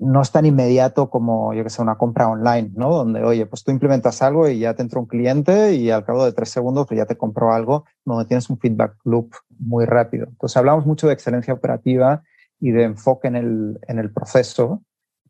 no 0.00 0.20
es 0.20 0.32
tan 0.32 0.46
inmediato 0.46 1.08
como, 1.08 1.54
yo 1.54 1.62
que 1.62 1.70
sé, 1.70 1.80
una 1.80 1.96
compra 1.96 2.26
online, 2.26 2.72
¿no? 2.74 2.90
Donde, 2.90 3.22
oye, 3.22 3.46
pues 3.46 3.62
tú 3.62 3.70
implementas 3.70 4.20
algo 4.20 4.48
y 4.48 4.58
ya 4.58 4.74
te 4.74 4.82
entra 4.82 4.98
un 4.98 5.06
cliente 5.06 5.74
y 5.74 5.92
al 5.92 6.04
cabo 6.04 6.24
de 6.24 6.32
tres 6.32 6.48
segundos 6.48 6.88
pues 6.88 6.98
ya 6.98 7.06
te 7.06 7.16
compró 7.16 7.52
algo, 7.52 7.84
donde 8.04 8.24
tienes 8.24 8.50
un 8.50 8.58
feedback 8.58 8.96
loop 9.04 9.30
muy 9.60 9.84
rápido. 9.84 10.26
Entonces 10.26 10.56
hablamos 10.56 10.86
mucho 10.86 11.06
de 11.06 11.12
excelencia 11.12 11.54
operativa 11.54 12.24
y 12.58 12.72
de 12.72 12.82
enfoque 12.82 13.28
en 13.28 13.36
el, 13.36 13.78
en 13.86 14.00
el 14.00 14.12
proceso 14.12 14.82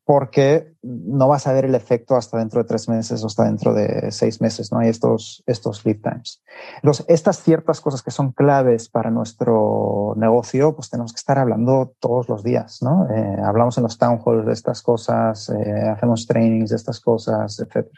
porque 0.04 0.74
no 0.82 1.28
vas 1.28 1.46
a 1.46 1.52
ver 1.52 1.64
el 1.64 1.74
efecto 1.74 2.14
hasta 2.14 2.36
dentro 2.36 2.62
de 2.62 2.68
tres 2.68 2.88
meses 2.90 3.22
o 3.22 3.26
hasta 3.26 3.44
dentro 3.44 3.72
de 3.72 4.10
seis 4.12 4.40
meses, 4.40 4.70
¿no? 4.70 4.78
Hay 4.78 4.90
estos, 4.90 5.42
estos 5.46 5.84
lead 5.86 5.96
times. 6.02 6.42
Entonces, 6.76 7.06
estas 7.08 7.42
ciertas 7.42 7.80
cosas 7.80 8.02
que 8.02 8.10
son 8.10 8.32
claves 8.32 8.90
para 8.90 9.10
nuestro 9.10 10.14
negocio, 10.16 10.74
pues 10.76 10.90
tenemos 10.90 11.12
que 11.12 11.18
estar 11.18 11.38
hablando 11.38 11.94
todos 12.00 12.28
los 12.28 12.42
días, 12.42 12.82
¿no? 12.82 13.08
Eh, 13.10 13.36
hablamos 13.42 13.78
en 13.78 13.84
los 13.84 13.96
town 13.96 14.20
halls 14.24 14.44
de 14.44 14.52
estas 14.52 14.82
cosas, 14.82 15.48
eh, 15.48 15.88
hacemos 15.88 16.26
trainings 16.26 16.70
de 16.70 16.76
estas 16.76 17.00
cosas, 17.00 17.58
etc. 17.60 17.88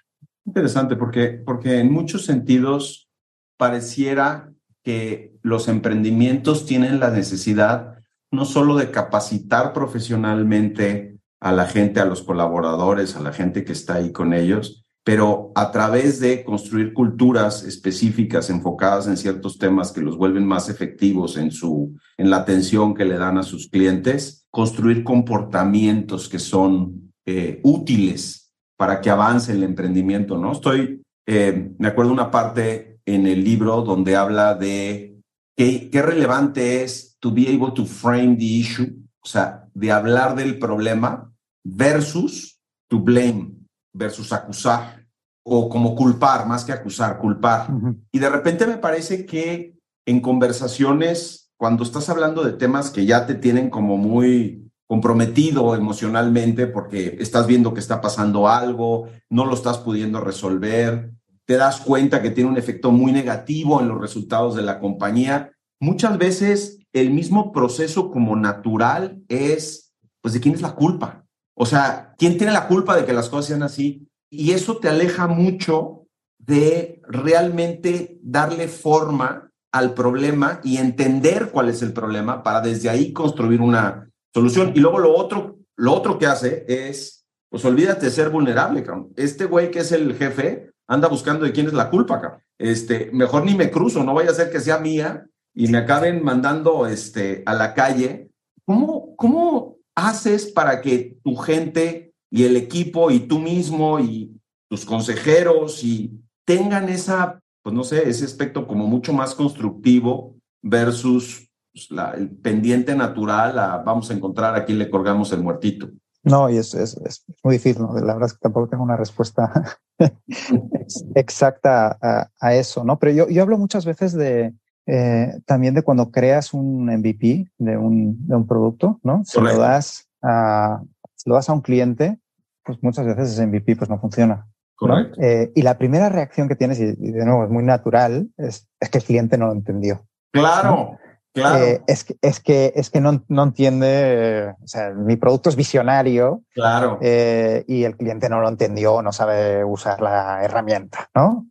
Interesante, 0.45 0.95
porque, 0.95 1.43
porque 1.45 1.81
en 1.81 1.93
muchos 1.93 2.25
sentidos 2.25 3.09
pareciera 3.57 4.53
que 4.85 5.35
los 5.43 5.67
emprendimientos 5.67 6.67
tienen 6.67 7.01
la 7.01 7.11
necesidad 7.11 7.97
no 8.31 8.45
solo 8.45 8.77
de 8.77 8.93
capacitar 8.93 9.73
profesionalmente 9.73 11.16
a 11.41 11.53
la 11.53 11.67
gente, 11.67 12.01
a 12.01 12.05
los 12.05 12.23
colaboradores, 12.23 13.17
a 13.17 13.21
la 13.21 13.33
gente 13.33 13.65
que 13.65 13.73
está 13.73 13.95
ahí 13.95 14.13
con 14.13 14.33
ellos, 14.33 14.87
pero 15.07 15.53
a 15.55 15.71
través 15.71 16.19
de 16.19 16.43
construir 16.43 16.93
culturas 16.93 17.63
específicas 17.63 18.51
enfocadas 18.51 19.07
en 19.07 19.17
ciertos 19.17 19.57
temas 19.57 19.93
que 19.93 20.01
los 20.01 20.17
vuelven 20.17 20.45
más 20.45 20.69
efectivos 20.69 21.37
en 21.37 21.53
su 21.53 21.97
en 22.19 22.29
la 22.29 22.39
atención 22.39 22.93
que 22.93 23.05
le 23.05 23.17
dan 23.17 23.39
a 23.39 23.45
sus 23.45 23.69
clientes, 23.69 24.47
construir 24.51 25.05
comportamientos 25.05 26.29
que 26.29 26.41
son 26.41 27.13
eh, 27.25 27.61
útiles 27.63 28.53
para 28.77 29.01
que 29.01 29.11
avance 29.11 29.53
el 29.53 29.63
emprendimiento, 29.63 30.39
¿no? 30.39 30.53
Estoy, 30.53 31.03
eh, 31.27 31.71
me 31.79 31.89
acuerdo 31.89 32.13
una 32.13 32.31
parte 32.31 32.99
en 33.07 33.27
el 33.27 33.45
libro 33.45 33.83
donde 33.83 34.17
habla 34.17 34.55
de 34.55 35.21
qué, 35.57 35.89
qué 35.91 36.03
relevante 36.03 36.83
es 36.83 37.17
to 37.21 37.33
be 37.33 37.49
able 37.49 37.73
to 37.73 37.87
frame 37.87 38.37
the 38.37 38.45
issue, 38.45 38.93
o 39.21 39.29
sea, 39.29 39.66
de 39.77 39.93
hablar 39.93 40.35
del 40.35 40.59
problema 40.59 41.31
versus 41.63 42.59
to 42.89 42.99
blame, 42.99 43.53
versus 43.93 44.33
acusar, 44.33 45.05
o 45.45 45.69
como 45.69 45.95
culpar, 45.95 46.47
más 46.47 46.65
que 46.65 46.73
acusar, 46.73 47.19
culpar. 47.19 47.71
Uh 47.71 47.75
-huh. 47.75 47.97
Y 48.11 48.19
de 48.19 48.31
repente 48.31 48.67
me 48.67 48.79
parece 48.79 49.27
que 49.27 49.77
en 50.07 50.21
conversaciones, 50.21 51.51
cuando 51.59 51.83
estás 51.83 52.09
hablando 52.09 52.43
de 52.43 52.53
temas 52.53 52.91
que 52.91 53.05
ya 53.05 53.27
te 53.27 53.35
tienen 53.35 53.69
como 53.69 53.99
muy 53.99 54.67
comprometido 54.89 55.75
emocionalmente 55.75 56.67
porque 56.67 57.19
estás 57.21 57.47
viendo 57.47 57.75
que 57.75 57.81
está 57.81 58.01
pasando 58.01 58.49
algo, 58.49 59.09
no 59.29 59.45
lo 59.45 59.55
estás 59.55 59.79
pudiendo 59.79 60.21
resolver, 60.21 61.13
te 61.45 61.57
das 61.57 61.81
cuenta 61.81 62.23
que 62.23 62.31
tiene 62.31 62.49
un 62.49 62.57
efecto 62.57 62.93
muy 62.93 63.13
negativo 63.13 63.81
en 63.81 63.89
los 63.89 64.01
resultados 64.01 64.55
de 64.57 64.63
la 64.63 64.79
compañía. 64.79 65.53
Muchas 65.81 66.17
veces 66.17 66.79
el 67.01 67.11
mismo 67.11 67.53
proceso 67.53 68.11
como 68.11 68.37
natural 68.37 69.23
es, 69.29 69.95
pues, 70.23 70.35
¿de 70.35 70.41
quién 70.41 70.55
es 70.55 70.63
la 70.63 70.75
culpa? 70.75 71.27
O 71.55 71.67
sea, 71.67 72.15
¿quién 72.17 72.39
tiene 72.39 72.53
la 72.53 72.69
culpa 72.69 72.97
de 72.97 73.05
que 73.05 73.13
las 73.13 73.29
cosas 73.29 73.47
sean 73.47 73.63
así? 73.63 74.09
Y 74.31 74.53
eso 74.53 74.79
te 74.79 74.89
aleja 74.89 75.27
mucho 75.27 76.07
de 76.39 77.03
realmente 77.07 78.19
darle 78.23 78.69
forma 78.69 79.51
al 79.73 79.93
problema 79.93 80.61
y 80.65 80.79
entender 80.79 81.51
cuál 81.51 81.69
es 81.69 81.83
el 81.83 81.93
problema 81.93 82.43
para 82.43 82.63
desde 82.63 82.89
ahí 82.89 83.13
construir 83.13 83.61
una 83.61 84.11
solución. 84.33 84.73
Y 84.75 84.81
luego 84.81 84.99
lo 84.99 85.15
otro, 85.15 85.59
lo 85.77 85.93
otro 85.93 86.19
que 86.19 86.27
hace 86.27 86.65
es, 86.67 87.27
pues 87.51 87.65
olvídate 87.65 88.07
de 88.07 88.13
ser 88.13 88.31
vulnerable, 88.31 88.83
cabrón. 88.83 89.13
Este 89.17 89.45
güey 89.45 89.71
que 89.71 89.81
es 89.81 89.93
el 89.93 90.15
jefe 90.15 90.73
anda 90.89 91.09
buscando 91.09 91.45
de 91.45 91.53
quién 91.53 91.67
es 91.67 91.75
la 91.75 91.91
culpa, 91.91 92.21
cabrón. 92.21 92.41
Este, 92.59 93.11
mejor 93.13 93.45
ni 93.45 93.55
me 93.55 93.71
cruzo, 93.71 94.03
no 94.03 94.15
vaya 94.15 94.31
a 94.31 94.35
ser 94.35 94.51
que 94.51 94.61
sea 94.61 94.79
mía 94.79 95.27
y 95.57 95.69
me 95.69 95.79
acaben 95.79 96.23
mandando 96.23 96.87
este, 96.87 97.43
a 97.47 97.55
la 97.55 97.73
calle. 97.73 98.31
¿Cómo, 98.67 99.17
¿Cómo 99.17 99.79
haces 99.95 100.53
para 100.53 100.83
que 100.83 101.19
tu 101.25 101.35
gente 101.37 102.13
y 102.31 102.45
el 102.45 102.57
equipo 102.57 103.11
y 103.11 103.21
tú 103.21 103.39
mismo 103.39 103.99
y 103.99 104.39
tus 104.69 104.85
consejeros 104.85 105.83
y 105.83 106.21
tengan 106.45 106.91
esa, 106.91 107.41
pues 107.63 107.75
no 107.75 107.85
sé, 107.85 108.07
ese 108.07 108.27
aspecto 108.27 108.67
como 108.67 108.87
mucho 108.87 109.15
más 109.15 109.35
constructivo 109.35 110.37
versus 110.63 111.49
pues, 111.73 111.91
la, 111.91 112.11
el 112.11 112.29
pendiente 112.29 112.95
natural 112.95 113.59
a 113.59 113.79
vamos 113.79 114.11
a 114.11 114.15
encontrar 114.15 114.55
a 114.55 114.67
quién 114.67 114.79
le 114.79 114.91
colgamos 114.91 115.33
el 115.33 115.43
muertito? 115.43 115.89
No, 116.23 116.51
y 116.51 116.59
es, 116.59 116.75
es, 116.75 116.99
es 116.99 117.25
muy 117.43 117.55
difícil. 117.55 117.81
¿no? 117.81 117.95
La 117.95 118.13
verdad 118.13 118.27
es 118.27 118.35
que 118.35 118.41
tampoco 118.41 118.69
tengo 118.69 118.83
una 118.83 118.97
respuesta 118.97 119.79
exacta 121.15 121.97
a, 122.03 122.29
a, 122.41 122.55
eso, 122.55 122.85
¿no? 122.85 122.99
Pero 122.99 123.13
yo, 123.13 123.29
yo 123.31 123.43
hablo 123.43 123.57
muchas 123.57 123.87
veces 123.87 124.13
de 124.13 124.53
eh, 124.87 125.33
también 125.45 125.75
de 125.75 125.83
cuando 125.83 126.11
creas 126.11 126.55
un 126.55 126.87
MVP 126.87 127.51
de 127.59 127.77
un, 127.77 128.27
de 128.27 128.37
un 128.37 128.47
producto, 128.47 129.01
¿no? 129.03 129.23
Si 129.25 129.41
lo 129.41 129.59
das 129.59 130.09
a, 130.23 130.81
si 131.15 131.29
lo 131.29 131.37
das 131.37 131.49
a 131.49 131.53
un 131.53 131.61
cliente, 131.61 132.19
pues 132.65 132.79
muchas 132.83 133.07
veces 133.07 133.33
ese 133.33 133.47
MVP 133.47 133.77
pues 133.77 133.91
no 133.91 133.99
funciona. 133.99 134.47
¿no? 134.81 134.99
Eh, 135.19 135.53
y 135.55 135.63
la 135.63 135.79
primera 135.79 136.09
reacción 136.09 136.49
que 136.49 136.57
tienes, 136.57 136.79
y, 136.79 136.85
y, 136.85 137.13
de 137.13 137.25
nuevo 137.25 137.45
es 137.45 137.51
muy 137.51 137.65
natural, 137.65 138.29
es, 138.37 138.69
es 138.79 138.91
que 138.91 138.99
el 138.99 139.05
cliente 139.05 139.39
no 139.39 139.47
lo 139.47 139.53
entendió. 139.53 140.07
Claro. 140.33 140.71
¿no? 140.71 140.99
Claro. 141.37 141.65
Eh, 141.67 141.83
es, 141.87 142.05
que, 142.05 142.17
es 142.23 142.41
que 142.41 142.73
es 142.75 142.89
que 142.89 143.03
no, 143.03 143.23
no 143.29 143.43
entiende, 143.43 143.87
eh, 143.91 144.55
o 144.63 144.67
sea, 144.67 144.95
mi 144.95 145.17
producto 145.17 145.51
es 145.51 145.57
visionario. 145.57 146.43
Claro. 146.55 146.99
Eh, 147.03 147.63
y 147.69 147.85
el 147.85 147.95
cliente 147.99 148.31
no 148.31 148.41
lo 148.41 148.49
entendió, 148.49 149.03
no 149.03 149.13
sabe 149.13 149.63
usar 149.63 150.01
la 150.01 150.43
herramienta, 150.43 151.11
¿no? 151.15 151.47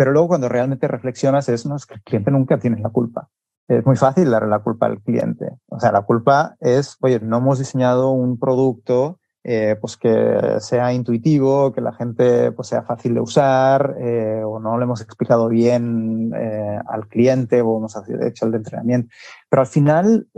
Pero 0.00 0.12
luego 0.12 0.28
cuando 0.28 0.48
realmente 0.48 0.88
reflexionas 0.88 1.50
es, 1.50 1.66
no, 1.66 1.76
que 1.86 1.92
el 1.92 2.02
cliente 2.02 2.30
nunca 2.30 2.58
tiene 2.58 2.80
la 2.80 2.88
culpa. 2.88 3.28
Es 3.68 3.84
muy 3.84 3.96
fácil 3.96 4.30
darle 4.30 4.48
la 4.48 4.60
culpa 4.60 4.86
al 4.86 5.02
cliente. 5.02 5.58
O 5.68 5.78
sea, 5.78 5.92
la 5.92 6.00
culpa 6.00 6.56
es, 6.58 6.96
oye, 7.02 7.20
no 7.20 7.36
hemos 7.36 7.58
diseñado 7.58 8.10
un 8.10 8.38
producto 8.38 9.18
eh, 9.44 9.76
pues 9.78 9.98
que 9.98 10.56
sea 10.60 10.94
intuitivo, 10.94 11.74
que 11.74 11.82
la 11.82 11.92
gente 11.92 12.50
pues 12.52 12.68
sea 12.68 12.80
fácil 12.80 13.12
de 13.12 13.20
usar, 13.20 13.96
eh, 14.00 14.40
o 14.42 14.58
no 14.58 14.78
le 14.78 14.84
hemos 14.84 15.02
explicado 15.02 15.50
bien 15.50 16.32
eh, 16.34 16.78
al 16.88 17.06
cliente 17.06 17.60
o 17.60 17.76
hemos 17.76 17.94
hecho 18.22 18.46
el 18.46 18.52
de 18.52 18.56
entrenamiento. 18.56 19.14
Pero 19.50 19.60
al 19.60 19.68
final, 19.68 20.28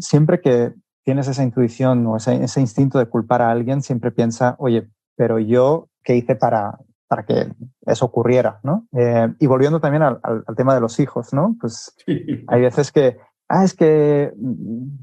siempre 0.00 0.40
que 0.40 0.72
tienes 1.04 1.28
esa 1.28 1.42
intuición 1.42 2.06
o 2.06 2.16
ese, 2.16 2.42
ese, 2.42 2.62
instinto 2.62 2.98
de 2.98 3.04
culpar 3.04 3.42
a 3.42 3.50
alguien, 3.50 3.82
siempre 3.82 4.12
piensa, 4.12 4.56
oye, 4.58 4.88
pero 5.14 5.38
yo, 5.38 5.90
¿qué 6.02 6.16
hice 6.16 6.36
para, 6.36 6.78
para 7.06 7.24
que 7.26 7.52
eso 7.86 8.06
ocurriera? 8.06 8.60
¿no? 8.62 8.86
Eh, 8.92 9.28
y 9.38 9.46
volviendo 9.46 9.80
también 9.80 10.02
al, 10.02 10.20
al, 10.22 10.44
al, 10.46 10.56
tema 10.56 10.74
de 10.74 10.80
los 10.80 10.98
hijos, 11.00 11.32
¿no? 11.32 11.56
Pues 11.60 11.94
sí. 12.04 12.44
hay 12.46 12.60
veces 12.60 12.92
que, 12.92 13.18
ah, 13.48 13.64
es 13.64 13.74
que 13.74 14.32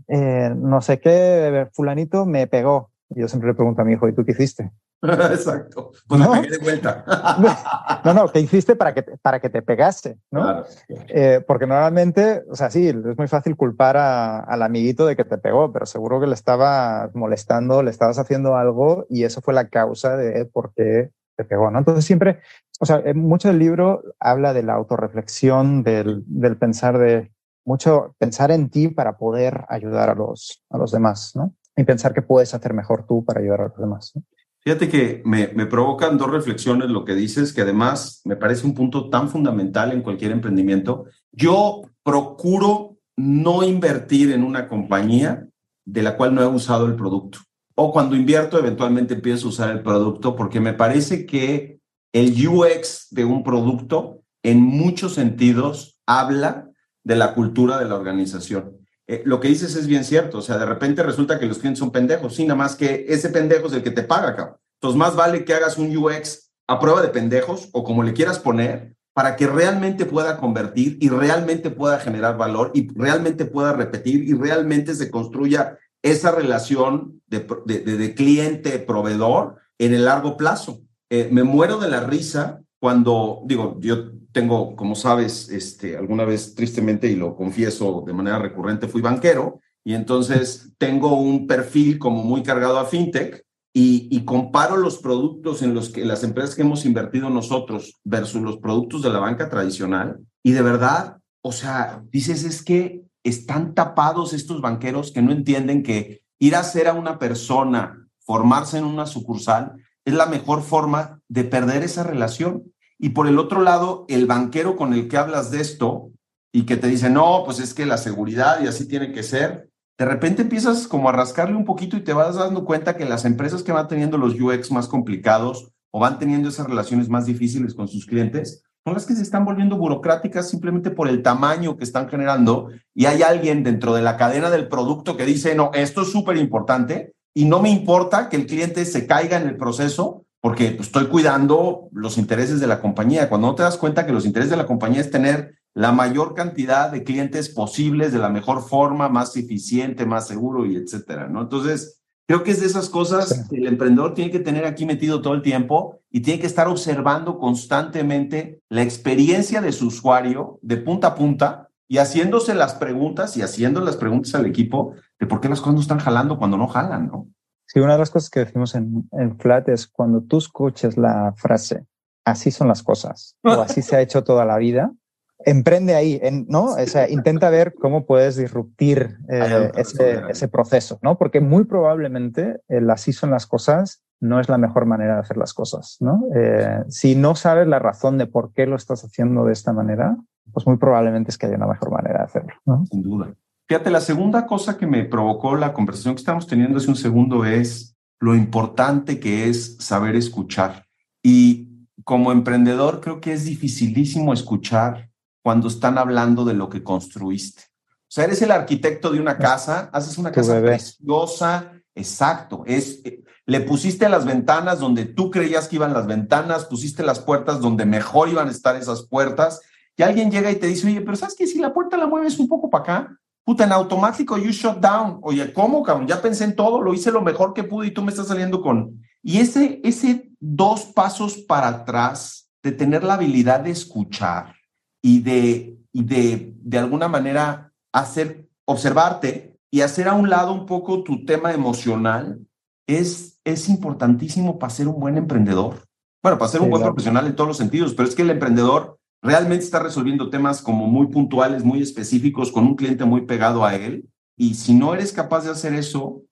eh, 0.07 0.53
no 0.55 0.81
sé 0.81 0.99
qué, 0.99 1.67
fulanito 1.73 2.25
me 2.25 2.47
pegó. 2.47 2.91
Y 3.09 3.19
yo 3.21 3.27
siempre 3.27 3.49
le 3.49 3.55
pregunto 3.55 3.81
a 3.81 3.85
mi 3.85 3.93
hijo, 3.93 4.07
¿y 4.07 4.15
tú 4.15 4.23
qué 4.23 4.31
hiciste? 4.31 4.71
Exacto. 5.01 5.91
Pues 6.07 6.21
¿No? 6.21 6.31
pegué 6.31 6.49
de 6.49 6.57
vuelta. 6.59 7.03
no, 8.05 8.13
no, 8.13 8.27
¿qué 8.31 8.39
hiciste 8.39 8.75
para 8.75 8.93
que 8.93 9.01
te, 9.01 9.17
para 9.17 9.39
que 9.39 9.49
te 9.49 9.61
pegaste? 9.61 10.19
¿no? 10.29 10.41
Claro, 10.41 10.65
claro. 10.87 11.05
Eh, 11.09 11.43
porque 11.45 11.65
normalmente, 11.65 12.43
o 12.49 12.55
sea, 12.55 12.69
sí, 12.69 12.87
es 12.87 13.17
muy 13.17 13.27
fácil 13.27 13.55
culpar 13.55 13.97
a, 13.97 14.39
al 14.41 14.61
amiguito 14.61 15.05
de 15.05 15.15
que 15.15 15.25
te 15.25 15.37
pegó, 15.37 15.71
pero 15.73 15.85
seguro 15.85 16.19
que 16.19 16.27
le 16.27 16.35
estabas 16.35 17.13
molestando, 17.15 17.81
le 17.81 17.91
estabas 17.91 18.19
haciendo 18.19 18.55
algo 18.55 19.05
y 19.09 19.23
eso 19.23 19.41
fue 19.41 19.53
la 19.53 19.67
causa 19.69 20.15
de 20.17 20.45
por 20.45 20.73
qué 20.73 21.09
te 21.35 21.45
pegó, 21.45 21.71
¿no? 21.71 21.79
Entonces 21.79 22.05
siempre, 22.05 22.39
o 22.81 22.85
sea, 22.85 23.03
mucho 23.13 23.47
del 23.49 23.59
libro 23.59 24.01
habla 24.19 24.53
de 24.53 24.63
la 24.63 24.73
autorreflexión, 24.73 25.83
del, 25.83 26.23
del 26.25 26.57
pensar 26.57 26.97
de, 26.97 27.31
mucho 27.63 28.15
pensar 28.17 28.49
en 28.49 28.69
ti 28.69 28.87
para 28.87 29.19
poder 29.19 29.65
ayudar 29.69 30.09
a 30.09 30.15
los, 30.15 30.63
a 30.71 30.79
los 30.79 30.91
demás, 30.91 31.33
¿no? 31.35 31.53
y 31.77 31.83
pensar 31.83 32.11
que 32.11 32.23
puedes 32.23 32.55
hacer 32.55 32.73
mejor 32.73 33.05
tú 33.05 33.23
para 33.23 33.39
ayudar 33.39 33.61
a 33.61 33.67
los 33.67 33.77
demás. 33.77 34.11
¿no? 34.15 34.23
Fíjate 34.61 34.89
que 34.89 35.21
me, 35.25 35.49
me, 35.49 35.67
provocan 35.67 36.17
dos 36.17 36.31
reflexiones 36.31 36.89
lo 36.89 37.05
que 37.05 37.13
dices, 37.13 37.53
que 37.53 37.61
además 37.61 38.21
me 38.25 38.35
parece 38.35 38.65
un 38.65 38.73
punto 38.73 39.11
tan 39.11 39.29
fundamental 39.29 39.91
en 39.91 40.01
cualquier 40.01 40.31
emprendimiento. 40.31 41.05
Yo 41.31 41.83
procuro 42.03 42.97
no 43.15 43.61
invertir 43.61 44.31
en 44.31 44.43
una 44.43 44.67
compañía 44.67 45.47
de 45.85 46.01
la 46.01 46.17
cual 46.17 46.33
no 46.33 46.41
he 46.41 46.47
usado 46.47 46.87
el 46.87 46.95
producto. 46.95 47.37
O 47.75 47.91
cuando 47.91 48.15
invierto, 48.15 48.57
eventualmente 48.57 49.13
empiezo 49.13 49.45
a 49.47 49.49
usar 49.49 49.69
el 49.69 49.83
producto 49.83 50.35
porque 50.35 50.59
me 50.59 50.73
parece 50.73 51.27
que 51.27 51.80
el 52.13 52.47
UX 52.47 53.07
de 53.11 53.25
un 53.25 53.43
producto 53.43 54.23
en 54.43 54.61
muchos 54.61 55.13
sentidos 55.13 55.99
habla 56.05 56.69
de 57.03 57.15
la 57.15 57.33
cultura 57.33 57.79
de 57.79 57.85
la 57.85 57.95
organización 57.95 58.81
eh, 59.11 59.23
lo 59.25 59.41
que 59.41 59.49
dices 59.49 59.75
es 59.75 59.87
bien 59.87 60.05
cierto. 60.05 60.37
O 60.37 60.41
sea, 60.41 60.57
de 60.57 60.65
repente 60.65 61.03
resulta 61.03 61.37
que 61.37 61.45
los 61.45 61.57
clientes 61.57 61.79
son 61.79 61.91
pendejos. 61.91 62.33
Sí, 62.33 62.43
nada 62.43 62.55
más 62.55 62.77
que 62.77 63.05
ese 63.09 63.27
pendejo 63.27 63.67
es 63.67 63.73
el 63.73 63.83
que 63.83 63.91
te 63.91 64.03
paga, 64.03 64.35
cabrón. 64.37 64.55
Entonces, 64.75 64.97
más 64.97 65.17
vale 65.17 65.43
que 65.43 65.53
hagas 65.53 65.77
un 65.77 65.95
UX 65.95 66.49
a 66.65 66.79
prueba 66.79 67.01
de 67.01 67.09
pendejos 67.09 67.67
o 67.73 67.83
como 67.83 68.03
le 68.03 68.13
quieras 68.13 68.39
poner 68.39 68.95
para 69.13 69.35
que 69.35 69.47
realmente 69.47 70.05
pueda 70.05 70.37
convertir 70.37 70.97
y 71.01 71.09
realmente 71.09 71.71
pueda 71.71 71.99
generar 71.99 72.37
valor 72.37 72.71
y 72.73 72.87
realmente 72.95 73.43
pueda 73.43 73.73
repetir 73.73 74.23
y 74.23 74.33
realmente 74.33 74.95
se 74.95 75.11
construya 75.11 75.77
esa 76.01 76.31
relación 76.31 77.21
de, 77.27 78.13
cliente-proveedor 78.15 79.57
en 79.77 79.93
el 79.93 80.05
largo 80.05 80.37
plazo. 80.37 80.81
Eh, 81.13 81.27
me 81.29 81.43
muero 81.43 81.77
de 81.77 81.89
la 81.89 81.99
risa 81.99 82.61
cuando, 82.79 83.41
digo, 83.45 83.77
yo 83.81 84.13
tengo, 84.31 84.77
como 84.77 84.95
sabes, 84.95 85.49
este, 85.49 85.97
alguna 85.97 86.23
vez 86.23 86.55
tristemente, 86.55 87.11
y 87.11 87.17
lo 87.17 87.35
confieso 87.35 88.01
de 88.07 88.13
manera 88.13 88.39
recurrente, 88.39 88.87
fui 88.87 89.01
banquero, 89.01 89.59
y 89.83 89.93
entonces 89.93 90.71
tengo 90.77 91.19
un 91.19 91.47
perfil 91.47 91.99
como 91.99 92.23
muy 92.23 92.43
cargado 92.43 92.79
a 92.79 92.85
fintech, 92.85 93.43
y, 93.73 94.07
y, 94.09 94.23
comparo 94.23 94.77
los 94.77 94.99
productos 94.99 95.61
en 95.61 95.73
los 95.73 95.89
que 95.89 96.05
las 96.05 96.23
empresas 96.23 96.55
que 96.55 96.61
hemos 96.61 96.85
invertido 96.85 97.29
nosotros 97.29 97.99
versus 98.05 98.41
los 98.41 98.57
productos 98.57 99.01
de 99.01 99.09
la 99.09 99.19
banca 99.19 99.49
tradicional, 99.49 100.17
y 100.43 100.53
de 100.53 100.61
verdad, 100.61 101.17
o 101.41 101.51
sea, 101.51 102.03
dices, 102.09 102.45
es 102.45 102.63
que 102.63 103.01
están 103.23 103.73
tapados 103.73 104.31
estos 104.31 104.61
banqueros 104.61 105.11
que 105.11 105.21
no 105.21 105.33
entienden 105.33 105.83
que 105.83 106.21
ir 106.39 106.55
a 106.55 106.63
ser 106.63 106.87
a 106.87 106.93
una 106.93 107.19
persona, 107.19 108.07
formarse 108.19 108.77
en 108.77 108.85
una 108.85 109.05
sucursal, 109.05 109.73
es 110.05 110.13
la 110.13 110.25
mejor 110.25 110.63
forma 110.63 111.21
de 111.27 111.43
perder 111.43 111.83
esa 111.83 112.03
relación. 112.03 112.63
Y 112.97 113.09
por 113.09 113.27
el 113.27 113.39
otro 113.39 113.61
lado, 113.61 114.05
el 114.07 114.25
banquero 114.25 114.75
con 114.75 114.93
el 114.93 115.07
que 115.07 115.17
hablas 115.17 115.51
de 115.51 115.61
esto 115.61 116.11
y 116.53 116.65
que 116.65 116.77
te 116.77 116.87
dice, 116.87 117.09
no, 117.09 117.43
pues 117.45 117.59
es 117.59 117.73
que 117.73 117.85
la 117.85 117.97
seguridad 117.97 118.61
y 118.63 118.67
así 118.67 118.87
tiene 118.87 119.11
que 119.11 119.23
ser, 119.23 119.69
de 119.97 120.05
repente 120.05 120.41
empiezas 120.41 120.87
como 120.87 121.09
a 121.09 121.11
rascarle 121.11 121.55
un 121.55 121.65
poquito 121.65 121.95
y 121.95 122.03
te 122.03 122.13
vas 122.13 122.35
dando 122.35 122.65
cuenta 122.65 122.97
que 122.97 123.05
las 123.05 123.23
empresas 123.23 123.61
que 123.61 123.71
van 123.71 123.87
teniendo 123.87 124.17
los 124.17 124.33
UX 124.33 124.71
más 124.71 124.87
complicados 124.87 125.71
o 125.91 125.99
van 125.99 126.17
teniendo 126.17 126.49
esas 126.49 126.67
relaciones 126.67 127.07
más 127.07 127.27
difíciles 127.27 127.75
con 127.75 127.87
sus 127.87 128.05
clientes, 128.05 128.63
son 128.83 128.95
las 128.95 129.05
que 129.05 129.13
se 129.13 129.21
están 129.21 129.45
volviendo 129.45 129.77
burocráticas 129.77 130.49
simplemente 130.49 130.89
por 130.89 131.07
el 131.07 131.21
tamaño 131.21 131.77
que 131.77 131.83
están 131.83 132.09
generando 132.09 132.69
y 132.95 133.05
hay 133.05 133.21
alguien 133.21 133.61
dentro 133.61 133.93
de 133.93 134.01
la 134.01 134.17
cadena 134.17 134.49
del 134.49 134.67
producto 134.67 135.15
que 135.17 135.25
dice, 135.25 135.53
no, 135.53 135.69
esto 135.75 136.01
es 136.01 136.11
súper 136.11 136.37
importante 136.37 137.13
y 137.33 137.45
no 137.45 137.61
me 137.61 137.69
importa 137.69 138.29
que 138.29 138.37
el 138.37 138.45
cliente 138.45 138.85
se 138.85 139.07
caiga 139.07 139.37
en 139.37 139.47
el 139.47 139.57
proceso 139.57 140.25
porque 140.41 140.71
pues, 140.71 140.87
estoy 140.87 141.07
cuidando 141.07 141.89
los 141.93 142.17
intereses 142.17 142.59
de 142.59 142.67
la 142.67 142.81
compañía. 142.81 143.29
Cuando 143.29 143.47
no 143.47 143.55
te 143.55 143.63
das 143.63 143.77
cuenta 143.77 144.05
que 144.05 144.11
los 144.11 144.25
intereses 144.25 144.51
de 144.51 144.57
la 144.57 144.65
compañía 144.65 145.01
es 145.01 145.11
tener 145.11 145.55
la 145.73 145.91
mayor 145.91 146.33
cantidad 146.33 146.91
de 146.91 147.03
clientes 147.03 147.47
posibles 147.47 148.11
de 148.11 148.19
la 148.19 148.29
mejor 148.29 148.61
forma, 148.61 149.07
más 149.07 149.37
eficiente, 149.37 150.05
más 150.05 150.27
seguro 150.27 150.65
y 150.65 150.75
etcétera, 150.75 151.27
¿no? 151.29 151.43
Entonces, 151.43 152.01
creo 152.27 152.43
que 152.43 152.51
es 152.51 152.59
de 152.59 152.65
esas 152.65 152.89
cosas 152.89 153.47
que 153.49 153.57
el 153.57 153.67
emprendedor 153.67 154.13
tiene 154.13 154.31
que 154.31 154.39
tener 154.39 154.65
aquí 154.65 154.85
metido 154.85 155.21
todo 155.21 155.33
el 155.33 155.41
tiempo 155.41 156.01
y 156.09 156.21
tiene 156.21 156.41
que 156.41 156.47
estar 156.47 156.67
observando 156.67 157.37
constantemente 157.37 158.61
la 158.67 158.81
experiencia 158.81 159.61
de 159.61 159.71
su 159.71 159.87
usuario 159.87 160.59
de 160.61 160.77
punta 160.77 161.07
a 161.07 161.15
punta 161.15 161.69
y 161.91 161.97
haciéndose 161.97 162.55
las 162.55 162.75
preguntas 162.75 163.35
y 163.35 163.41
haciendo 163.41 163.81
las 163.81 163.97
preguntas 163.97 164.33
al 164.33 164.45
equipo 164.45 164.95
de 165.19 165.27
por 165.27 165.41
qué 165.41 165.49
las 165.49 165.59
cosas 165.59 165.73
no 165.73 165.81
están 165.81 165.99
jalando 165.99 166.37
cuando 166.37 166.55
no 166.55 166.67
jalan, 166.67 167.07
¿no? 167.07 167.27
Sí, 167.65 167.81
una 167.81 167.93
de 167.93 167.99
las 167.99 168.09
cosas 168.09 168.29
que 168.29 168.39
decimos 168.39 168.75
en, 168.75 169.09
en 169.11 169.37
Flat 169.37 169.67
es 169.67 169.87
cuando 169.87 170.21
tú 170.21 170.37
escuches 170.37 170.95
la 170.95 171.33
frase, 171.35 171.85
así 172.23 172.49
son 172.49 172.69
las 172.69 172.81
cosas, 172.81 173.35
o 173.43 173.59
así 173.59 173.81
se 173.81 173.97
ha 173.97 174.01
hecho 174.01 174.23
toda 174.23 174.45
la 174.45 174.57
vida, 174.57 174.93
emprende 175.39 175.93
ahí, 175.93 176.17
en, 176.23 176.45
¿no? 176.47 176.75
O 176.75 176.85
sea, 176.87 177.09
intenta 177.09 177.49
ver 177.49 177.73
cómo 177.73 178.05
puedes 178.05 178.37
disruptir 178.37 179.17
eh, 179.27 179.71
ese, 179.75 180.21
ese, 180.29 180.47
proceso, 180.47 180.97
¿no? 181.01 181.17
Porque 181.17 181.41
muy 181.41 181.65
probablemente 181.65 182.61
el 182.69 182.89
así 182.89 183.11
son 183.11 183.31
las 183.31 183.47
cosas 183.47 184.01
no 184.21 184.39
es 184.39 184.47
la 184.47 184.57
mejor 184.57 184.85
manera 184.85 185.15
de 185.15 185.21
hacer 185.21 185.35
las 185.35 185.53
cosas, 185.53 185.97
¿no? 185.99 186.23
Eh, 186.35 186.83
si 186.87 187.15
no 187.15 187.35
sabes 187.35 187.67
la 187.67 187.79
razón 187.79 188.17
de 188.17 188.27
por 188.27 188.53
qué 188.53 188.67
lo 188.67 188.75
estás 188.75 189.03
haciendo 189.03 189.45
de 189.45 189.53
esta 189.53 189.73
manera, 189.73 190.15
pues 190.51 190.65
muy 190.67 190.77
probablemente 190.77 191.31
es 191.31 191.37
que 191.37 191.45
haya 191.45 191.55
una 191.55 191.67
mejor 191.67 191.91
manera 191.91 192.19
de 192.19 192.25
hacerlo, 192.25 192.53
¿no? 192.65 192.85
Sin 192.85 193.01
duda. 193.01 193.33
Fíjate, 193.67 193.89
la 193.89 194.01
segunda 194.01 194.45
cosa 194.45 194.77
que 194.77 194.87
me 194.87 195.05
provocó 195.05 195.55
la 195.55 195.73
conversación 195.73 196.15
que 196.15 196.19
estamos 196.19 196.47
teniendo 196.47 196.77
hace 196.77 196.89
un 196.89 196.95
segundo 196.95 197.45
es 197.45 197.95
lo 198.19 198.35
importante 198.35 199.19
que 199.19 199.49
es 199.49 199.77
saber 199.79 200.15
escuchar. 200.15 200.85
Y 201.23 201.87
como 202.03 202.31
emprendedor 202.31 202.99
creo 202.99 203.21
que 203.21 203.33
es 203.33 203.45
dificilísimo 203.45 204.33
escuchar 204.33 205.09
cuando 205.41 205.67
están 205.67 205.97
hablando 205.97 206.45
de 206.45 206.53
lo 206.53 206.69
que 206.69 206.83
construiste. 206.83 207.63
O 207.87 208.13
sea, 208.13 208.25
eres 208.25 208.41
el 208.41 208.51
arquitecto 208.51 209.11
de 209.11 209.21
una 209.21 209.37
casa, 209.37 209.89
haces 209.93 210.17
una 210.17 210.31
casa 210.31 210.61
preciosa, 210.61 211.71
exacto, 211.95 212.63
es 212.67 213.01
le 213.45 213.61
pusiste 213.61 214.07
las 214.07 214.25
ventanas 214.25 214.79
donde 214.79 215.05
tú 215.05 215.31
creías 215.31 215.67
que 215.67 215.77
iban 215.77 215.93
las 215.93 216.07
ventanas, 216.07 216.65
pusiste 216.65 217.03
las 217.03 217.19
puertas 217.19 217.59
donde 217.59 217.85
mejor 217.85 218.29
iban 218.29 218.47
a 218.47 218.51
estar 218.51 218.75
esas 218.75 219.07
puertas, 219.07 219.61
y 220.01 220.03
alguien 220.03 220.31
llega 220.31 220.49
y 220.49 220.55
te 220.55 220.65
dice, 220.65 220.87
oye, 220.87 221.01
pero 221.01 221.15
¿sabes 221.15 221.35
qué? 221.35 221.45
Si 221.45 221.59
la 221.59 221.75
puerta 221.75 221.95
la 221.95 222.07
mueves 222.07 222.39
un 222.39 222.47
poco 222.47 222.71
para 222.71 222.83
acá, 222.83 223.19
puta, 223.45 223.65
en 223.65 223.71
automático 223.71 224.35
you 224.35 224.49
shut 224.49 224.79
down. 224.79 225.19
Oye, 225.21 225.53
¿cómo, 225.53 225.83
cabrón? 225.83 226.07
Ya 226.07 226.19
pensé 226.19 226.43
en 226.43 226.55
todo, 226.55 226.81
lo 226.81 226.91
hice 226.95 227.11
lo 227.11 227.21
mejor 227.21 227.53
que 227.53 227.63
pude 227.63 227.85
y 227.85 227.91
tú 227.91 228.01
me 228.01 228.09
estás 228.09 228.27
saliendo 228.27 228.63
con... 228.63 228.99
Y 229.21 229.37
ese, 229.37 229.79
ese 229.83 230.31
dos 230.39 230.85
pasos 230.85 231.37
para 231.37 231.67
atrás 231.67 232.49
de 232.63 232.71
tener 232.71 233.03
la 233.03 233.13
habilidad 233.13 233.59
de 233.59 233.69
escuchar 233.69 234.55
y 235.03 235.19
de, 235.19 235.77
y 235.93 236.03
de, 236.03 236.55
de 236.55 236.79
alguna 236.79 237.07
manera, 237.07 237.71
hacer, 237.93 238.49
observarte 238.65 239.59
y 239.69 239.81
hacer 239.81 240.07
a 240.07 240.15
un 240.15 240.31
lado 240.31 240.51
un 240.51 240.65
poco 240.65 241.03
tu 241.03 241.25
tema 241.25 241.53
emocional, 241.53 242.39
es, 242.87 243.39
es 243.43 243.69
importantísimo 243.69 244.57
para 244.57 244.71
ser 244.71 244.87
un 244.87 244.99
buen 244.99 245.15
emprendedor. 245.15 245.75
Bueno, 246.23 246.39
para 246.39 246.49
ser 246.49 246.61
un 246.61 246.71
buen 246.71 246.81
profesional 246.81 247.27
en 247.27 247.35
todos 247.35 247.49
los 247.49 247.57
sentidos, 247.57 247.93
pero 247.93 248.09
es 248.09 248.15
que 248.15 248.23
el 248.23 248.31
emprendedor 248.31 248.97
realmente 249.21 249.65
está 249.65 249.79
resolviendo 249.79 250.29
temas 250.29 250.61
como 250.61 250.87
muy 250.87 251.07
puntuales, 251.07 251.63
muy 251.63 251.81
específicos, 251.81 252.51
con 252.51 252.65
un 252.65 252.75
cliente 252.75 253.05
muy 253.05 253.21
pegado 253.21 253.63
a 253.63 253.75
él. 253.75 254.09
Y 254.35 254.55
si 254.55 254.73
no 254.73 254.93
eres 254.93 255.13
capaz 255.13 255.43
de 255.43 255.51
hacer 255.51 255.73
eso, 255.73 256.23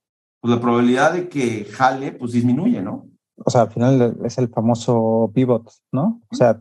pues 0.41 0.53
la 0.53 0.61
probabilidad 0.61 1.13
de 1.13 1.29
que 1.29 1.65
jale, 1.65 2.11
pues 2.11 2.31
disminuye, 2.31 2.81
¿no? 2.81 3.07
O 3.45 3.49
sea, 3.49 3.61
al 3.61 3.71
final 3.71 4.17
es 4.23 4.37
el 4.37 4.49
famoso 4.49 5.31
pivot, 5.33 5.71
¿no? 5.91 6.21
O 6.29 6.35
sea, 6.35 6.59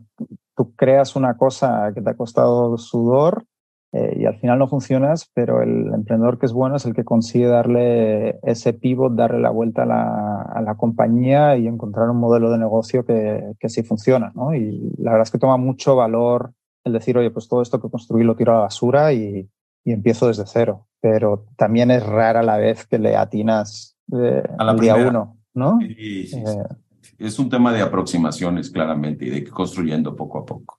tú 0.55 0.73
creas 0.75 1.15
una 1.15 1.35
cosa 1.35 1.91
que 1.93 2.01
te 2.01 2.09
ha 2.09 2.15
costado 2.15 2.77
sudor 2.77 3.45
eh, 3.91 4.17
y 4.19 4.25
al 4.25 4.37
final 4.37 4.59
no 4.59 4.67
funcionas, 4.67 5.31
pero 5.33 5.63
el 5.63 5.91
emprendedor 5.93 6.37
que 6.37 6.45
es 6.45 6.53
bueno 6.53 6.75
es 6.75 6.85
el 6.85 6.93
que 6.93 7.03
consigue 7.03 7.47
darle 7.47 8.39
ese 8.43 8.73
pivot, 8.73 9.15
darle 9.15 9.39
la 9.39 9.49
vuelta 9.49 9.83
a 9.83 9.85
la, 9.87 10.41
a 10.41 10.61
la 10.61 10.75
compañía 10.75 11.57
y 11.57 11.67
encontrar 11.67 12.09
un 12.09 12.17
modelo 12.17 12.51
de 12.51 12.59
negocio 12.59 13.03
que, 13.03 13.53
que 13.59 13.69
sí 13.69 13.81
funciona. 13.81 14.31
¿no? 14.35 14.53
Y 14.53 14.93
la 14.97 15.11
verdad 15.11 15.23
es 15.23 15.31
que 15.31 15.39
toma 15.39 15.57
mucho 15.57 15.95
valor 15.95 16.53
el 16.83 16.93
decir, 16.93 17.17
oye, 17.17 17.31
pues 17.31 17.47
todo 17.47 17.61
esto 17.61 17.81
que 17.81 17.89
construí 17.89 18.23
lo 18.23 18.35
tiro 18.35 18.51
a 18.51 18.55
la 18.55 18.61
basura 18.61 19.11
y, 19.11 19.49
y 19.83 19.91
empiezo 19.91 20.27
desde 20.27 20.45
cero. 20.45 20.87
Pero 21.01 21.47
también 21.57 21.89
es 21.91 22.05
rara 22.05 22.43
la 22.43 22.57
vez 22.57 22.85
que 22.85 22.99
le 22.99 23.15
atinas 23.15 23.97
eh, 24.11 24.43
al 24.57 24.79
día 24.79 24.95
uno, 24.95 25.37
¿no? 25.53 25.79
Sí, 25.79 26.27
sí, 26.27 26.37
eh, 26.37 26.63
es 27.17 27.39
un 27.39 27.49
tema 27.49 27.73
de 27.73 27.81
aproximaciones, 27.81 28.69
claramente, 28.69 29.25
y 29.25 29.29
de 29.29 29.37
ir 29.37 29.49
construyendo 29.49 30.15
poco 30.15 30.39
a 30.39 30.45
poco. 30.45 30.78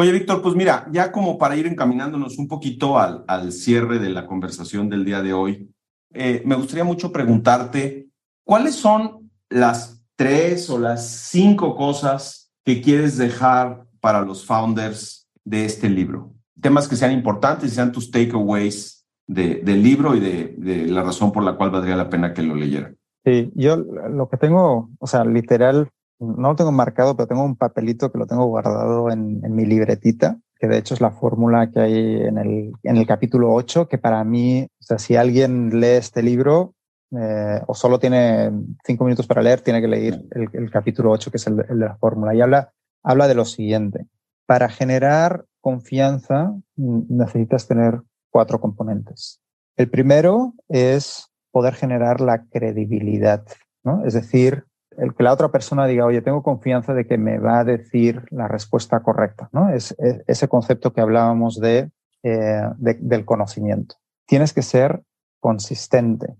Oye, 0.00 0.12
Víctor, 0.12 0.40
pues 0.42 0.54
mira, 0.54 0.86
ya 0.92 1.10
como 1.10 1.38
para 1.38 1.56
ir 1.56 1.66
encaminándonos 1.66 2.38
un 2.38 2.46
poquito 2.46 3.00
al, 3.00 3.24
al 3.26 3.50
cierre 3.50 3.98
de 3.98 4.10
la 4.10 4.26
conversación 4.26 4.88
del 4.88 5.04
día 5.04 5.22
de 5.22 5.32
hoy, 5.32 5.74
eh, 6.14 6.40
me 6.44 6.54
gustaría 6.54 6.84
mucho 6.84 7.10
preguntarte, 7.10 8.08
¿cuáles 8.44 8.76
son 8.76 9.28
las 9.50 10.00
tres 10.14 10.70
o 10.70 10.78
las 10.78 11.04
cinco 11.04 11.74
cosas 11.74 12.52
que 12.64 12.80
quieres 12.80 13.18
dejar 13.18 13.86
para 13.98 14.20
los 14.20 14.46
founders 14.46 15.28
de 15.44 15.64
este 15.64 15.90
libro? 15.90 16.32
Temas 16.60 16.86
que 16.86 16.94
sean 16.94 17.10
importantes 17.10 17.72
y 17.72 17.74
sean 17.74 17.90
tus 17.90 18.12
takeaways 18.12 19.04
de, 19.26 19.56
del 19.64 19.82
libro 19.82 20.14
y 20.14 20.20
de, 20.20 20.54
de 20.58 20.86
la 20.86 21.02
razón 21.02 21.32
por 21.32 21.42
la 21.42 21.56
cual 21.56 21.70
valdría 21.70 21.96
la 21.96 22.08
pena 22.08 22.32
que 22.32 22.44
lo 22.44 22.54
leyeran. 22.54 22.96
Sí, 23.24 23.50
yo 23.56 23.76
lo 23.76 24.28
que 24.28 24.36
tengo, 24.36 24.90
o 25.00 25.06
sea, 25.08 25.24
literal, 25.24 25.90
no 26.20 26.48
lo 26.48 26.56
tengo 26.56 26.72
marcado, 26.72 27.16
pero 27.16 27.26
tengo 27.26 27.44
un 27.44 27.56
papelito 27.56 28.10
que 28.10 28.18
lo 28.18 28.26
tengo 28.26 28.46
guardado 28.46 29.10
en, 29.10 29.40
mi 29.54 29.64
libretita, 29.64 30.38
que 30.58 30.66
de 30.66 30.78
hecho 30.78 30.94
es 30.94 31.00
la 31.00 31.12
fórmula 31.12 31.70
que 31.70 31.80
hay 31.80 32.22
en 32.22 32.38
el, 32.38 32.72
en 32.82 32.96
el 32.96 33.06
capítulo 33.06 33.52
8, 33.52 33.88
que 33.88 33.98
para 33.98 34.22
mí, 34.24 34.62
o 34.62 34.82
sea, 34.82 34.98
si 34.98 35.16
alguien 35.16 35.80
lee 35.80 35.96
este 35.96 36.22
libro 36.22 36.74
eh, 37.16 37.60
o 37.66 37.74
solo 37.74 37.98
tiene 37.98 38.50
cinco 38.84 39.04
minutos 39.04 39.26
para 39.26 39.42
leer, 39.42 39.60
tiene 39.60 39.80
que 39.80 39.88
leer 39.88 40.22
el, 40.32 40.70
capítulo 40.70 41.10
8, 41.12 41.30
que 41.30 41.36
es 41.36 41.46
el, 41.46 41.56
de 41.56 41.74
la 41.74 41.96
fórmula. 41.96 42.34
Y 42.34 42.40
habla, 42.40 42.72
habla 43.02 43.28
de 43.28 43.34
lo 43.34 43.44
siguiente. 43.44 44.06
Para 44.46 44.68
generar 44.68 45.46
confianza 45.60 46.54
necesitas 46.76 47.66
tener 47.66 48.02
cuatro 48.30 48.60
componentes. 48.60 49.40
El 49.76 49.90
primero 49.90 50.54
es 50.68 51.30
poder 51.50 51.74
generar 51.74 52.20
la 52.20 52.44
credibilidad, 52.46 53.44
¿no? 53.84 54.04
Es 54.04 54.14
decir, 54.14 54.64
el 54.98 55.14
que 55.14 55.22
la 55.22 55.32
otra 55.32 55.48
persona 55.48 55.86
diga, 55.86 56.04
oye, 56.04 56.22
tengo 56.22 56.42
confianza 56.42 56.92
de 56.94 57.06
que 57.06 57.18
me 57.18 57.38
va 57.38 57.60
a 57.60 57.64
decir 57.64 58.24
la 58.30 58.48
respuesta 58.48 59.00
correcta, 59.00 59.48
¿no? 59.52 59.70
Es, 59.70 59.96
ese 60.26 60.48
concepto 60.48 60.92
que 60.92 61.00
hablábamos 61.00 61.60
de, 61.60 61.90
eh, 62.22 62.62
del 62.78 63.24
conocimiento. 63.24 63.96
Tienes 64.26 64.52
que 64.52 64.62
ser 64.62 65.02
consistente. 65.40 66.36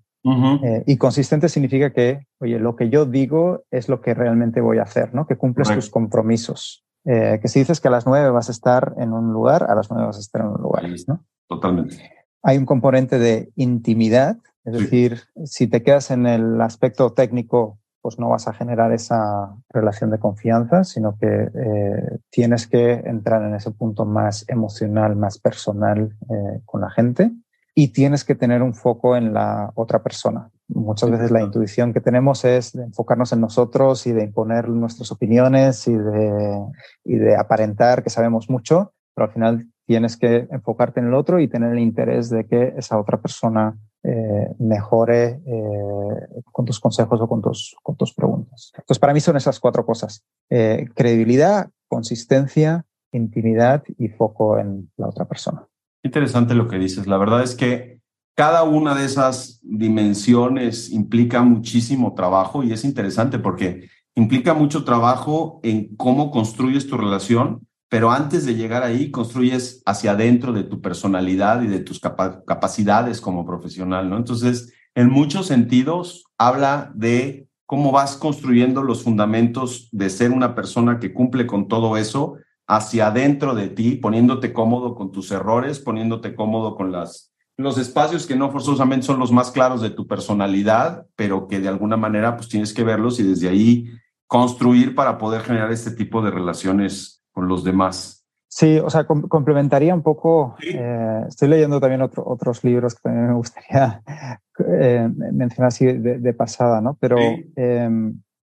Eh, 0.62 0.82
y 0.86 0.98
consistente 0.98 1.48
significa 1.48 1.90
que, 1.90 2.26
oye, 2.40 2.59
lo 2.59 2.76
que 2.76 2.90
yo 2.90 3.06
digo 3.06 3.64
es 3.70 3.88
lo 3.88 4.02
que 4.02 4.12
realmente 4.12 4.61
voy 4.61 4.76
a 4.76 4.82
hacer, 4.82 5.14
¿no? 5.14 5.26
Que 5.26 5.36
cumples 5.36 5.72
tus 5.72 5.88
compromisos. 5.88 6.84
Eh, 7.06 7.38
que 7.40 7.48
si 7.48 7.61
dices 7.61 7.80
que 7.80 7.88
a 7.88 7.90
las 7.90 8.06
nueve 8.06 8.28
vas 8.30 8.50
a 8.50 8.52
estar 8.52 8.94
en 8.98 9.14
un 9.14 9.32
lugar, 9.32 9.64
a 9.70 9.74
las 9.74 9.90
nueve 9.90 10.06
vas 10.06 10.18
a 10.18 10.20
estar 10.20 10.42
en 10.42 10.48
un 10.48 10.61
lugar, 10.61 10.84
¿no? 11.06 11.24
Totalmente. 11.48 12.12
Hay 12.42 12.59
un 12.59 12.66
componente 12.66 13.18
de 13.18 13.50
intimidad, 13.56 14.36
es 14.64 14.74
decir, 14.74 15.22
si 15.44 15.66
te 15.66 15.82
quedas 15.82 16.11
en 16.11 16.26
el 16.26 16.61
aspecto 16.61 17.14
técnico, 17.14 17.78
pues 18.09 18.18
no 18.18 18.30
vas 18.30 18.48
a 18.48 18.54
generar 18.54 18.90
esa 18.90 19.54
relación 19.68 20.09
de 20.11 20.18
confianza, 20.18 20.82
sino 20.82 21.18
que 21.18 21.26
eh, 21.26 22.18
tienes 22.30 22.66
que 22.66 22.92
entrar 23.04 23.42
en 23.42 23.54
ese 23.54 23.70
punto 23.70 24.06
más 24.06 24.46
emocional, 24.48 25.14
más 25.14 25.38
personal 25.38 26.16
eh, 26.22 26.62
con 26.64 26.80
la 26.80 26.88
gente 26.88 27.30
y 27.74 27.88
tienes 27.88 28.24
que 28.24 28.34
tener 28.34 28.62
un 28.62 28.72
foco 28.72 29.14
en 29.14 29.34
la 29.34 29.72
otra 29.74 30.02
persona. 30.02 30.50
Muchas 30.68 31.11
veces 31.11 31.30
la 31.30 31.42
intuición 31.42 31.92
que 31.92 32.00
tenemos 32.00 32.46
es 32.46 32.72
de 32.72 32.84
enfocarnos 32.84 33.30
en 33.34 33.42
nosotros 33.42 34.06
y 34.06 34.12
de 34.12 34.24
imponer 34.24 34.70
nuestras 34.70 35.12
opiniones 35.12 35.86
y 35.86 35.92
de, 35.92 36.64
y 37.04 37.16
de 37.16 37.36
aparentar 37.36 38.02
que 38.02 38.09
sabemos 38.09 38.48
mucho, 38.48 38.94
pero 39.14 39.26
al 39.26 39.34
final 39.34 39.66
tienes 39.84 40.16
que 40.16 40.48
enfocarte 40.50 41.00
en 41.00 41.09
el 41.09 41.14
otro 41.14 41.40
y 41.40 41.48
tener 41.48 41.72
el 41.72 41.80
interés 41.80 42.30
de 42.30 42.46
que 42.46 42.72
esa 42.78 42.98
otra 42.98 43.20
persona 43.20 43.76
eh, 44.05 44.55
mejore 44.59 45.40
eh, 45.44 46.42
con 46.53 46.64
tus 46.64 46.80
consejos 46.80 47.20
o 47.20 47.28
con 47.28 47.42
tus, 47.42 47.76
con 47.82 47.96
tus 47.96 48.14
preguntas. 48.14 48.72
Entonces, 48.74 48.99
para 48.99 49.12
mí 49.12 49.20
son 49.20 49.36
esas 49.36 49.59
cuatro 49.61 49.84
cosas. 49.84 50.24
Eh, 50.51 50.86
credibilidad, 50.94 51.70
consistencia, 51.88 52.86
intimidad 53.12 53.82
y 53.99 54.09
foco 54.09 54.59
en 54.59 54.90
la 54.96 55.09
otra 55.09 55.26
persona. 55.26 55.66
Interesante 56.03 56.55
lo 56.55 56.68
que 56.68 56.78
dices. 56.78 57.07
La 57.07 57.18
verdad 57.18 57.42
es 57.42 57.55
que 57.55 58.01
cada 58.36 58.62
una 58.62 58.94
de 58.94 59.05
esas 59.05 59.61
dimensiones 59.62 60.90
implica 60.90 61.42
muchísimo 61.42 62.14
trabajo 62.14 62.62
y 62.62 62.72
es 62.72 62.84
interesante 62.84 63.38
porque 63.38 63.88
implica 64.14 64.55
mucho 64.55 64.84
trabajo 64.84 65.61
en 65.62 65.96
cómo 65.96 66.30
construyes 66.30 66.86
tu 66.86 66.96
relación 66.96 67.67
pero 67.89 68.11
antes 68.11 68.45
de 68.45 68.55
llegar 68.55 68.82
ahí 68.82 69.11
construyes 69.11 69.82
hacia 69.86 70.12
adentro 70.12 70.53
de 70.53 70.64
tu 70.64 70.80
personalidad 70.80 71.62
y 71.62 71.68
de 71.68 71.80
tus 71.80 72.01
capacidades 72.01 73.20
como 73.20 73.47
profesional, 73.47 74.11
¿no? 74.11 74.16
Entonces, 74.18 74.72
en 74.95 75.11
muchos 75.11 75.47
sentidos, 75.47 76.24
habla 76.36 76.93
de 76.95 77.49
cómo 77.66 77.93
vas 77.93 78.16
construyendo 78.16 78.82
los 78.82 79.03
fundamentos 79.03 79.89
de 79.93 80.11
ser 80.11 80.32
una 80.32 80.55
persona 80.55 80.99
que 80.99 81.12
cumple 81.12 81.47
con 81.47 81.68
todo 81.68 81.97
eso 81.97 82.36
hacia 82.66 83.09
adentro 83.09 83.55
de 83.55 83.68
ti, 83.68 83.97
poniéndote 83.97 84.53
cómodo 84.53 84.95
con 84.95 85.11
tus 85.11 85.30
errores, 85.30 85.78
poniéndote 85.78 86.34
cómodo 86.34 86.76
con 86.76 86.93
las, 86.93 87.32
los 87.57 87.78
espacios 87.78 88.26
que 88.26 88.36
no 88.36 88.51
forzosamente 88.51 89.07
son 89.07 89.18
los 89.18 89.32
más 89.32 89.51
claros 89.51 89.80
de 89.80 89.91
tu 89.91 90.07
personalidad, 90.07 91.07
pero 91.16 91.49
que 91.49 91.61
de 91.61 91.68
alguna 91.68 91.97
manera 91.97 92.36
pues 92.36 92.49
tienes 92.49 92.74
que 92.74 92.84
verlos 92.84 93.18
y 93.20 93.22
desde 93.22 93.49
ahí 93.49 93.91
construir 94.26 94.95
para 94.95 95.16
poder 95.16 95.43
generar 95.43 95.72
este 95.72 95.91
tipo 95.91 96.22
de 96.22 96.30
relaciones 96.30 97.17
los 97.47 97.64
demás. 97.64 98.24
Sí, 98.51 98.78
o 98.78 98.89
sea, 98.89 99.05
complementaría 99.05 99.95
un 99.95 100.03
poco, 100.03 100.57
eh, 100.62 101.24
estoy 101.28 101.49
leyendo 101.49 101.80
también 101.80 102.01
otros 102.01 102.64
libros 102.64 102.95
que 102.95 103.03
también 103.03 103.28
me 103.28 103.34
gustaría 103.34 104.03
eh, 104.66 105.09
mencionar 105.32 105.68
así 105.68 105.84
de, 105.86 106.34
pasada, 106.34 106.80
¿no? 106.80 106.97
Pero 106.99 107.18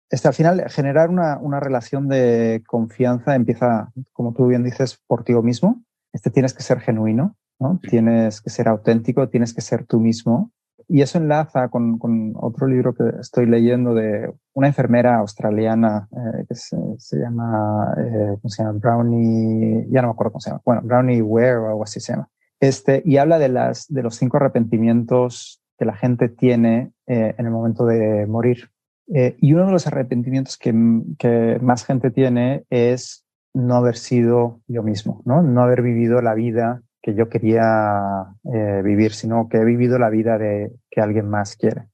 este, 0.08 0.28
al 0.28 0.34
final 0.34 0.64
generar 0.68 1.08
una, 1.08 1.38
una, 1.38 1.60
relación 1.60 2.08
de 2.08 2.62
confianza 2.66 3.34
empieza, 3.34 3.90
como 4.12 4.34
tú 4.34 4.46
bien 4.46 4.62
dices, 4.62 5.02
por 5.06 5.24
ti 5.24 5.32
mismo. 5.34 5.82
Este 6.12 6.30
tienes 6.30 6.52
que 6.52 6.62
ser 6.62 6.80
genuino, 6.80 7.34
¿no? 7.58 7.80
Tienes 7.82 8.42
que 8.42 8.50
ser 8.50 8.68
auténtico, 8.68 9.28
tienes 9.28 9.54
que 9.54 9.62
ser 9.62 9.86
tú 9.86 9.98
mismo 9.98 10.52
y 10.88 11.02
eso 11.02 11.18
enlaza 11.18 11.68
con, 11.68 11.98
otro 12.36 12.66
libro 12.66 12.94
que 12.94 13.04
estoy 13.20 13.46
leyendo 13.46 13.94
de 13.94 14.32
una 14.54 14.68
enfermera 14.68 15.16
australiana 15.16 16.08
eh, 16.12 16.44
que 16.48 16.54
se, 16.54 17.18
llama, 17.18 17.94
eh, 17.98 18.36
¿cómo 18.40 18.48
se 18.48 18.62
llama? 18.62 18.78
Brownie, 18.78 19.86
ya 19.90 20.02
no 20.02 20.08
me 20.08 20.12
acuerdo 20.12 20.32
cómo 20.32 20.40
se 20.40 20.50
llama. 20.50 20.62
Bueno, 20.64 20.82
Brownie 20.84 21.22
Ware 21.22 21.56
o 21.56 21.82
así 21.82 21.98
se 22.00 22.12
llama. 22.12 22.28
Este, 22.60 23.02
y 23.04 23.16
habla 23.16 23.38
de, 23.38 23.48
las, 23.48 23.86
de 23.88 24.02
los 24.02 24.16
cinco 24.16 24.36
arrepentimientos 24.36 25.60
que 25.78 25.84
la 25.84 25.94
gente 25.94 26.28
tiene 26.28 26.92
eh, 27.06 27.34
en 27.36 27.46
el 27.46 27.52
momento 27.52 27.84
de 27.86 28.26
morir. 28.26 28.70
Y 29.08 29.52
uno 29.52 29.66
de 29.66 29.72
los 29.72 29.86
arrepentimientos 29.86 30.58
que, 30.58 30.74
que 31.16 31.60
más 31.62 31.84
gente 31.84 32.10
tiene 32.10 32.64
es 32.70 33.24
no 33.54 33.76
haber 33.76 33.96
sido 33.96 34.62
yo 34.66 34.82
mismo, 34.82 35.22
¿no? 35.24 35.42
No 35.42 35.62
haber 35.62 35.80
vivido 35.80 36.20
la 36.22 36.34
vida 36.34 36.82
que 37.06 37.14
yo 37.14 37.28
quería 37.28 38.34
eh, 38.52 38.82
vivir, 38.82 39.12
sino 39.12 39.48
que 39.48 39.58
he 39.58 39.64
vivido 39.64 39.96
la 39.96 40.10
vida 40.10 40.38
de 40.38 40.72
que 40.90 41.00
alguien 41.00 41.30
más 41.30 41.54
quiere. 41.54 41.86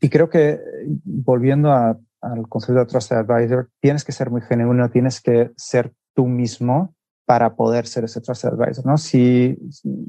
Y 0.00 0.08
creo 0.08 0.30
que 0.30 0.60
volviendo 1.04 1.72
al 1.72 2.48
concepto 2.48 2.78
de 2.78 2.86
Trusted 2.86 3.16
Advisor, 3.16 3.68
tienes 3.80 4.04
que 4.04 4.12
ser 4.12 4.30
muy 4.30 4.42
genuino, 4.42 4.88
tienes 4.88 5.20
que 5.20 5.50
ser 5.56 5.92
tú 6.14 6.26
mismo 6.26 6.94
para 7.24 7.56
poder 7.56 7.88
ser 7.88 8.04
ese 8.04 8.20
trusted 8.20 8.50
advisor, 8.50 8.86
¿no? 8.86 8.96
Si, 8.98 9.58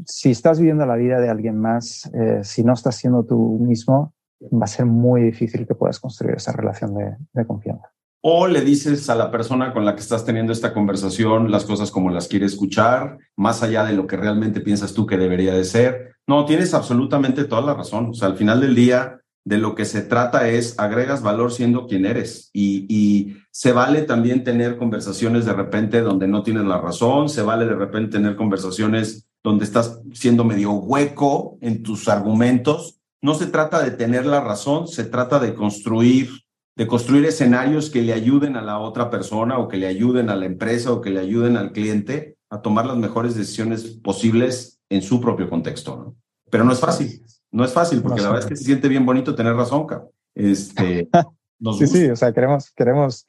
si 0.05 0.29
estás 0.29 0.59
viviendo 0.59 0.85
la 0.85 0.95
vida 0.95 1.19
de 1.19 1.29
alguien 1.29 1.57
más, 1.57 2.07
eh, 2.13 2.41
si 2.43 2.63
no 2.63 2.73
estás 2.73 2.95
siendo 2.95 3.25
tú 3.25 3.57
mismo, 3.59 4.13
va 4.53 4.65
a 4.65 4.67
ser 4.67 4.85
muy 4.85 5.23
difícil 5.23 5.65
que 5.65 5.73
puedas 5.73 5.99
construir 5.99 6.35
esa 6.35 6.51
relación 6.51 6.93
de, 6.93 7.15
de 7.33 7.47
confianza. 7.47 7.91
O 8.29 8.45
le 8.45 8.59
dices 8.59 9.09
a 9.09 9.15
la 9.15 9.31
persona 9.31 9.71
con 9.71 9.85
la 9.85 9.95
que 9.95 10.01
estás 10.01 10.25
teniendo 10.25 10.51
esta 10.51 10.73
conversación 10.73 11.49
las 11.49 11.63
cosas 11.63 11.91
como 11.91 12.09
las 12.09 12.27
quiere 12.27 12.45
escuchar, 12.45 13.19
más 13.37 13.63
allá 13.63 13.85
de 13.85 13.93
lo 13.93 14.05
que 14.05 14.17
realmente 14.17 14.59
piensas 14.59 14.93
tú 14.93 15.05
que 15.05 15.15
debería 15.15 15.53
de 15.53 15.63
ser. 15.63 16.17
No, 16.27 16.43
tienes 16.43 16.73
absolutamente 16.73 17.45
toda 17.45 17.61
la 17.61 17.73
razón. 17.73 18.09
O 18.09 18.13
sea, 18.13 18.27
al 18.27 18.35
final 18.35 18.59
del 18.59 18.75
día, 18.75 19.21
de 19.45 19.57
lo 19.59 19.75
que 19.75 19.85
se 19.85 20.01
trata 20.01 20.49
es 20.49 20.77
agregas 20.77 21.21
valor 21.21 21.53
siendo 21.53 21.87
quien 21.87 22.05
eres 22.05 22.49
y, 22.51 22.85
y, 22.89 23.37
se 23.49 23.71
vale 23.71 24.01
también 24.01 24.43
tener 24.43 24.75
conversaciones 24.75 25.45
de 25.45 25.53
repente 25.53 26.01
donde 26.01 26.27
no 26.27 26.43
tienes 26.43 26.65
la 26.65 26.81
razón, 26.81 27.29
se 27.29 27.43
vale 27.43 27.63
de 27.63 27.75
repente 27.75 28.17
tener 28.17 28.35
conversaciones 28.35 29.25
donde 29.41 29.63
estás 29.63 30.01
siendo 30.11 30.43
medio 30.43 30.73
hueco 30.73 31.57
en 31.61 31.81
tus 31.81 32.09
argumentos. 32.09 32.99
No 33.21 33.35
se 33.35 33.45
trata 33.45 33.81
de 33.81 33.91
tener 33.91 34.25
la 34.25 34.41
razón, 34.41 34.89
se 34.89 35.05
trata 35.05 35.39
de 35.39 35.53
construir 35.53 36.29
de 36.77 36.85
construir 36.85 37.25
escenarios 37.25 37.89
que 37.89 38.03
le 38.03 38.13
ayuden 38.13 38.55
a 38.55 38.61
la 38.61 38.77
otra 38.77 39.09
persona 39.09 39.57
o 39.57 39.67
que 39.67 39.77
le 39.77 39.87
ayuden 39.87 40.29
a 40.29 40.35
la 40.35 40.45
empresa 40.45 40.91
o 40.91 41.01
que 41.01 41.09
le 41.09 41.19
ayuden 41.19 41.57
al 41.57 41.71
cliente 41.71 42.37
a 42.51 42.61
tomar 42.61 42.85
las 42.85 42.97
mejores 42.97 43.35
decisiones 43.35 43.83
posibles 43.83 44.79
en 44.87 45.01
su 45.01 45.19
propio 45.19 45.49
contexto, 45.49 45.97
¿no? 45.97 46.15
Pero 46.51 46.63
no 46.63 46.71
es 46.71 46.79
fácil. 46.79 47.25
No 47.51 47.65
es 47.65 47.73
fácil, 47.73 48.03
porque 48.03 48.21
la 48.21 48.27
verdad 48.27 48.43
es 48.43 48.49
que 48.49 48.55
se 48.55 48.65
siente 48.65 48.87
bien 48.89 49.07
bonito 49.07 49.33
tener 49.33 49.55
razón, 49.55 49.87
cabrón. 49.87 50.09
Este, 50.35 51.09
sí, 51.79 51.87
sí, 51.87 52.09
o 52.11 52.15
sea, 52.15 52.31
queremos, 52.31 52.71
queremos, 52.71 53.25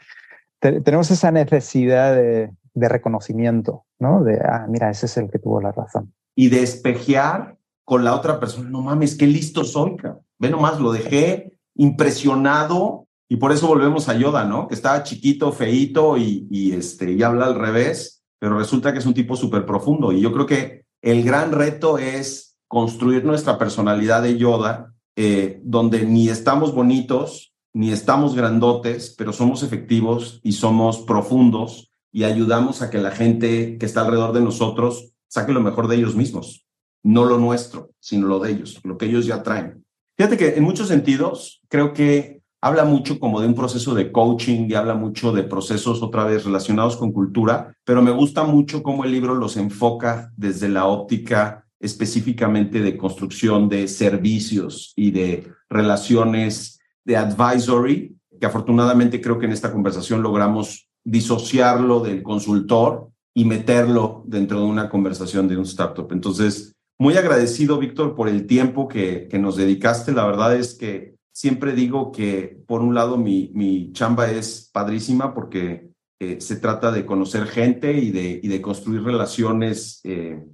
tenemos 0.60 1.10
esa 1.10 1.30
necesidad 1.30 2.14
de, 2.14 2.50
de, 2.74 2.88
reconocimiento, 2.88 3.86
¿no? 3.98 4.24
De, 4.24 4.38
ah, 4.44 4.66
mira, 4.68 4.90
ese 4.90 5.06
es 5.06 5.16
el 5.16 5.30
que 5.30 5.38
tuvo 5.38 5.62
la 5.62 5.72
razón. 5.72 6.12
Y 6.34 6.50
de 6.50 6.62
espejear 6.62 7.56
con 7.84 8.04
la 8.04 8.14
otra 8.14 8.38
persona, 8.38 8.68
no 8.68 8.82
mames, 8.82 9.16
qué 9.16 9.26
listo 9.26 9.64
soy, 9.64 9.96
cabrón. 9.96 10.22
Ve 10.38 10.50
nomás, 10.50 10.78
lo 10.78 10.92
dejé 10.92 11.54
impresionado 11.74 13.07
y 13.28 13.36
por 13.36 13.52
eso 13.52 13.66
volvemos 13.66 14.08
a 14.08 14.16
Yoda, 14.16 14.44
¿no? 14.44 14.68
Que 14.68 14.74
estaba 14.74 15.02
chiquito, 15.02 15.52
feito 15.52 16.16
y, 16.16 16.46
y, 16.50 16.72
este, 16.72 17.12
y 17.12 17.22
habla 17.22 17.46
al 17.46 17.54
revés, 17.54 18.24
pero 18.38 18.58
resulta 18.58 18.92
que 18.92 19.00
es 19.00 19.06
un 19.06 19.14
tipo 19.14 19.36
súper 19.36 19.66
profundo. 19.66 20.12
Y 20.12 20.20
yo 20.20 20.32
creo 20.32 20.46
que 20.46 20.86
el 21.02 21.22
gran 21.22 21.52
reto 21.52 21.98
es 21.98 22.56
construir 22.68 23.24
nuestra 23.24 23.58
personalidad 23.58 24.22
de 24.22 24.38
Yoda, 24.38 24.94
eh, 25.16 25.60
donde 25.64 26.04
ni 26.04 26.28
estamos 26.28 26.74
bonitos, 26.74 27.52
ni 27.74 27.90
estamos 27.90 28.34
grandotes, 28.34 29.14
pero 29.16 29.32
somos 29.32 29.62
efectivos 29.62 30.40
y 30.42 30.52
somos 30.52 30.98
profundos 30.98 31.92
y 32.12 32.24
ayudamos 32.24 32.82
a 32.82 32.90
que 32.90 32.98
la 32.98 33.10
gente 33.10 33.78
que 33.78 33.86
está 33.86 34.02
alrededor 34.02 34.32
de 34.32 34.40
nosotros 34.40 35.12
saque 35.28 35.52
lo 35.52 35.60
mejor 35.60 35.88
de 35.88 35.96
ellos 35.96 36.14
mismos, 36.14 36.66
no 37.02 37.24
lo 37.24 37.38
nuestro, 37.38 37.90
sino 38.00 38.26
lo 38.26 38.38
de 38.38 38.52
ellos, 38.52 38.80
lo 38.84 38.96
que 38.96 39.06
ellos 39.06 39.26
ya 39.26 39.42
traen. 39.42 39.84
Fíjate 40.16 40.36
que 40.36 40.56
en 40.56 40.64
muchos 40.64 40.88
sentidos 40.88 41.60
creo 41.68 41.92
que 41.92 42.37
habla 42.60 42.84
mucho 42.84 43.18
como 43.18 43.40
de 43.40 43.46
un 43.46 43.54
proceso 43.54 43.94
de 43.94 44.10
coaching 44.10 44.66
y 44.68 44.74
habla 44.74 44.94
mucho 44.94 45.32
de 45.32 45.44
procesos 45.44 46.02
otra 46.02 46.24
vez 46.24 46.44
relacionados 46.44 46.96
con 46.96 47.12
cultura, 47.12 47.74
pero 47.84 48.02
me 48.02 48.10
gusta 48.10 48.44
mucho 48.44 48.82
cómo 48.82 49.04
el 49.04 49.12
libro 49.12 49.34
los 49.34 49.56
enfoca 49.56 50.32
desde 50.36 50.68
la 50.68 50.86
óptica 50.86 51.64
específicamente 51.80 52.80
de 52.80 52.96
construcción 52.96 53.68
de 53.68 53.86
servicios 53.86 54.92
y 54.96 55.12
de 55.12 55.52
relaciones 55.70 56.80
de 57.04 57.16
advisory, 57.16 58.16
que 58.40 58.46
afortunadamente 58.46 59.20
creo 59.20 59.38
que 59.38 59.46
en 59.46 59.52
esta 59.52 59.72
conversación 59.72 60.22
logramos 60.22 60.88
disociarlo 61.04 62.00
del 62.00 62.22
consultor 62.22 63.10
y 63.34 63.44
meterlo 63.44 64.24
dentro 64.26 64.60
de 64.60 64.66
una 64.66 64.88
conversación 64.88 65.46
de 65.46 65.56
un 65.56 65.62
startup. 65.62 66.08
Entonces, 66.10 66.74
muy 66.98 67.16
agradecido, 67.16 67.78
Víctor, 67.78 68.16
por 68.16 68.28
el 68.28 68.46
tiempo 68.46 68.88
que, 68.88 69.28
nos 69.40 69.56
dedicaste. 69.56 70.12
La 70.12 70.26
verdad 70.26 70.56
es 70.56 70.74
que 70.74 71.14
siempre 71.38 71.72
digo 71.72 72.10
que, 72.10 72.60
por 72.66 72.80
un 72.80 72.96
lado, 72.96 73.16
mi, 73.16 73.52
mi 73.54 73.92
chamba 73.92 74.28
es 74.28 74.70
padrísima 74.72 75.34
porque 75.34 75.92
eh, 76.18 76.40
se 76.40 76.56
trata 76.56 76.90
de 76.90 77.06
conocer 77.06 77.46
gente 77.46 77.92
y 77.92 78.10
de, 78.10 78.40
y 78.42 78.48
de 78.48 78.60
construir 78.60 79.04
relaciones 79.04 80.00
eh, 80.02 80.44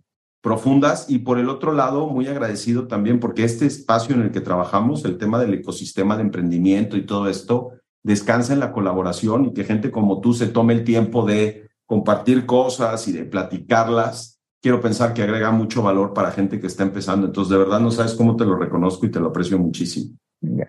profundas 0.43 1.07
y 1.09 1.21
por 1.21 1.39
el 1.39 1.49
otro 1.49 1.73
lado, 1.73 2.07
muy 2.09 2.27
agradecido 2.27 2.87
también 2.87 3.19
porque 3.19 3.45
este 3.45 3.65
espacio 3.65 4.15
en 4.15 4.21
el 4.21 4.31
que 4.31 4.43
trabajamos, 4.43 5.07
el 5.07 5.17
tema 5.17 5.41
del 5.41 5.55
ecosistema 5.55 6.17
de 6.17 6.23
emprendimiento 6.25 6.99
y 6.99 7.07
todo 7.07 7.31
esto, 7.31 7.71
descansa 8.03 8.53
en 8.53 8.61
la 8.61 8.71
colaboración 8.71 9.47
y 9.47 9.55
que 9.55 9.65
gente 9.65 9.91
como 9.91 10.21
tú 10.21 10.35
se 10.35 10.49
tome 10.49 10.75
el 10.75 10.85
tiempo 10.85 11.25
de 11.25 11.67
compartir 11.87 12.45
cosas 12.45 13.09
y 13.09 13.13
de 13.13 13.25
platicarlas. 13.25 14.39
Quiero 14.61 14.83
pensar 14.83 15.15
que 15.15 15.23
agrega 15.23 15.51
mucho 15.51 15.83
valor 15.83 16.13
para 16.13 16.31
gente 16.31 16.61
que 16.61 16.67
está 16.67 16.83
empezando. 16.83 17.27
Entonces, 17.27 17.51
de 17.51 17.57
verdad 17.57 17.81
no 17.81 17.91
sabes 17.91 18.13
cómo 18.13 18.37
te 18.37 18.45
lo 18.45 18.57
reconozco 18.57 19.07
y 19.07 19.11
te 19.11 19.21
lo 19.21 19.29
aprecio 19.29 19.59
muchísimo. 19.59 20.19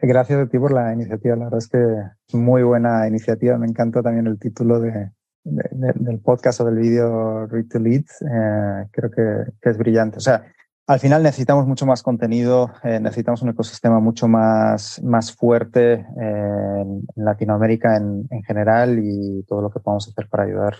Gracias 0.01 0.39
a 0.39 0.47
ti 0.47 0.57
por 0.57 0.71
la 0.71 0.93
iniciativa. 0.93 1.35
La 1.35 1.45
verdad 1.45 1.59
es 1.59 1.67
que 1.67 2.37
muy 2.37 2.63
buena 2.63 3.07
iniciativa. 3.07 3.57
Me 3.57 3.67
encanta 3.67 4.01
también 4.01 4.27
el 4.27 4.39
título 4.39 4.79
de, 4.79 5.11
del 5.45 6.19
podcast 6.19 6.61
o 6.61 6.65
del 6.65 6.77
vídeo 6.77 7.45
Read 7.47 7.67
to 7.67 7.79
Lead, 7.79 8.03
eh, 8.21 8.87
creo 8.91 9.11
que, 9.11 9.69
es 9.69 9.77
brillante. 9.77 10.17
O 10.17 10.21
sea, 10.21 10.43
al 10.87 10.99
final 10.99 11.23
necesitamos 11.23 11.67
mucho 11.67 11.85
más 11.85 12.03
contenido, 12.03 12.71
eh, 12.83 12.99
necesitamos 12.99 13.41
un 13.41 13.49
ecosistema 13.49 13.99
mucho 13.99 14.27
más, 14.27 15.01
más 15.03 15.31
fuerte 15.31 15.93
eh, 15.93 16.81
en, 16.81 17.05
Latinoamérica 17.15 17.95
en, 17.95 18.27
en, 18.29 18.43
general 18.43 18.99
y 18.99 19.43
todo 19.43 19.61
lo 19.61 19.69
que 19.69 19.79
podamos 19.79 20.07
hacer 20.07 20.27
para 20.29 20.43
ayudar. 20.43 20.75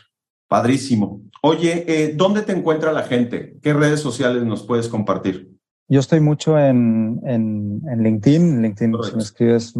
Padrísimo. 0.47 1.21
Oye, 1.41 2.13
¿dónde 2.15 2.43
te 2.43 2.51
encuentra 2.51 2.91
la 2.91 3.03
gente? 3.03 3.57
¿Qué 3.63 3.73
redes 3.73 3.99
sociales 3.99 4.43
nos 4.43 4.63
puedes 4.63 4.87
compartir? 4.87 5.54
Yo 5.87 5.99
estoy 5.99 6.19
mucho 6.19 6.57
en, 6.57 7.21
en, 7.25 7.81
en 7.87 8.03
LinkedIn. 8.03 8.61
LinkedIn, 8.61 8.95
si 9.03 9.15
me 9.15 9.21
escribes, 9.21 9.73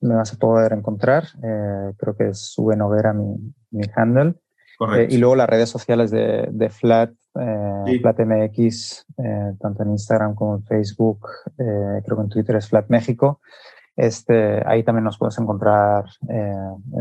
me 0.00 0.14
vas 0.14 0.32
a 0.32 0.36
poder 0.36 0.72
encontrar. 0.72 1.24
creo 1.96 2.16
que 2.16 2.28
es 2.28 2.54
Vera 2.58 3.12
mi, 3.12 3.36
mi 3.70 3.84
handle. 3.94 4.34
Eh, 4.96 5.08
y 5.10 5.18
luego 5.18 5.36
las 5.36 5.48
redes 5.48 5.68
sociales 5.68 6.10
de, 6.10 6.48
de 6.50 6.70
Flat, 6.70 7.12
eh, 7.38 8.00
FlatMX, 8.00 9.06
eh, 9.18 9.52
tanto 9.60 9.82
en 9.82 9.90
Instagram 9.90 10.34
como 10.34 10.56
en 10.56 10.64
Facebook, 10.64 11.26
eh, 11.58 12.02
creo 12.04 12.16
que 12.16 12.22
en 12.22 12.28
Twitter 12.30 12.56
es 12.56 12.68
Flat 12.68 12.88
México. 12.88 13.40
Este, 13.94 14.66
ahí 14.66 14.82
también 14.82 15.04
nos 15.04 15.18
puedes 15.18 15.38
encontrar 15.38 16.06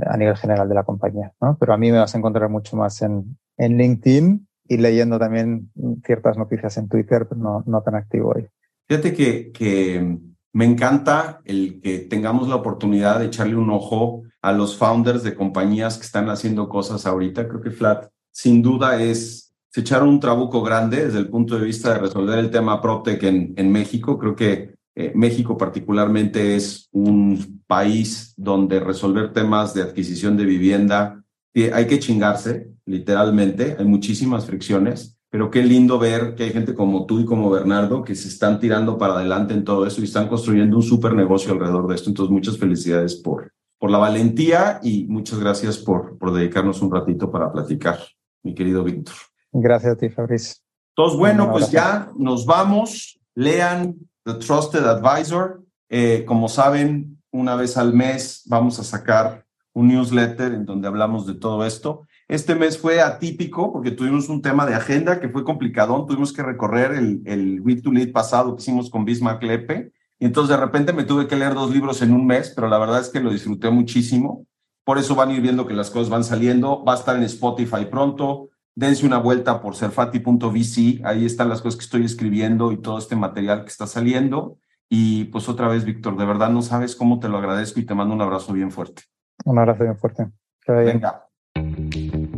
a 0.07 0.17
nivel 0.17 0.35
general 0.35 0.67
de 0.67 0.75
la 0.75 0.83
compañía, 0.83 1.31
¿no? 1.39 1.55
Pero 1.57 1.73
a 1.73 1.77
mí 1.77 1.91
me 1.91 1.99
vas 1.99 2.13
a 2.13 2.17
encontrar 2.17 2.49
mucho 2.49 2.75
más 2.75 3.01
en, 3.01 3.37
en 3.57 3.77
LinkedIn 3.77 4.48
y 4.69 4.77
leyendo 4.77 5.17
también 5.17 5.71
ciertas 6.05 6.37
noticias 6.37 6.77
en 6.77 6.87
Twitter, 6.87 7.25
pero 7.27 7.41
no, 7.41 7.63
no 7.65 7.81
tan 7.81 7.95
activo 7.95 8.33
hoy. 8.35 8.47
Fíjate 8.87 9.13
que, 9.13 9.51
que 9.51 10.17
me 10.53 10.65
encanta 10.65 11.41
el 11.43 11.81
que 11.81 11.99
tengamos 11.99 12.47
la 12.47 12.55
oportunidad 12.55 13.19
de 13.19 13.25
echarle 13.25 13.55
un 13.55 13.71
ojo 13.71 14.23
a 14.41 14.53
los 14.53 14.77
founders 14.77 15.23
de 15.23 15.35
compañías 15.35 15.97
que 15.97 16.05
están 16.05 16.29
haciendo 16.29 16.69
cosas 16.69 17.05
ahorita. 17.05 17.47
Creo 17.47 17.61
que 17.61 17.71
Flat, 17.71 18.09
sin 18.31 18.61
duda, 18.61 19.01
es, 19.01 19.53
se 19.69 19.81
echaron 19.81 20.07
un 20.07 20.19
trabuco 20.19 20.61
grande 20.61 21.05
desde 21.05 21.19
el 21.19 21.29
punto 21.29 21.57
de 21.57 21.65
vista 21.65 21.93
de 21.93 21.99
resolver 21.99 22.37
el 22.37 22.51
tema 22.51 22.79
PropTech 22.79 23.23
en, 23.23 23.53
en 23.57 23.71
México. 23.71 24.17
Creo 24.19 24.35
que 24.35 24.75
eh, 24.95 25.11
México 25.15 25.57
particularmente 25.57 26.55
es 26.55 26.89
un 26.91 27.63
país 27.65 28.33
donde 28.37 28.79
resolver 28.79 29.33
temas 29.33 29.73
de 29.73 29.81
adquisición 29.81 30.37
de 30.37 30.45
vivienda 30.45 31.23
hay 31.55 31.87
que 31.87 31.99
chingarse, 31.99 32.71
literalmente. 32.85 33.75
Hay 33.77 33.85
muchísimas 33.85 34.45
fricciones 34.45 35.19
pero 35.29 35.51
qué 35.51 35.61
lindo 35.61 35.99
ver 35.99 36.33
que 36.35 36.43
hay 36.43 36.51
gente 36.51 36.73
como 36.73 37.05
tú 37.05 37.19
y 37.19 37.25
como 37.25 37.49
Bernardo 37.51 38.03
que 38.03 38.15
se 38.15 38.27
están 38.27 38.59
tirando 38.59 38.97
para 38.97 39.13
adelante 39.13 39.53
en 39.53 39.63
todo 39.63 39.85
eso 39.85 40.01
y 40.01 40.05
están 40.05 40.27
construyendo 40.27 40.77
un 40.77 40.83
súper 40.83 41.13
negocio 41.13 41.53
alrededor 41.53 41.87
de 41.87 41.95
esto. 41.95 42.09
Entonces, 42.09 42.31
muchas 42.31 42.57
felicidades 42.57 43.15
por, 43.15 43.53
por 43.77 43.91
la 43.91 43.99
valentía 43.99 44.79
y 44.81 45.05
muchas 45.05 45.39
gracias 45.39 45.77
por, 45.77 46.17
por 46.17 46.33
dedicarnos 46.33 46.81
un 46.81 46.91
ratito 46.91 47.29
para 47.29 47.51
platicar, 47.51 47.99
mi 48.43 48.55
querido 48.55 48.83
Víctor. 48.83 49.15
Gracias 49.51 49.93
a 49.93 49.97
ti, 49.97 50.09
Fabriz. 50.09 50.63
Entonces, 50.95 51.19
bueno, 51.19 51.51
pues 51.51 51.69
ya 51.69 52.09
nos 52.17 52.45
vamos. 52.45 53.19
Lean 53.35 53.95
The 54.25 54.33
Trusted 54.33 54.83
Advisor. 54.83 55.61
Eh, 55.89 56.25
como 56.25 56.49
saben, 56.49 57.21
una 57.31 57.55
vez 57.55 57.77
al 57.77 57.93
mes 57.93 58.41
vamos 58.47 58.79
a 58.79 58.83
sacar 58.83 59.45
un 59.73 59.87
newsletter 59.87 60.53
en 60.53 60.65
donde 60.65 60.87
hablamos 60.87 61.25
de 61.25 61.35
todo 61.35 61.65
esto. 61.65 62.07
Este 62.27 62.55
mes 62.55 62.77
fue 62.77 63.01
atípico 63.01 63.71
porque 63.71 63.91
tuvimos 63.91 64.29
un 64.29 64.41
tema 64.41 64.65
de 64.65 64.75
agenda 64.75 65.19
que 65.19 65.29
fue 65.29 65.43
complicadón. 65.43 66.05
Tuvimos 66.05 66.33
que 66.33 66.43
recorrer 66.43 66.91
el, 66.93 67.21
el 67.25 67.61
Read 67.63 67.81
to 67.81 67.91
Lead 67.91 68.11
pasado 68.11 68.55
que 68.55 68.61
hicimos 68.61 68.89
con 68.89 69.05
Bismarck 69.05 69.41
Lepe 69.43 69.91
y 70.19 70.25
entonces 70.25 70.55
de 70.55 70.63
repente 70.63 70.91
me 70.91 71.05
tuve 71.05 71.27
que 71.27 71.37
leer 71.37 71.53
dos 71.53 71.71
libros 71.71 72.01
en 72.01 72.13
un 72.13 72.27
mes, 72.27 72.51
pero 72.53 72.67
la 72.67 72.77
verdad 72.77 72.99
es 72.99 73.09
que 73.09 73.21
lo 73.21 73.31
disfruté 73.31 73.69
muchísimo. 73.69 74.45
Por 74.83 74.97
eso 74.97 75.15
van 75.15 75.29
a 75.29 75.33
ir 75.33 75.41
viendo 75.41 75.65
que 75.65 75.73
las 75.73 75.89
cosas 75.89 76.09
van 76.09 76.25
saliendo. 76.25 76.83
Va 76.83 76.93
a 76.93 76.97
estar 76.97 77.15
en 77.15 77.23
Spotify 77.23 77.85
pronto. 77.89 78.49
Dense 78.75 79.05
una 79.05 79.17
vuelta 79.17 79.61
por 79.61 79.75
serfati.vc. 79.75 81.01
Ahí 81.05 81.25
están 81.25 81.47
las 81.47 81.61
cosas 81.61 81.77
que 81.77 81.85
estoy 81.85 82.03
escribiendo 82.03 82.71
y 82.73 82.81
todo 82.81 82.97
este 82.97 83.15
material 83.15 83.63
que 83.63 83.69
está 83.69 83.87
saliendo. 83.87 84.57
Y 84.89 85.25
pues 85.25 85.47
otra 85.47 85.67
vez, 85.69 85.85
Víctor, 85.85 86.17
de 86.17 86.25
verdad 86.25 86.49
no 86.49 86.61
sabes 86.63 86.95
cómo 86.95 87.19
te 87.19 87.29
lo 87.29 87.37
agradezco 87.37 87.79
y 87.79 87.85
te 87.85 87.95
mando 87.95 88.13
un 88.13 88.21
abrazo 88.21 88.51
bien 88.51 88.71
fuerte. 88.71 89.03
Un 89.45 89.57
abrazo 89.57 89.83
bien 89.83 89.97
fuerte. 89.97 90.27
Que 90.61 90.71
vaya 90.71 90.93
Venga. 90.93 91.25
Bien. 91.55 92.28